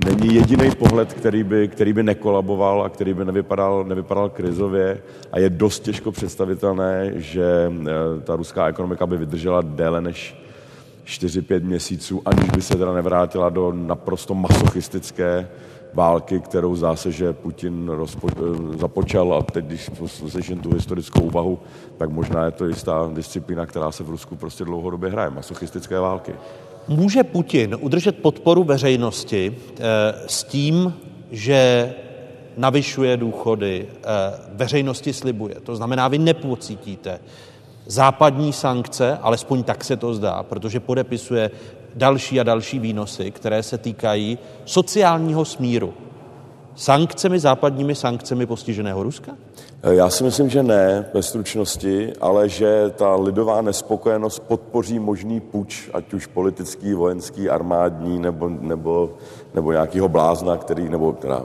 [0.06, 5.40] není jediný pohled, který by, který by nekolaboval a který by nevypadal, nevypadal krizově a
[5.40, 7.86] je dost těžko představitelné, že uh,
[8.24, 10.43] ta ruská ekonomika by vydržela déle než
[11.06, 15.48] 4-5 měsíců, aniž by se teda nevrátila do naprosto masochistické
[15.94, 21.60] války, kterou zase, že Putin rozpo, eh, započal a teď, když slyším tu historickou úvahu,
[21.98, 26.34] tak možná je to jistá disciplína, která se v Rusku prostě dlouhodobě hraje, masochistické války.
[26.88, 29.84] Může Putin udržet podporu veřejnosti eh,
[30.28, 30.94] s tím,
[31.32, 31.94] že
[32.58, 34.06] navyšuje důchody, eh,
[34.54, 35.56] veřejnosti slibuje.
[35.64, 37.20] To znamená, vy nepocítíte
[37.86, 41.52] západní sankce, alespoň tak se to zdá, protože podepisuje
[41.96, 45.94] další a další výnosy, které se týkají sociálního smíru.
[46.76, 49.32] Sankcemi, západními sankcemi postiženého Ruska?
[49.84, 55.90] Já si myslím, že ne ve stručnosti, ale že ta lidová nespokojenost podpoří možný puč,
[55.94, 59.10] ať už politický, vojenský, armádní nebo, nebo,
[59.54, 61.44] nebo nějakýho blázna, který, nebo teda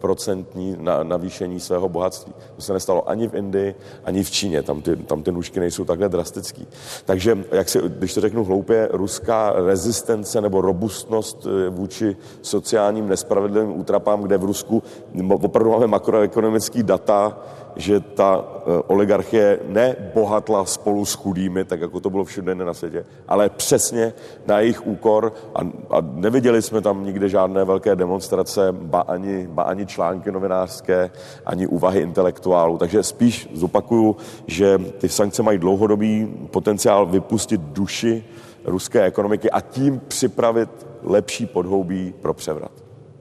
[0.04, 2.32] procentní navýšení svého bohatství.
[2.56, 3.74] To se nestalo ani v Indii,
[4.04, 4.62] ani v Číně.
[4.62, 6.66] Tam ty, tam ty nůžky nejsou takhle drastický.
[7.04, 13.80] Takže, jak si, když to řeknu hloupě, ruská rezistence nebo robustnost eh, vůči sociálním nespravedlivým
[13.80, 14.82] útrapám, kde v Rusku
[15.28, 17.38] opravdu máme makroekonomický data,
[17.76, 23.04] že ta eh, oligarchie nebohatla spolu s chudými, tak jako to bylo všude na světě,
[23.28, 24.12] ale přesně
[24.46, 25.60] na jejich úkor a,
[25.90, 31.10] a neviděli jsme tam nikde žádné velké demonstrace, ba ani, ba ani články novinářské,
[31.46, 32.78] ani úvahy intelektuálů.
[32.78, 38.24] Takže spíš zopakuju, že ty sankce mají dlouhodobý potenciál vypustit duši
[38.64, 40.70] ruské ekonomiky a tím připravit
[41.02, 42.72] lepší podhoubí pro převrat.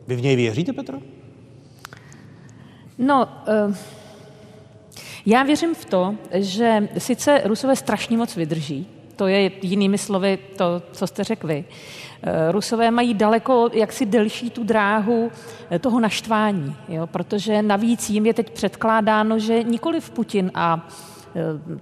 [0.07, 0.97] Vy v něj věříte, Petro?
[2.97, 3.27] No,
[3.67, 3.75] uh...
[5.25, 10.81] Já věřím v to, že sice Rusové strašně moc vydrží, to je jinými slovy to,
[10.91, 11.65] co jste řekl vy.
[12.23, 15.31] Eh, Rusové mají daleko jaksi delší tu dráhu
[15.71, 17.07] eh, toho naštvání, jo?
[17.07, 20.87] protože navíc jim je teď předkládáno, že nikoli v Putin a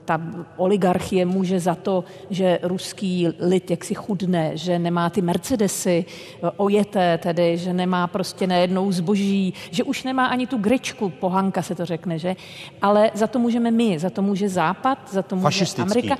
[0.06, 0.22] ta
[0.57, 7.18] oligarchie může za to, že ruský lid jaksi chudne, že nemá ty Mercedesy eh, ojeté,
[7.18, 11.86] tedy, že nemá prostě najednou zboží, že už nemá ani tu grečku, pohanka se to
[11.86, 12.36] řekne, že?
[12.82, 16.18] Ale za to můžeme my, za to může Západ, za to může Amerika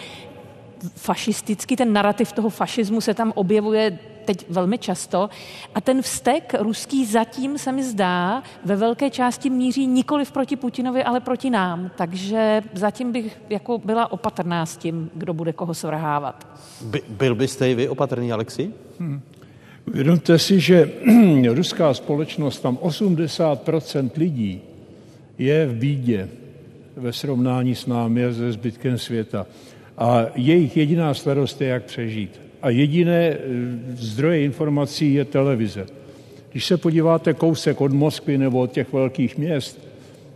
[0.96, 5.30] fašistický, ten narrativ toho fašismu se tam objevuje teď velmi často.
[5.76, 11.04] A ten vztek ruský zatím se mi zdá ve velké části míří nikoli proti Putinovi,
[11.04, 11.92] ale proti nám.
[11.98, 16.48] Takže zatím bych jako byla opatrná s tím, kdo bude koho svrhávat.
[16.82, 18.74] By, byl byste i vy opatrný, Alexi?
[19.00, 19.22] Hmm.
[19.88, 20.92] Vědomte si, že
[21.54, 24.62] ruská společnost, tam 80% lidí
[25.38, 26.30] je v bídě
[26.96, 29.46] ve srovnání s námi a se zbytkem světa.
[30.02, 32.42] A jejich jediná starost je, jak přežít.
[32.62, 33.38] A jediné e,
[33.96, 35.86] zdroje informací je televize.
[36.52, 39.88] Když se podíváte kousek od Moskvy nebo od těch velkých měst,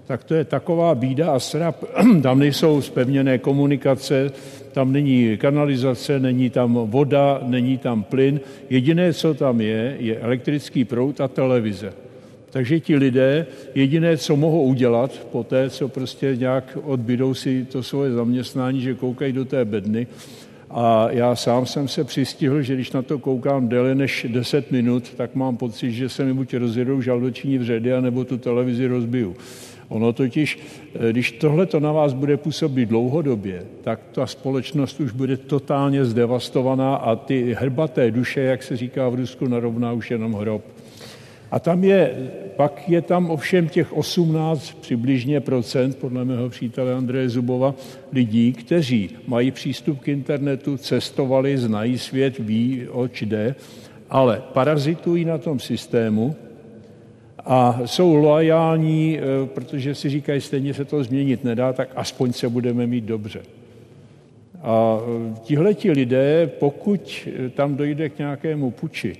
[0.07, 1.83] tak to je taková bída a srap.
[2.21, 4.31] Tam nejsou spevněné komunikace,
[4.71, 8.39] tam není kanalizace, není tam voda, není tam plyn.
[8.69, 11.93] Jediné, co tam je, je elektrický proud a televize.
[12.55, 17.83] Takže ti lidé jediné, co mohou udělat po té, co prostě nějak odbydou si to
[17.83, 20.07] svoje zaměstnání, že koukají do té bedny,
[20.69, 25.13] a já sám jsem se přistihl, že když na to koukám déle než 10 minut,
[25.17, 29.35] tak mám pocit, že se mi buď rozjedou žaldoční vředy, anebo tu televizi rozbiju.
[29.89, 30.59] Ono totiž,
[30.95, 36.05] eh, když tohle to na vás bude působit dlouhodobě, tak ta společnost už bude totálně
[36.05, 40.74] zdevastovaná a ty hrbaté duše, jak se říká v Rusku, narovná už jenom hrob.
[41.55, 42.15] A tam je,
[42.55, 47.75] pak je tam ovšem těch 18 přibližně procent, podle mého přítele Andreje Zubova,
[48.11, 53.55] lidí, kteří mají přístup k internetu, cestovali, znají svět, ví, oč jde,
[54.09, 56.35] ale parazitují na tom systému
[57.45, 62.49] a jsou loajální, eh, protože si říkají, stejně se to změnit nedá, tak aspoň se
[62.49, 63.39] budeme mít dobře.
[64.61, 69.15] A eh, tihleti lidé, pokud tam dojde k nějakému puči,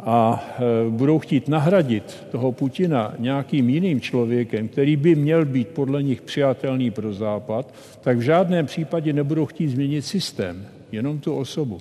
[0.00, 0.44] a
[0.86, 6.22] e, budou chtít nahradit toho Putina nějakým jiným člověkem, který by měl být podle nich
[6.22, 11.78] přijatelný pro Západ, tak v žádném případě nebudou chtít změnit systém, jenom tu osobu.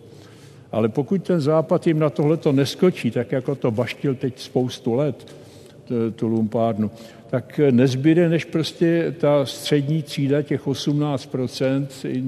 [0.72, 5.36] Ale pokud ten Západ jim na tohleto neskočí, tak jako to baštil teď spoustu let,
[6.16, 6.92] tu lumpárnu,
[7.30, 11.88] tak nezbyde, než prostě ta střední třída, těch 18%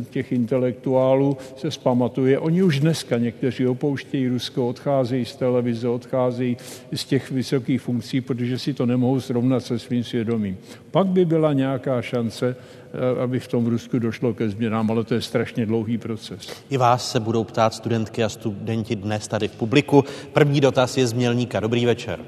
[0.10, 2.40] těch intelektuálů se spamatuje.
[2.40, 6.58] Oni už dneska někteří opouštějí Rusko, odcházejí z televize, odcházejí
[6.96, 10.58] z těch vysokých funkcí, protože si to nemohou srovnat se svým svědomím.
[10.92, 12.56] Pak by byla nějaká šance,
[12.94, 16.64] eh, aby v tom Rusku došlo ke změnám, ale to je strašně dlouhý proces.
[16.70, 20.04] I vás se budou ptát studentky a studenti dnes tady v publiku.
[20.34, 21.60] První dotaz je z Mělníka.
[21.60, 22.20] Dobrý večer.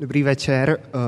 [0.00, 1.00] Dobrý večer, uh,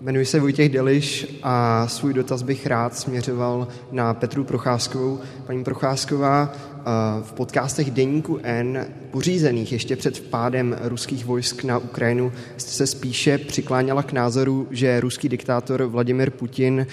[0.00, 5.20] jmenuji se Vojtěch Deliš a svůj dotaz bych rád směřoval na Petru Procházkovou.
[5.46, 12.32] Paní Procházková, uh, v podcastech Deníku N, pořízených ještě před vpádem ruských vojsk na Ukrajinu,
[12.56, 16.86] jste se spíše přikláněla k názoru, že ruský diktátor Vladimir Putin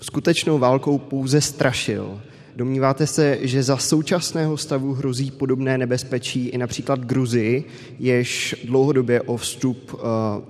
[0.00, 2.20] skutečnou válkou pouze strašil.
[2.56, 7.64] Domníváte se, že za současného stavu hrozí podobné nebezpečí i například Gruzii,
[7.98, 9.98] jež dlouhodobě o vstup eh,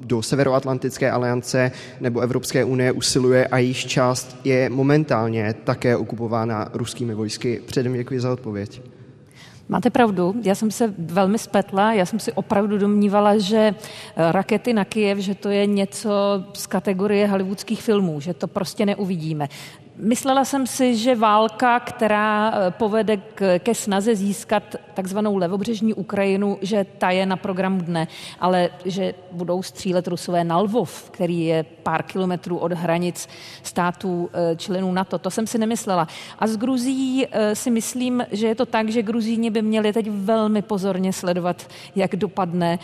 [0.00, 7.14] do Severoatlantické aliance nebo Evropské unie usiluje a již část je momentálně také okupována ruskými
[7.14, 7.62] vojsky?
[7.66, 8.82] Předem děkuji za odpověď.
[9.68, 14.72] Máte pravdu, já jsem se velmi spletla, já jsem si opravdu domnívala, že eh, rakety
[14.72, 16.10] na Kijev, že to je něco
[16.52, 19.48] z kategorie hollywoodských filmů, že to prostě neuvidíme.
[19.98, 26.58] Myslela jsem si, že válka, která eh, povede k, ke snaze získat takzvanou levobřežní Ukrajinu,
[26.62, 28.08] že ta je na programu dne,
[28.40, 33.28] ale že budou střílet Rusové na Lvov, který je pár kilometrů od hranic
[33.62, 35.18] států eh, členů NATO.
[35.18, 36.08] To jsem si nemyslela.
[36.38, 40.10] A z Gruzí eh, si myslím, že je to tak, že Gruzíni by měli teď
[40.10, 42.78] velmi pozorně sledovat, jak dopadne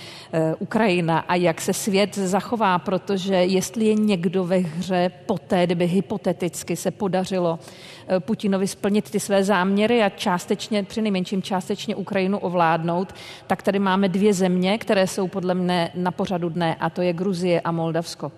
[0.59, 6.77] Ukrajina a jak se svět zachová, protože jestli je někdo ve hře poté, kdyby hypoteticky
[6.77, 13.15] se podařilo eh, Putinovi splnit ty své záměry a částečně, při nejmenším částečně Ukrajinu ovládnout,
[13.47, 17.13] tak tady máme dvě země, které jsou podle mne na pořadu dne a to je
[17.13, 18.33] Gruzie a Moldavsko.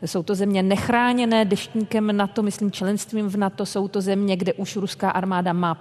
[0.00, 4.76] Jsou to země nechráněné deštníkem NATO, myslím členstvím v NATO, jsou to země, kde už
[4.76, 5.76] ruská armáda má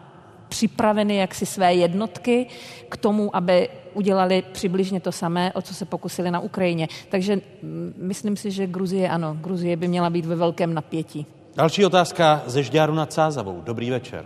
[0.50, 2.48] připraveny jaksi své jednotky
[2.90, 6.88] k tomu, aby udělali přibližně to samé, o co se pokusili na Ukrajině.
[7.10, 11.26] Takže mm, myslím si, že Gruzie ano, Gruzie by měla být ve velkém napětí.
[11.56, 13.62] Další otázka ze Žďáru nad Sázavou.
[13.62, 14.26] Dobrý večer.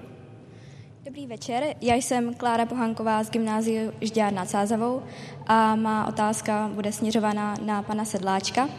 [1.05, 5.01] Dobrý večer, já jsem Klára Pohanková z gymnáziu Žďár nad Sázavou
[5.47, 8.69] a má otázka bude směřovaná na pana Sedláčka.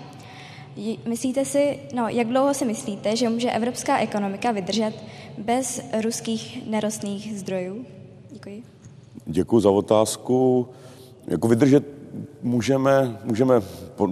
[1.07, 4.95] Myslíte si, no jak dlouho si myslíte, že může evropská ekonomika vydržet
[5.39, 7.85] bez ruských nerostných zdrojů?
[8.31, 8.63] Děkuji.
[9.27, 10.69] Děkuji za otázku.
[11.27, 11.85] Jako vydržet
[12.43, 13.55] můžeme, můžeme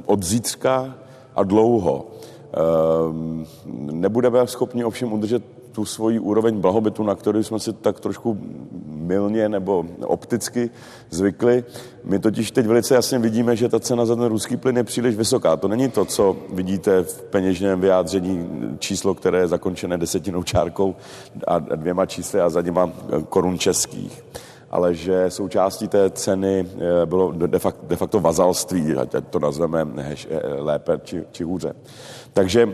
[0.06, 0.94] od zítřka
[1.34, 2.17] a dlouho.
[2.52, 3.46] Ehm,
[3.92, 5.42] nebudeme schopni ovšem udržet
[5.72, 8.38] tu svoji úroveň blahobytu, na kterou jsme si tak trošku
[8.86, 10.70] milně nebo opticky
[11.10, 11.64] zvykli.
[12.04, 15.16] My totiž teď velice jasně vidíme, že ta cena za ten ruský plyn je příliš
[15.16, 15.56] vysoká.
[15.56, 18.48] To není to, co vidíte v peněžním vyjádření
[18.78, 20.96] číslo, které je zakončené desetinou čárkou
[21.46, 22.90] a dvěma čísly a za něma
[23.28, 24.24] korun českých
[24.70, 29.86] ale že součástí té ceny eh, bylo de facto, de facto vazalství, ať to nazveme
[30.04, 31.74] eh, lépe či, či hůře.
[32.32, 32.68] Takže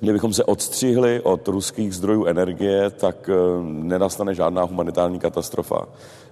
[0.00, 5.88] kdybychom se odstřihli od ruských zdrojů energie, tak eh, nenastane žádná humanitární katastrofa.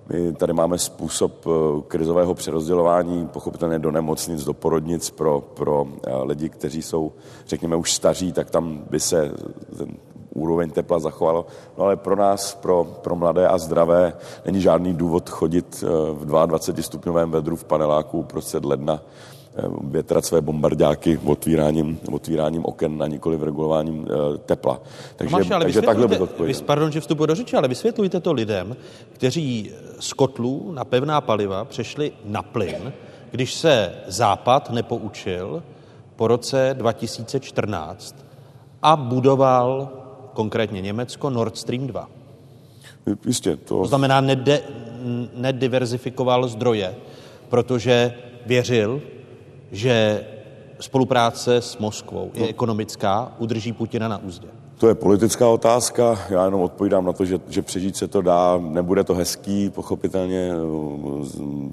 [0.08, 1.50] My tady máme způsob eh,
[1.88, 5.86] krizového přerozdělování, pochopitelně do nemocnic, do porodnic pro, pro
[6.22, 7.12] lidi, kteří jsou,
[7.46, 9.32] řekněme, už staří, tak tam by se
[9.78, 9.88] ten
[10.34, 11.46] úroveň tepla zachovalo.
[11.78, 14.12] No ale pro nás, pro, pro mladé a zdravé,
[14.46, 19.31] není žádný důvod chodit v 22 stupňovém vedru v paneláku uprostřed ledna Eh,
[19.82, 24.80] větrat své bombardáky otvíráním, otvíráním oken a nikoli v regulováním eh, tepla.
[25.16, 28.32] Takže, Tomáši, ale takže takhle bych Vy, pardon, že vstupu do řeči, ale vysvětlujte to
[28.32, 28.76] lidem,
[29.12, 29.70] kteří
[30.00, 32.92] z kotlů na pevná paliva přešli na plyn,
[33.30, 35.62] když se Západ nepoučil
[36.16, 38.16] po roce 2014
[38.82, 39.90] a budoval
[40.32, 42.08] konkrétně Německo Nord Stream 2.
[43.26, 43.78] Jistě, to...
[43.78, 44.62] to znamená, nede,
[45.34, 46.94] nediverzifikoval zdroje,
[47.48, 48.14] protože
[48.46, 49.02] věřil,
[49.72, 50.24] že
[50.80, 52.48] spolupráce s Moskvou je no.
[52.48, 54.48] ekonomická, udrží Putina na úzdě?
[54.78, 58.58] To je politická otázka, já jenom odpovídám na to, že, že přežít se to dá,
[58.58, 60.50] nebude to hezký, pochopitelně,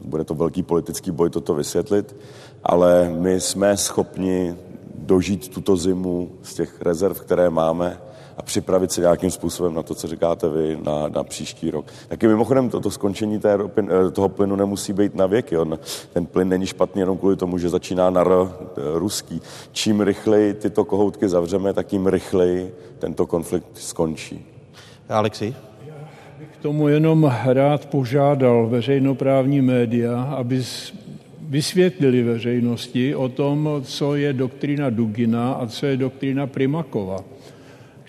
[0.06, 2.16] bude to velký politický boj toto vysvětlit,
[2.64, 4.56] ale my jsme schopni
[4.96, 7.98] dožít tuto zimu z těch rezerv, které máme
[8.40, 11.86] a připravit se nějakým způsobem na to, co říkáte vy, na, na příští rok.
[12.08, 15.58] Taky mimochodem to, to skončení té ropy, eh, toho plynu nemusí být na věky.
[15.58, 15.80] On,
[16.14, 19.42] ten plyn není špatný jenom kvůli tomu, že začíná na R, eh, ruský.
[19.72, 24.46] Čím rychleji tyto kohoutky zavřeme, tak tím rychleji tento konflikt skončí.
[25.10, 25.56] Alexi?
[26.54, 30.64] K tomu jenom rád požádal veřejnoprávní média, aby
[31.42, 37.18] vysvětlili veřejnosti o tom, co je doktrína Dugina a co je doktrína Primakova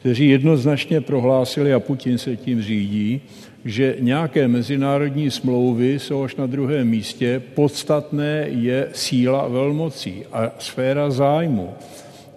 [0.01, 3.21] kteří jednoznačně prohlásili, a Putin se tím řídí,
[3.65, 7.43] že nějaké mezinárodní smlouvy jsou až na druhém místě.
[7.55, 11.69] Podstatné je síla velmocí a sféra zájmu.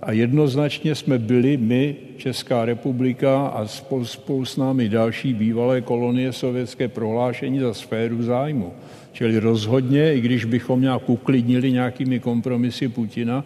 [0.02, 6.34] A jednoznačně jsme byli my, Česká republika a spolu, spolu s námi další bývalé kolonie
[6.34, 8.74] sovětské prohlášení za sféru zájmu.
[9.14, 13.46] Čili rozhodně, i když bychom nějak uklidnili nějakými kompromisy Putina,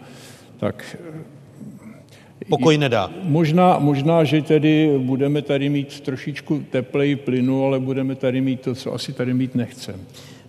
[0.58, 0.96] tak
[2.48, 3.10] pokoj nedá.
[3.22, 8.74] Možná, možná, že tedy budeme tady mít trošičku teplej plynu, ale budeme tady mít to,
[8.74, 10.00] co asi tady mít nechcem.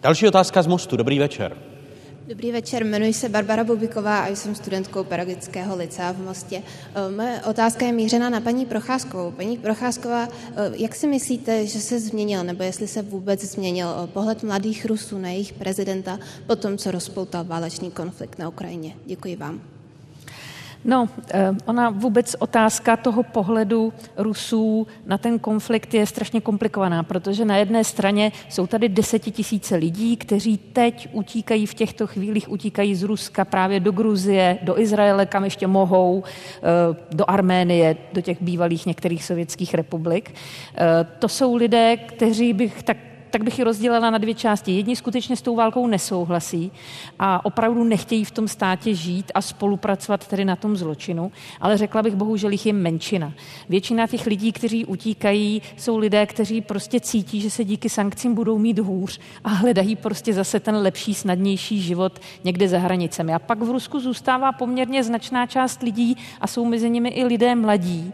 [0.02, 0.98] Další otázka z Mostu.
[0.98, 1.58] Dobrý večer.
[2.30, 6.64] Dobrý večer, jmenuji se Barbara Bubiková a jsem studentkou pedagogického licea v Mostě.
[6.96, 9.32] Eh, moje otázka je mířena na paní Procházkovou.
[9.32, 14.08] Paní Procházková, eh, jak si myslíte, že se změnil, nebo jestli se vůbec změnil eh,
[14.08, 18.96] pohled mladých Rusů na jejich prezidenta po tom, co rozpoutal válečný konflikt na Ukrajině?
[19.06, 19.79] Děkuji vám.
[20.86, 27.46] No, eh, ona vůbec otázka toho pohledu Rusů na ten konflikt je strašně komplikovaná, protože
[27.46, 33.04] na jedné straně jsou tady desetitisíce lidí, kteří teď utíkají v těchto chvílích, utíkají z
[33.04, 38.86] Ruska právě do Gruzie, do Izraele, kam ještě mohou, eh, do Arménie, do těch bývalých
[38.86, 40.34] některých sovětských republik.
[40.76, 42.98] Eh, to jsou lidé, kteří bych tak
[43.30, 44.72] tak bych ji rozdělila na dvě části.
[44.72, 46.72] Jedni skutečně s tou válkou nesouhlasí
[47.20, 51.32] a opravdu nechtějí v tom státě žít a spolupracovat tedy na tom zločinu,
[51.62, 53.34] ale řekla bych bohužel jich je menšina.
[53.70, 58.58] Většina těch lidí, kteří utíkají, jsou lidé, kteří prostě cítí, že se díky sankcím budou
[58.58, 63.34] mít hůř a hledají prostě zase ten lepší, snadnější život někde za hranicemi.
[63.34, 67.56] A pak v Rusku zůstává poměrně značná část lidí a jsou mezi nimi i lidé
[67.56, 68.14] mladí,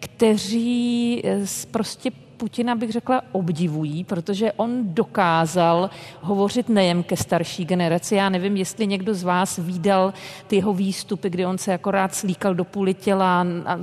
[0.00, 5.90] kteří eh, prostě Putina bych řekla obdivují, protože on dokázal
[6.20, 8.14] hovořit nejen ke starší generaci.
[8.14, 10.12] Já nevím, jestli někdo z vás výdal
[10.46, 13.78] ty jeho výstupy, kdy on se akorát slíkal do půly těla a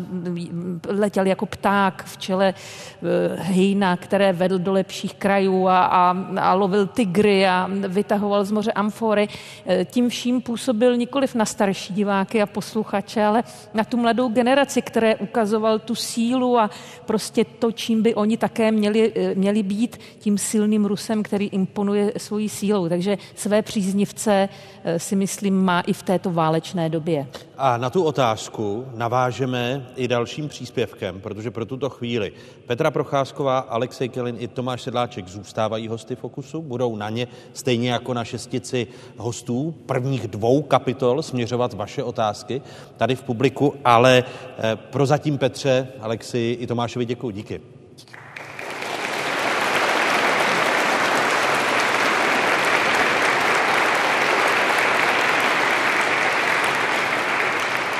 [0.87, 6.53] letěl jako pták v čele eh, hejna, které vedl do lepších krajů a, a, a
[6.53, 9.27] lovil tygry a vytahoval z moře amfory.
[9.65, 14.81] Eh, tím vším působil nikoliv na starší diváky a posluchače, ale na tu mladou generaci,
[14.81, 16.69] které ukazoval tu sílu a
[17.05, 22.13] prostě to, čím by oni také měli, eh, měli být tím silným Rusem, který imponuje
[22.17, 22.89] svojí sílou.
[22.89, 24.49] Takže své příznivce
[24.83, 27.27] eh, si myslím má i v této válečné době.
[27.57, 32.33] A na tu otázku navážeme i dalším příspěvkem, protože pro tuto chvíli
[32.67, 38.13] Petra Procházková, Alexej Kelin i Tomáš Sedláček zůstávají hosty Fokusu, budou na ně stejně jako
[38.13, 38.87] na šestici
[39.17, 42.61] hostů prvních dvou kapitol směřovat vaše otázky
[42.97, 47.31] tady v publiku, ale eh, prozatím Petře, Alexi i Tomášovi děkuji.
[47.31, 47.80] Díky.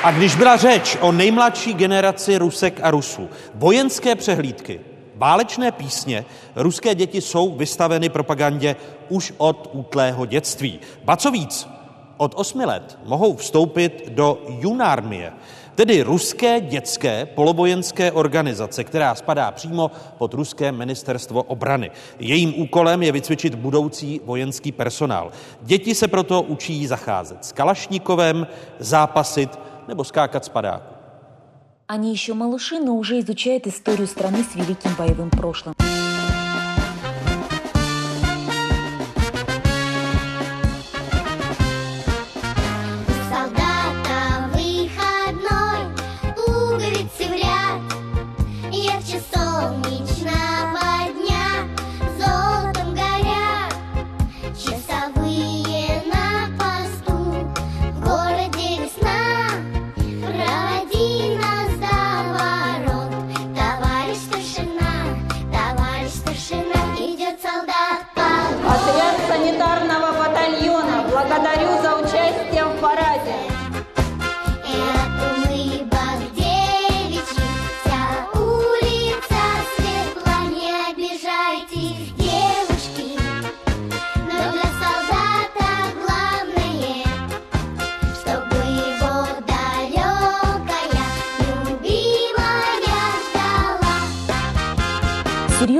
[0.04, 4.80] A když byla řeč o nejmladší generaci Rusek a Rusů, vojenské přehlídky,
[5.16, 6.24] válečné písně,
[6.56, 8.76] ruské děti jsou vystaveny propagandě
[9.08, 10.80] už od útlého dětství.
[11.04, 11.68] Ba co víc,
[12.16, 15.32] od osmi let mohou vstoupit do junármie.
[15.74, 21.90] tedy ruské dětské polovojenské organizace, která spadá přímo pod ruské ministerstvo obrany.
[22.18, 25.30] Jejím úkolem je vycvičit budoucí vojenský personál.
[25.62, 28.46] Děti se proto učí zacházet s kalašníkovem,
[28.78, 29.58] zápasit
[29.88, 30.94] nebo skákat z padáku.
[31.88, 35.74] Они еще малыши, но уже изучают историю страны с великим боевым прошлым.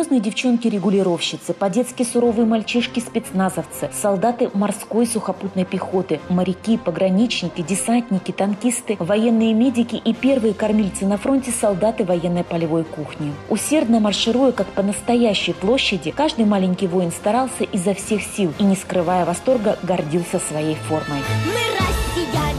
[0.03, 9.95] Серьезные девчонки-регулировщицы, по-детски суровые мальчишки-спецназовцы, солдаты морской сухопутной пехоты, моряки, пограничники, десантники, танкисты, военные медики
[9.95, 13.33] и первые кормильцы на фронте солдаты военной полевой кухни.
[13.49, 18.75] Усердно маршируя, как по настоящей площади, каждый маленький воин старался изо всех сил и, не
[18.75, 21.21] скрывая восторга, гордился своей формой.
[21.47, 22.52] Мы россияне,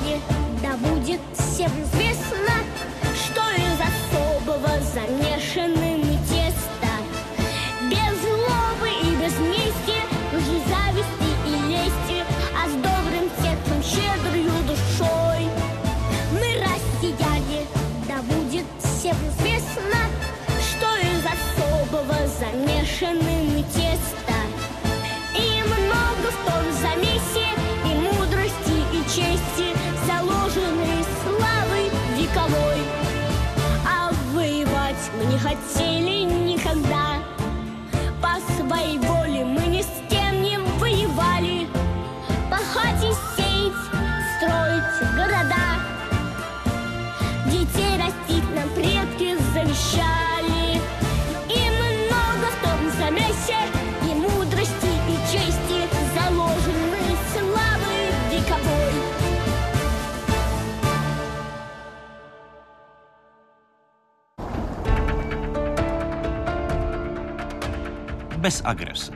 [68.44, 69.12] Bez agrese.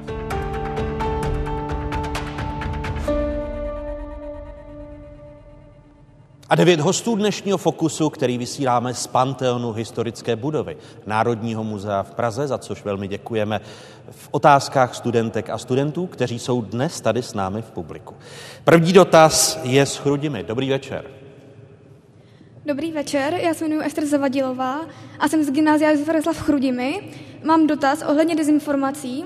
[6.49, 12.47] A devět hostů dnešního Fokusu, který vysíláme z Panteonu historické budovy Národního muzea v Praze,
[12.47, 13.61] za což velmi děkujeme,
[14.11, 18.15] v otázkách studentek a studentů, kteří jsou dnes tady s námi v publiku.
[18.63, 20.43] První dotaz je s Chrudimi.
[20.43, 21.16] Dobrý večer.
[22.67, 24.81] Dobrý večer, já se jmenuji Ester Zavadilová
[25.19, 26.99] a jsem z gymnázia Josefa Reslav Chrudimi.
[27.43, 29.25] Mám dotaz ohledně dezinformací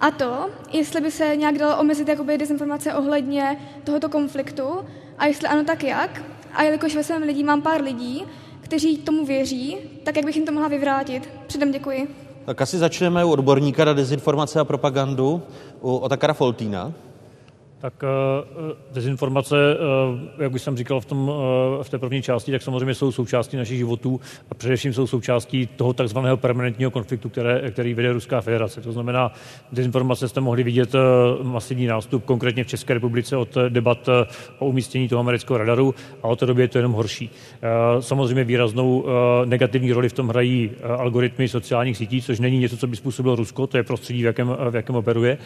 [0.00, 4.64] a to, jestli by se nějak dalo omezit jakoby dezinformace ohledně tohoto konfliktu
[5.18, 6.22] a jestli ano, tak jak.
[6.52, 8.24] A jelikož ve svém lidí mám pár lidí,
[8.60, 11.28] kteří tomu věří, tak jak bych jim to mohla vyvrátit?
[11.46, 12.08] Předem děkuji.
[12.44, 15.42] Tak asi začneme u odborníka na dezinformace a propagandu,
[15.80, 16.92] u Otakara Foltína.
[17.80, 19.56] Tak eh, dezinformace,
[20.38, 21.32] eh, jak už jsem říkal v, tom,
[21.80, 24.20] eh, v té první části, tak samozřejmě jsou součástí našich životů
[24.50, 28.80] a především jsou součástí toho takzvaného permanentního konfliktu, které, který vede Ruská federace.
[28.80, 29.32] To znamená,
[29.72, 30.94] dezinformace jste mohli vidět
[31.42, 34.08] masivní nástup, konkrétně v České republice od debat
[34.58, 37.30] o umístění toho amerického radaru a od té doby je to jenom horší.
[38.00, 39.06] Samozřejmě výraznou
[39.44, 43.66] negativní roli v tom hrají algoritmy sociálních sítí, což není něco, co by způsobilo Rusko,
[43.66, 45.38] to je prostředí, v jakém, v jakém operuje.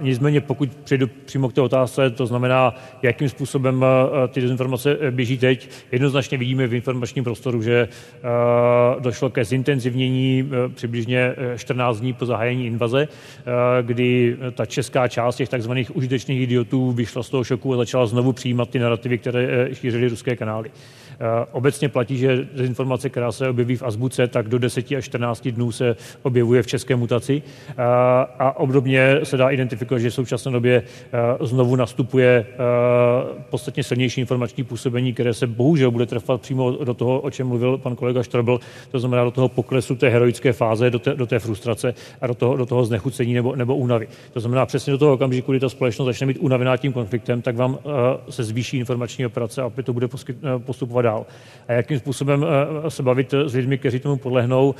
[0.00, 1.06] Nicméně, pokud přijdu
[1.38, 5.68] přímo k té otázce, to znamená, jakým způsobem eh, ty dezinformace eh, běží teď.
[5.92, 12.66] Jednoznačně vidíme v informačním prostoru, že eh, došlo ke zintenzivnění přibližně 14 dní po zahájení
[12.66, 13.08] invaze,
[13.82, 18.32] kdy ta česká část těch takzvaných užitečných idiotů vyšla z toho šoku a začala znovu
[18.32, 20.70] přijímat ty narrativy, které šířily ruské kanály.
[21.52, 25.72] Obecně platí, že dezinformace, která se objeví v azbuce, tak do 10 až 14 dnů
[25.72, 27.42] se objevuje v české mutaci.
[28.38, 30.82] A obdobně se dá identifikovat, že v současné době
[31.40, 32.46] znovu nastupuje
[33.50, 37.78] podstatně silnější informační působení, které se bohužel bude trefat přímo do toho, o čem mluvil
[37.78, 38.60] pan kolega Štrbl,
[38.90, 42.34] to znamená do toho poklesu té heroické fáze, do té, do té frustrace a do
[42.34, 44.08] toho, do toho znechucení nebo, nebo únavy.
[44.32, 47.56] To znamená přesně do toho okamžiku, kdy ta společnost začne být unavená tím konfliktem, tak
[47.56, 47.78] vám
[48.30, 50.08] se zvýší informační operace a opět to bude
[50.58, 51.26] postupovat dál.
[51.68, 52.46] A jakým způsobem
[52.88, 54.74] se bavit s lidmi, kteří tomu podlehnou,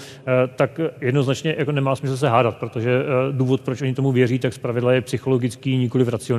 [0.57, 3.03] tak jednoznačně jako nemá smysl se hádat, protože
[3.33, 6.38] důvod, proč oni tomu věří, tak zpravidla je psychologický, nikoli racionální.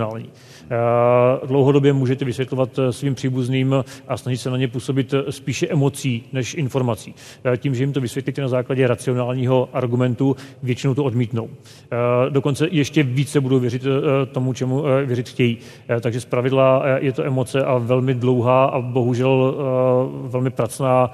[1.45, 7.15] Dlouhodobě můžete vysvětlovat svým příbuzným a snažit se na ně působit spíše emocí než informací.
[7.57, 11.49] Tím, že jim to vysvětlíte na základě racionálního argumentu, většinou to odmítnou.
[12.29, 13.83] Dokonce ještě více budou věřit
[14.31, 15.57] tomu, čemu věřit chtějí.
[16.01, 19.55] Takže zpravidla je to emoce a velmi dlouhá a bohužel
[20.27, 21.11] velmi pracná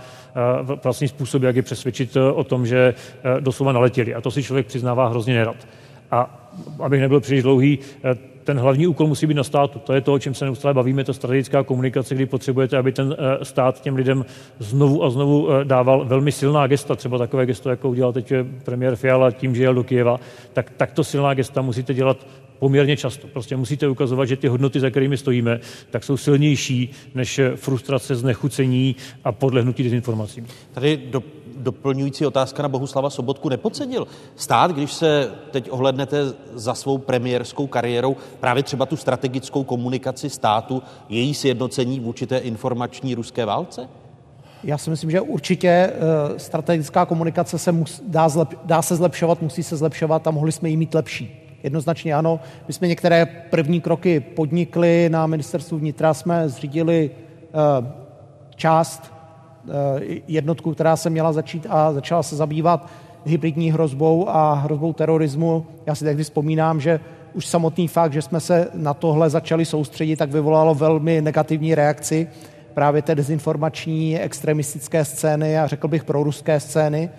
[0.76, 2.94] pracný způsob, jak je přesvědčit o tom, že
[3.40, 4.16] doslova naletěli.
[4.16, 5.68] A to si člověk přiznává hrozně nerad.
[6.12, 6.50] A
[6.80, 7.80] abych nebyl příliš dlouhý,
[8.46, 9.80] ten hlavní úkol musí být na státu.
[9.80, 13.16] To je to, o čem se neustále bavíme, to strategická komunikace, kdy potřebujete, aby ten
[13.44, 14.26] stát těm lidem
[14.60, 19.32] znovu a znovu dával velmi silná gesta, třeba takové gesto, jako udělal teď premiér Fiala
[19.32, 20.20] tím, že jel do Kijeva,
[20.54, 22.18] tak takto silná gesta musíte dělat
[22.60, 23.28] poměrně často.
[23.28, 25.60] Prostě musíte ukazovat, že ty hodnoty, za kterými stojíme,
[25.92, 30.48] tak jsou silnější než frustrace, znechucení a podlehnutí dezinformacím.
[30.72, 31.24] Tady do,
[31.58, 34.08] doplňující otázka na Bohuslava Sobotku nepodcenil.
[34.36, 36.18] Stát, když se teď ohlednete
[36.54, 43.16] za svou premiérskou kariérou, právě třeba tu strategickou komunikaci státu, její sjednocení v určité informační
[43.16, 43.90] ruské válce?
[44.64, 45.94] Já si myslím, že určitě
[46.38, 50.70] strategická komunikace se mus, dá, zlep, dá se zlepšovat, musí se zlepšovat a mohli jsme
[50.70, 51.45] ji mít lepší.
[51.66, 52.40] Jednoznačně ano.
[52.68, 55.10] My jsme některé první kroky podnikli.
[55.10, 57.12] Na ministerstvu vnitra jsme zřídili
[58.56, 59.14] část
[60.28, 62.90] jednotku, která se měla začít a začala se zabývat
[63.26, 65.66] hybridní hrozbou a hrozbou terorismu.
[65.86, 67.00] Já si tehdy vzpomínám, že
[67.34, 72.28] už samotný fakt, že jsme se na tohle začali soustředit, tak vyvolalo velmi negativní reakci
[72.74, 77.10] právě té dezinformační extremistické scény a řekl bych proruské scény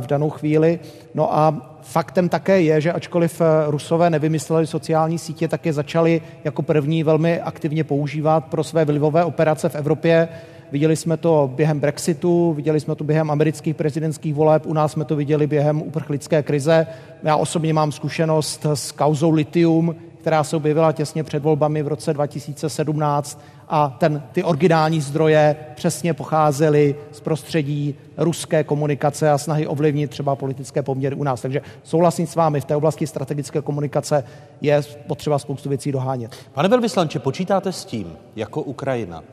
[0.00, 0.78] v danou chvíli.
[1.14, 6.62] No a faktem také je, že ačkoliv Rusové nevymysleli sociální sítě, tak je začali jako
[6.62, 10.28] první velmi aktivně používat pro své vlivové operace v Evropě.
[10.72, 15.04] Viděli jsme to během Brexitu, viděli jsme to během amerických prezidentských voleb, u nás jsme
[15.04, 16.86] to viděli během uprchlické krize.
[17.22, 22.14] Já osobně mám zkušenost s kauzou Litium, která se objevila těsně před volbami v roce
[22.14, 30.10] 2017 a ten, ty originální zdroje přesně pocházely z prostředí ruské komunikace a snahy ovlivnit
[30.10, 31.42] třeba politické poměry u nás.
[31.42, 34.24] Takže souhlasím s vámi, v té oblasti strategické komunikace
[34.60, 36.36] je potřeba spoustu věcí dohánět.
[36.52, 39.24] Pane velvyslanče, počítáte s tím, jako Ukrajina,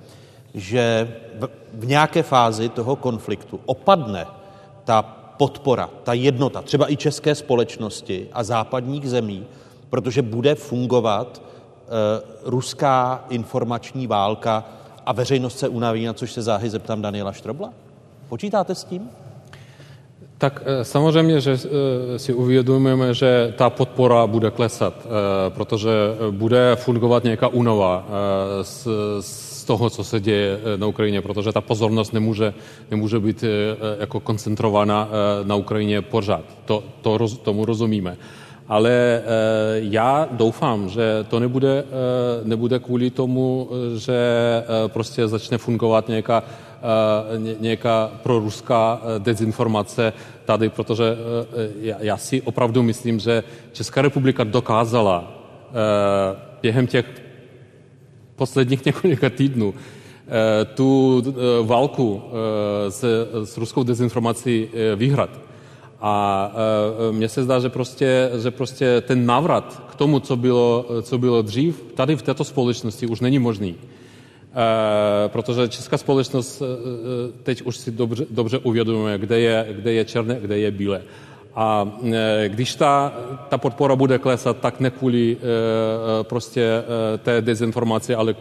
[0.53, 1.15] že
[1.73, 4.25] v nějaké fázi toho konfliktu opadne
[4.83, 5.01] ta
[5.37, 9.45] podpora, ta jednota, třeba i české společnosti a západních zemí,
[9.89, 11.41] protože bude fungovat
[12.43, 14.63] ruská informační válka
[15.05, 17.69] a veřejnost se unaví, na což se záhy zeptám Daniela Štrobla?
[18.29, 19.09] Počítáte s tím?
[20.37, 21.57] Tak samozřejmě, že
[22.17, 24.93] si uvědomujeme, že ta podpora bude klesat,
[25.49, 25.89] protože
[26.31, 28.05] bude fungovat nějaká únova
[28.61, 28.87] z,
[29.19, 32.53] z toho, co se děje na Ukrajině, protože ta pozornost nemůže,
[32.91, 33.43] nemůže být
[33.99, 35.09] jako koncentrována
[35.43, 36.43] na Ukrajině pořád.
[36.65, 38.17] To, to, tomu rozumíme.
[38.67, 39.21] Ale
[39.73, 41.83] já doufám, že to nebude,
[42.43, 44.17] nebude kvůli tomu, že
[44.87, 46.43] prostě začne fungovat nějaká,
[47.59, 50.13] nějaká proruská dezinformace
[50.45, 51.17] tady, protože
[51.99, 55.31] já si opravdu myslím, že Česká republika dokázala
[56.61, 57.05] během těch
[58.35, 59.73] posledních několika týdnů
[60.75, 61.23] tu
[61.63, 62.23] válku
[62.89, 63.03] s,
[63.43, 65.29] s ruskou dezinformací vyhrát.
[66.01, 66.51] A
[67.11, 71.41] mně se zdá, že prostě, že prostě ten návrat k tomu, co bylo, co bylo
[71.41, 73.75] dřív, tady v této společnosti už není možný.
[75.27, 76.61] Protože česká společnost
[77.43, 81.01] teď už si dobře, dobře uvědomuje, kde je, kde je černé, kde je bílé.
[81.59, 81.91] A
[82.47, 83.13] když ta,
[83.49, 85.37] ta podpora bude klesat, tak ne kvůli
[86.21, 86.83] prostě
[87.23, 88.35] té dezinformaci, ale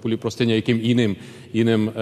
[0.00, 1.16] kvůli prostě nějakým jiným,
[1.52, 1.92] jiným,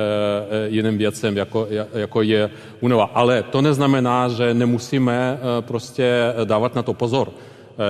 [0.66, 2.50] jiným věcem, jako, jako je
[2.80, 3.10] únova.
[3.14, 7.28] Ale to neznamená, že nemusíme prostě dávat na to pozor.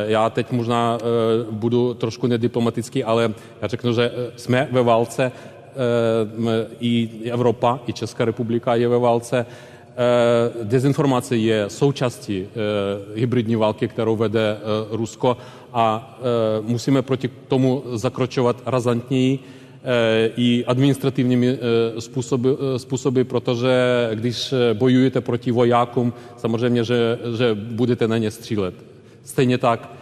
[0.06, 0.98] Já teď možná
[1.50, 3.30] budu trošku nediplomatický, ale
[3.62, 5.32] já řeknu, že jsme ve válce,
[6.80, 9.46] i Evropa, i Česká republika je ve válce,
[10.62, 12.46] dezinformace je součástí
[13.14, 14.56] hybridní války, kterou vede
[14.90, 15.36] Rusko
[15.72, 16.18] a
[16.62, 19.38] musíme proti tomu zakročovat razantněji
[20.36, 21.58] i administrativními
[21.98, 23.70] způsoby, způsoby, protože
[24.14, 28.74] když bojujete proti vojákům, samozřejmě, že, že budete na ně střílet.
[29.24, 29.97] Stejně tak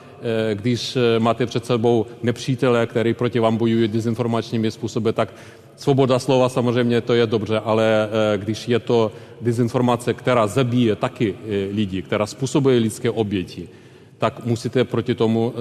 [0.54, 5.34] když máte před sebou nepřítele, který proti vám bojuje dezinformačními způsoby, tak
[5.76, 11.34] svoboda slova samozřejmě to je dobře, ale když je to dezinformace, která zabíje taky
[11.72, 13.68] lidi, která způsobuje lidské oběti,
[14.18, 15.52] tak musíte proti tomu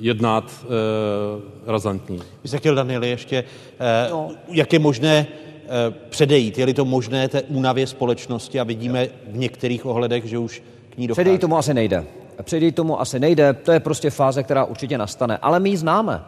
[0.00, 0.66] jednat
[1.66, 2.18] razantně.
[2.42, 3.44] Vy jste chtěl, Danieli, ještě,
[4.10, 4.30] no.
[4.48, 5.26] jak je možné
[6.08, 6.58] předejít?
[6.58, 11.06] Je-li to možné té únavě společnosti a vidíme v některých ohledech, že už k ní
[11.06, 11.24] dochází?
[11.24, 12.04] Předejít tomu asi nejde.
[12.42, 15.36] Předejít tomu asi nejde, to je prostě fáze, která určitě nastane.
[15.36, 16.22] Ale my ji známe.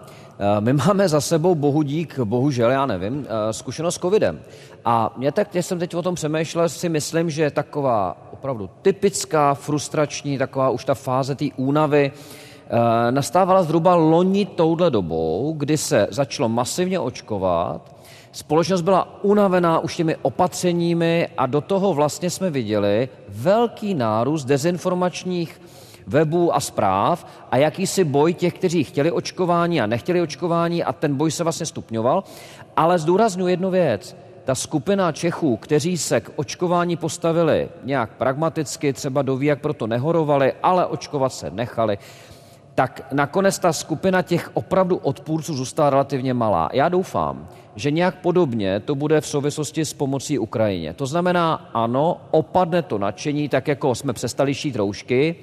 [0.60, 4.40] My máme za sebou, bohu dík, bohužel, já nevím, zkušenost s covidem.
[4.84, 9.54] A mě tak, když jsem teď o tom přemýšlel, si myslím, že taková opravdu typická,
[9.54, 12.12] frustrační, taková už ta fáze té únavy,
[13.10, 17.96] nastávala zhruba loni touhle dobou, kdy se začalo masivně očkovat,
[18.32, 25.60] společnost byla unavená už těmi opatřeními a do toho vlastně jsme viděli velký nárůst dezinformačních
[26.06, 31.16] webů a zpráv a jakýsi boj těch, kteří chtěli očkování a nechtěli očkování a ten
[31.16, 32.24] boj se vlastně stupňoval.
[32.76, 34.16] Ale zdůraznuju jednu věc.
[34.44, 40.52] Ta skupina Čechů, kteří se k očkování postavili nějak pragmaticky, třeba doví, jak proto nehorovali,
[40.62, 41.98] ale očkovat se nechali,
[42.74, 46.70] tak nakonec ta skupina těch opravdu odpůrců zůstala relativně malá.
[46.72, 50.92] Já doufám, že nějak podobně to bude v souvislosti s pomocí Ukrajině.
[50.92, 55.36] To znamená, ano, opadne to nadšení, tak jako jsme přestali šít roušky,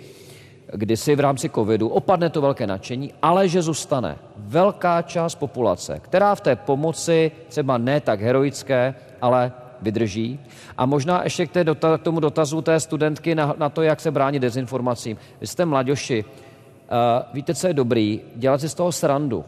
[0.74, 6.36] kdysi v rámci covidu, opadne to velké nadšení, ale že zůstane velká část populace, která
[6.36, 9.52] v té pomoci třeba ne tak heroické, ale
[9.82, 10.40] vydrží.
[10.78, 14.00] A možná ještě k, té dota- k tomu dotazu té studentky na, na to, jak
[14.00, 15.18] se bránit dezinformacím.
[15.42, 16.96] Vy jste mladoši, uh,
[17.34, 18.22] víte, co je dobrý?
[18.36, 19.46] Dělat si z toho srandu.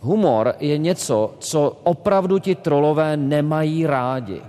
[0.00, 4.42] Humor je něco, co opravdu ti trolové nemají rádi.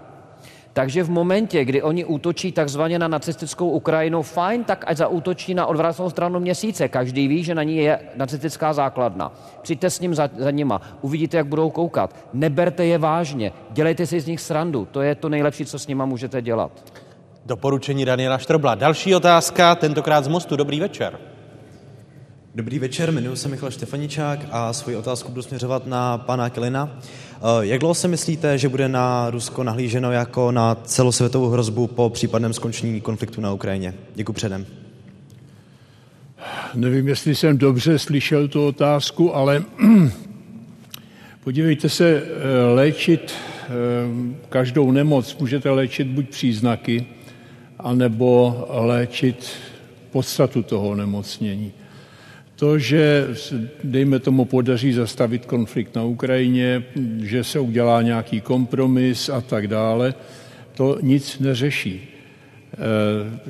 [0.75, 5.65] Takže v momentě, kdy oni útočí takzvaně na nacistickou Ukrajinu, fajn, tak ať zaútočí na
[5.65, 6.87] odvrácenou stranu měsíce.
[6.87, 9.31] Každý ví, že na ní je nacistická základna.
[9.61, 12.15] Přijďte s ním za, za nima, uvidíte, jak budou koukat.
[12.33, 14.87] Neberte je vážně, dělejte si z nich srandu.
[14.91, 16.71] To je to nejlepší, co s nima můžete dělat.
[17.45, 18.75] Doporučení Daniela Štrobla.
[18.75, 20.55] Další otázka, tentokrát z Mostu.
[20.55, 21.34] Dobrý večer.
[22.55, 26.99] Dobrý večer, jmenuji se Michal Štefaničák a svoji otázku budu směřovat na pana Kelina.
[27.61, 32.53] Jak dlouho si myslíte, že bude na Rusko nahlíženo jako na celosvětovou hrozbu po případném
[32.53, 33.93] skončení konfliktu na Ukrajině?
[34.15, 34.65] Děkuji předem.
[36.75, 39.63] Nevím, jestli jsem dobře slyšel tu otázku, ale
[41.43, 42.23] podívejte se,
[42.73, 43.33] léčit
[44.49, 47.05] každou nemoc můžete léčit buď příznaky,
[47.79, 49.49] anebo léčit
[50.11, 51.73] podstatu toho nemocnění.
[52.65, 53.27] To, že
[53.83, 56.83] dejme tomu podaří zastavit konflikt na Ukrajině,
[57.21, 60.13] že se udělá nějaký kompromis a tak dále,
[60.73, 62.01] to nic neřeší.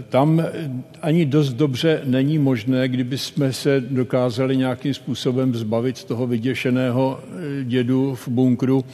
[0.09, 0.43] Tam
[1.01, 7.19] ani dost dobře není možné, kdyby jsme se dokázali nějakým způsobem zbavit toho vyděšeného
[7.63, 8.85] dědu v bunkru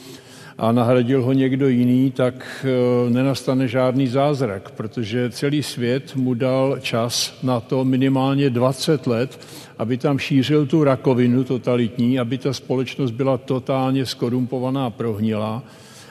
[0.58, 2.66] a nahradil ho někdo jiný, tak
[3.08, 9.40] nenastane žádný zázrak, protože celý svět mu dal čas na to minimálně 20 let,
[9.78, 15.62] aby tam šířil tu rakovinu totalitní, aby ta společnost byla totálně skorumpovaná, prohnilá.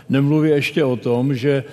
[0.09, 1.63] Nemluví ještě o tom, že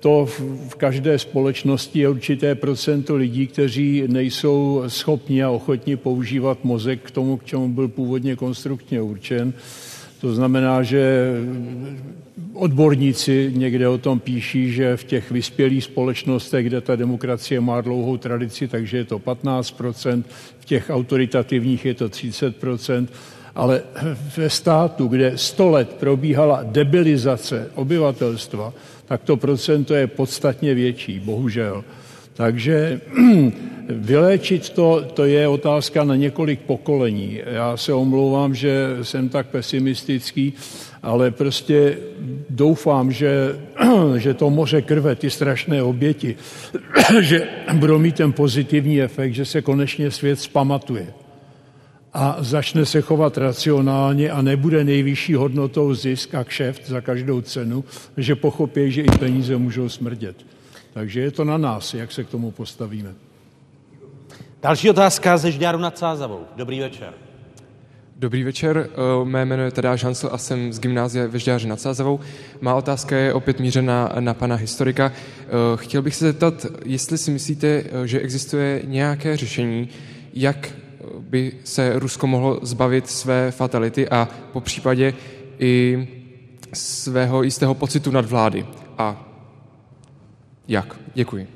[0.00, 0.26] to
[0.68, 7.10] v každé společnosti je určité procento lidí, kteří nejsou schopni a ochotni používat mozek k
[7.10, 9.52] tomu, k čemu byl původně konstruktně určen.
[10.20, 11.32] To znamená, že
[12.54, 18.16] odborníci někde o tom píší, že v těch vyspělých společnostech, kde ta demokracie má dlouhou
[18.16, 20.24] tradici, takže je to 15%,
[20.60, 23.06] v těch autoritativních je to 30%,
[23.54, 23.82] ale
[24.36, 28.72] ve státu, kde 100 let probíhala debilizace obyvatelstva,
[29.04, 31.84] tak to procento je podstatně větší, bohužel.
[32.36, 33.00] Takže
[33.88, 37.40] vyléčit to, to je otázka na několik pokolení.
[37.46, 40.52] Já se omlouvám, že jsem tak pesimistický,
[41.02, 41.98] ale prostě
[42.50, 43.56] doufám, že,
[44.16, 46.36] že to moře krve, ty strašné oběti,
[47.20, 51.06] že budou mít ten pozitivní efekt, že se konečně svět spamatuje
[52.16, 57.84] a začne se chovat racionálně a nebude nejvyšší hodnotou zisk a kšeft za každou cenu,
[58.16, 60.36] že pochopí, že i peníze můžou smrdět.
[60.96, 63.14] Takže je to na nás, jak se k tomu postavíme.
[64.62, 66.40] Další otázka ze Žďáru nad Sázavou.
[66.56, 67.12] Dobrý večer.
[68.16, 68.88] Dobrý večer,
[69.24, 72.20] mé jméno je Tadáš Hansel a jsem z gymnázia ve Žďáře nad Sázavou.
[72.60, 75.12] Má otázka je opět mířena na pana historika.
[75.76, 79.88] Chtěl bych se zeptat, jestli si myslíte, že existuje nějaké řešení,
[80.34, 80.72] jak
[81.18, 85.14] by se Rusko mohlo zbavit své fatality a po případě
[85.58, 86.08] i
[86.72, 88.66] svého jistého pocitu nad vlády.
[88.98, 89.25] A
[90.68, 90.96] jak?
[91.14, 91.48] Děkuji.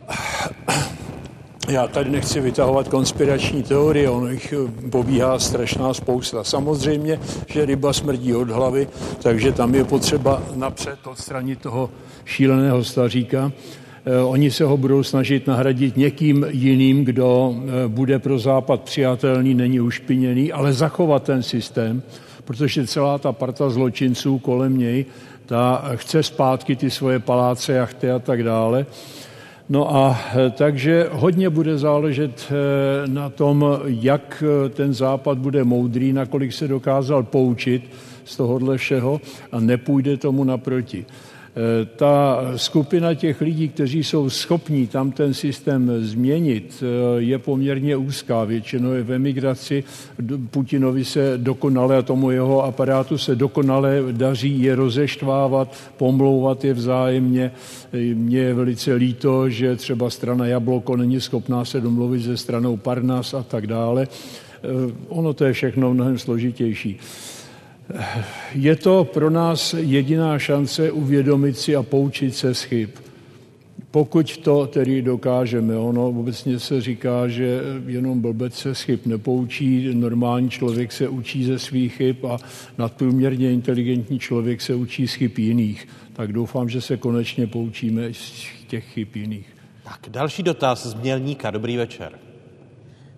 [1.70, 4.54] já tady nechci vytahovat konspirační teorie, ono jich
[4.90, 6.44] pobíhá strašná spousta.
[6.44, 8.88] Samozřejmě, že ryba smrdí od hlavy,
[9.22, 11.90] takže tam je potřeba napřed odstranit toho
[12.24, 13.52] šíleného staříka.
[14.04, 19.54] Eh, oni se ho budou snažit nahradit někým jiným, kdo eh, bude pro Západ přijatelný,
[19.54, 22.02] není ušpiněný, ale zachovat ten systém,
[22.44, 25.06] protože celá ta parta zločinců kolem něj,
[25.50, 28.86] ta chce zpátky ty svoje paláce, jachty a tak dále.
[29.68, 32.52] No a eh, takže hodně bude záležet
[33.06, 37.90] na tom, jak ten západ bude moudrý, nakolik se dokázal poučit
[38.24, 39.20] z tohohle všeho
[39.52, 41.06] a nepůjde tomu naproti.
[41.56, 47.96] Eh, ta skupina těch lidí, kteří jsou schopní tam ten systém změnit, eh, je poměrně
[47.96, 48.44] úzká.
[48.44, 49.84] Většinou je v emigraci.
[50.50, 57.52] Putinovi se dokonale a tomu jeho aparátu se dokonale daří je rozeštvávat, pomlouvat je vzájemně.
[57.92, 62.76] Eh, mně je velice líto, že třeba strana Jabloko není schopná se domluvit se stranou
[62.76, 64.08] Parnas a tak dále.
[65.08, 66.98] Ono to je všechno mnohem složitější.
[68.54, 72.90] Je to pro nás jediná šance uvědomit si a poučit se z chyb.
[73.90, 79.94] Pokud to tedy dokážeme, ono obecně se říká, že jenom blbec se z chyb nepoučí,
[79.94, 82.38] normální člověk se učí ze svých chyb a
[82.78, 85.88] nadprůměrně inteligentní člověk se učí z chyb jiných.
[86.12, 89.56] Tak doufám, že se konečně poučíme z těch chyb jiných.
[89.84, 91.50] Tak další dotaz z Mělníka.
[91.50, 92.12] Dobrý večer.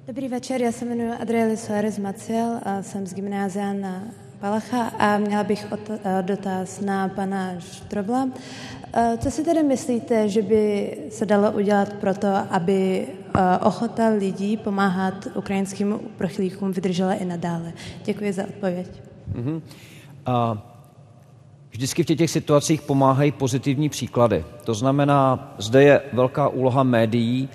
[0.06, 4.04] Dobrý večer, já se jmenuji Adrieli Suarez Maciel a jsem z gymnázia na
[4.42, 5.66] Palacha a měla bych
[6.04, 8.28] eh, dotaz na pana Štrobla.
[8.92, 14.08] Eh, co si tedy myslíte, že by se dalo udělat pro to, aby eh, ochota
[14.08, 17.72] lidí pomáhat ukrajinským uprchlíkům vydržela i nadále?
[18.04, 18.88] Děkuji za odpověď.
[19.34, 19.60] Mm-hmm.
[20.26, 20.58] A
[21.70, 24.44] vždycky v těch situacích pomáhají pozitivní příklady.
[24.64, 27.48] To znamená, zde je velká úloha médií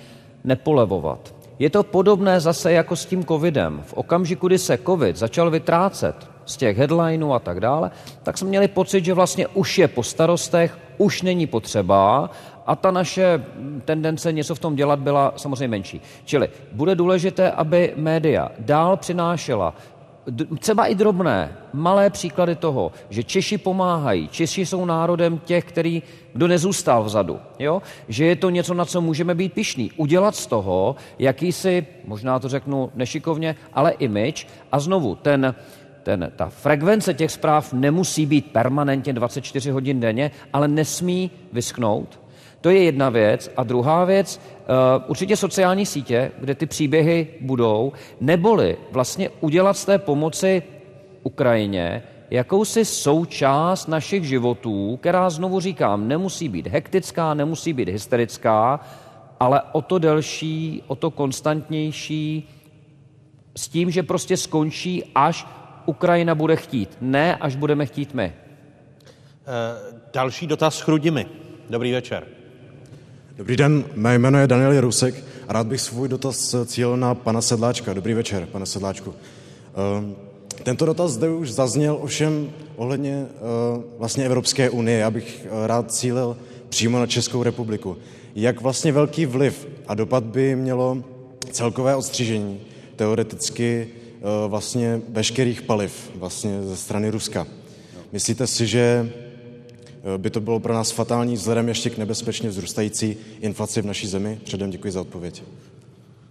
[0.44, 1.34] nepolevovat.
[1.58, 3.82] Je to podobné zase jako s tím covidem.
[3.86, 7.90] V okamžiku, kdy se covid začal vytrácet, z těch headlineů a tak dále,
[8.22, 12.30] tak jsme měli pocit, že vlastně už je po starostech, už není potřeba
[12.66, 13.44] a ta naše
[13.84, 16.00] tendence něco v tom dělat byla samozřejmě menší.
[16.24, 19.74] Čili bude důležité, aby média dál přinášela
[20.58, 26.02] třeba i drobné, malé příklady toho, že Češi pomáhají, Češi jsou národem těch, který,
[26.32, 27.82] kdo nezůstal vzadu, jo?
[28.08, 29.90] že je to něco, na co můžeme být pišní.
[29.96, 35.54] Udělat z toho jakýsi, možná to řeknu nešikovně, ale image a znovu ten,
[36.02, 42.20] ten, ta frekvence těch zpráv nemusí být permanentně 24 hodin denně, ale nesmí vyschnout.
[42.60, 43.50] To je jedna věc.
[43.56, 49.84] A druhá věc, uh, určitě sociální sítě, kde ty příběhy budou, neboli vlastně udělat z
[49.84, 50.62] té pomoci
[51.22, 58.80] Ukrajině jakousi součást našich životů, která, znovu říkám, nemusí být hektická, nemusí být hysterická,
[59.40, 62.48] ale o to delší, o to konstantnější,
[63.56, 65.46] s tím, že prostě skončí, až
[65.88, 66.96] Ukrajina bude chtít.
[67.00, 68.32] Ne, až budeme chtít my.
[68.32, 71.26] Eh, další dotaz s Chrudimi.
[71.70, 72.26] Dobrý večer.
[73.36, 75.14] Dobrý den, mé jméno je Daniel Rusek
[75.48, 77.92] a rád bych svůj dotaz cílil na pana Sedláčka.
[77.92, 79.14] Dobrý večer, pane Sedláčku.
[79.14, 80.14] Eh,
[80.62, 83.38] tento dotaz zde už zazněl ovšem ohledně eh,
[83.98, 84.98] vlastně Evropské unie.
[84.98, 86.36] Já bych rád cílil
[86.68, 87.96] přímo na Českou republiku.
[88.34, 91.04] Jak vlastně velký vliv a dopad by mělo
[91.50, 92.60] celkové odstřižení
[92.96, 93.88] teoreticky
[94.48, 97.46] vlastně veškerých paliv vlastně ze strany Ruska.
[98.12, 99.12] Myslíte si, že
[100.14, 104.06] eh, by to bylo pro nás fatální vzhledem ještě k nebezpečně vzrůstající inflaci v naší
[104.06, 104.40] zemi?
[104.44, 105.42] Předem děkuji za odpověď.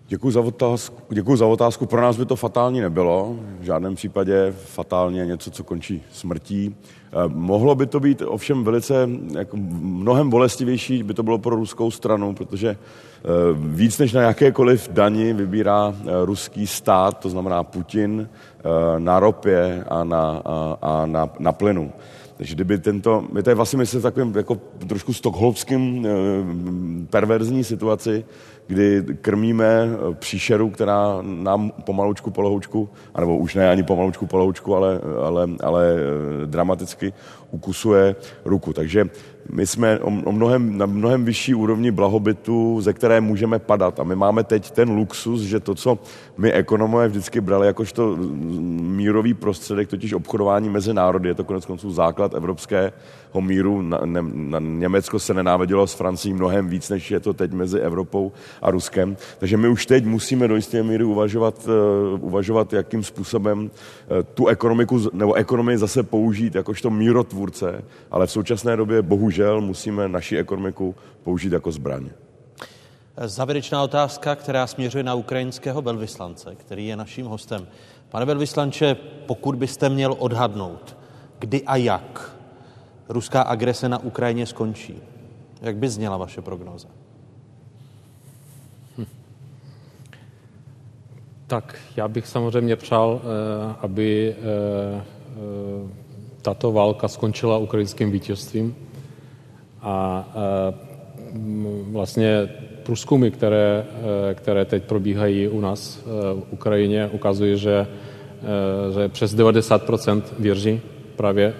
[0.09, 1.13] Děkuji za, otázku.
[1.13, 1.85] Děkuji za otázku.
[1.85, 3.35] Pro nás by to fatální nebylo.
[3.59, 6.75] V žádném případě fatálně něco, co končí smrtí.
[6.75, 11.91] Eh, mohlo by to být ovšem velice jako mnohem bolestivější, by to bylo pro ruskou
[11.91, 12.77] stranu, protože eh,
[13.55, 18.29] víc než na jakékoliv dani vybírá eh, ruský stát, to znamená Putin,
[18.97, 21.91] na ropě a na, a, a na, na plynu.
[22.38, 24.57] Takže kdyby tento, my tady vlastně jsme v takovém jako
[24.88, 26.07] trošku stokholmským
[27.09, 28.25] perverzní situaci,
[28.68, 34.99] kdy krmíme eh, příšeru, která nám pomalučku, polohoučku, anebo už ne ani pomalučku, polohoučku, ale,
[35.23, 37.14] ale, ale eh, dramaticky
[37.52, 38.15] ukusuje
[38.45, 38.73] ruku.
[38.73, 39.10] Takže
[39.51, 43.99] my jsme o, mnohem, na mnohem vyšší úrovni blahobytu, ze které můžeme padat.
[43.99, 45.99] A my máme teď ten luxus, že to, co
[46.37, 48.17] my ekonomové vždycky brali jakožto
[48.81, 52.91] mírový prostředek, totiž obchodování mezi národy, je to konec konců základ evropského
[53.39, 53.81] míru.
[53.81, 57.79] Na, ne, na Německo se nenávidělo s Francií mnohem víc, než je to teď mezi
[57.79, 59.17] Evropou a Ruskem.
[59.39, 61.67] Takže my už teď musíme do jisté míry uvažovat,
[62.13, 63.69] uh, uvažovat jakým způsobem uh,
[64.33, 70.38] tu ekonomiku nebo ekonomii zase použít jakožto mírotvůrce, ale v současné době bohužel musíme naši
[70.38, 72.09] ekonomiku použít jako zbraň.
[73.26, 77.68] Závěrečná otázka, která směřuje na ukrajinského velvyslance, který je naším hostem.
[78.09, 78.95] Pane velvyslanče,
[79.26, 80.97] pokud byste měl odhadnout,
[81.39, 82.35] kdy a jak
[83.09, 85.01] ruská agrese na Ukrajině skončí,
[85.61, 86.88] jak by zněla vaše prognóza?
[88.97, 89.05] Hm.
[91.47, 94.43] Tak já bych samozřejmě přál, eh, aby eh,
[95.01, 95.91] eh,
[96.41, 98.86] tato válka skončila ukrajinským vítězstvím
[99.88, 100.26] a
[101.91, 102.49] vlastně
[102.84, 103.85] průzkumy, které,
[104.34, 107.88] které teď probíhají u nás v Ukrajině, ukazují, že,
[108.93, 110.81] že přes 90% věří
[111.15, 111.53] právě,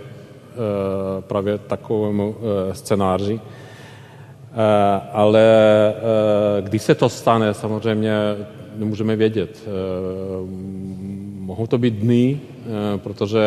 [1.20, 2.36] právě takovému
[2.72, 3.40] scénáři.
[5.12, 5.46] Ale
[6.62, 8.14] když se to stane, samozřejmě
[8.76, 9.70] nemůžeme vědět.
[11.40, 12.40] Mohou to být dny,
[12.98, 13.42] protože,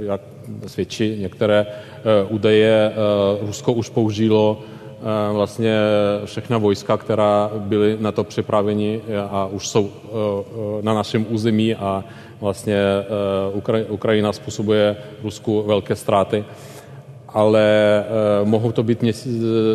[0.00, 0.20] jak
[0.66, 1.66] svědčí některé
[2.28, 2.92] údaje,
[3.40, 4.60] Rusko už použilo
[5.32, 5.78] vlastně
[6.24, 9.00] všechna vojska, která byly na to připraveni
[9.30, 9.90] a už jsou
[10.82, 12.04] na našem území a
[12.40, 12.78] vlastně
[13.88, 16.44] Ukrajina způsobuje Rusku velké ztráty.
[17.28, 18.04] Ale
[18.44, 19.04] mohou to být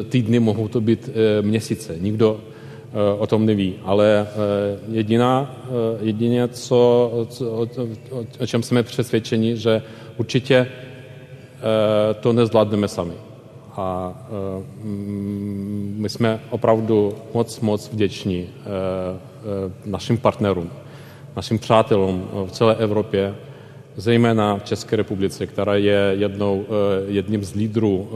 [0.10, 1.10] týdny, mohou to být
[1.42, 1.96] měsíce.
[2.00, 2.40] Nikdo
[3.18, 3.76] o tom neví.
[3.84, 4.28] Ale
[4.92, 5.56] jediná,
[6.02, 7.68] jedině, co, co, o,
[8.40, 9.82] o čem jsme přesvědčeni, že
[10.22, 10.68] určitě
[12.20, 13.14] to nezvládneme sami.
[13.76, 14.14] A
[15.98, 18.50] my jsme opravdu moc, moc vděční
[19.86, 20.70] našim partnerům,
[21.36, 23.36] našim přátelům v celé Evropě,
[23.96, 26.66] zejména v České republice, která je jednou,
[27.08, 28.10] jedním z lídrů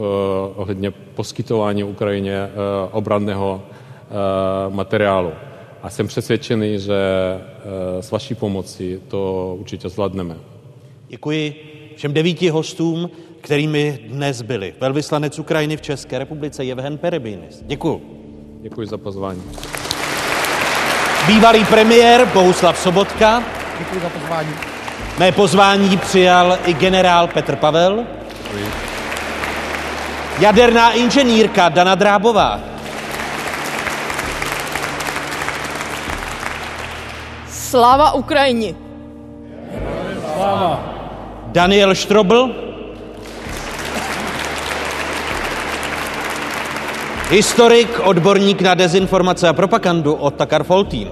[0.56, 2.50] ohledně poskytování Ukrajině
[2.92, 3.62] obranného
[4.68, 5.32] materiálu.
[5.82, 7.00] A jsem přesvědčený, že
[8.00, 10.36] s vaší pomocí to určitě zvládneme.
[11.08, 11.65] Děkuji
[11.96, 13.10] všem devíti hostům,
[13.40, 14.74] kterými dnes byli.
[14.80, 17.62] Velvyslanec Ukrajiny v České republice Jevhen Perebinis.
[17.62, 18.02] Děkuji.
[18.62, 19.42] Děkuji za pozvání.
[21.26, 23.42] Bývalý premiér Bohuslav Sobotka.
[23.78, 24.48] Děkuji za pozvání.
[25.18, 28.04] Mé pozvání přijal i generál Petr Pavel.
[28.42, 28.70] Děkuji.
[30.38, 32.60] Jaderná inženýrka Dana Drábová.
[37.48, 38.74] Sláva Ukrajině!
[40.34, 40.95] Sláva.
[41.56, 42.52] Daniel Štrobl.
[47.30, 51.08] Historik, odborník na dezinformace a propagandu Ottakar Foltín.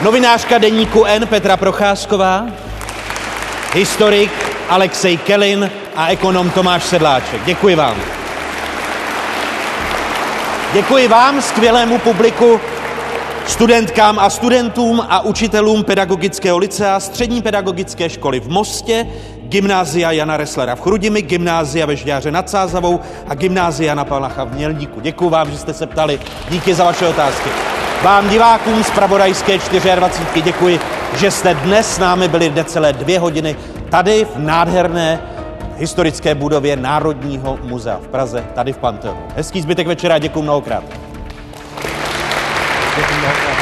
[0.00, 2.46] Novinářka deníku N Petra Procházková.
[3.74, 4.32] Historik
[4.68, 7.44] Alexej Kelin a ekonom Tomáš Sedláček.
[7.44, 7.96] Děkuji vám.
[10.72, 12.60] Děkuji vám, skvělému publiku,
[13.46, 19.06] studentkám a studentům a učitelům Pedagogického licea Střední pedagogické školy v Mostě,
[19.42, 24.54] Gymnázia Jana Reslera v Chrudimi, Gymnázia ve Žďáře nad Sázavou a Gymnázia na Palacha v
[24.54, 25.00] Mělníku.
[25.00, 26.20] Děkuji vám, že jste se ptali.
[26.50, 27.50] Díky za vaše otázky.
[28.02, 29.58] Vám divákům z Pravodajské
[29.96, 30.80] 24 děkuji,
[31.16, 33.56] že jste dnes s námi byli necelé dvě hodiny
[33.90, 35.20] tady v nádherné
[35.76, 39.20] historické budově Národního muzea v Praze, tady v Panteonu.
[39.36, 41.03] Hezký zbytek večera, děkuji mnohokrát.
[42.96, 43.53] Děkuji mnohokrát.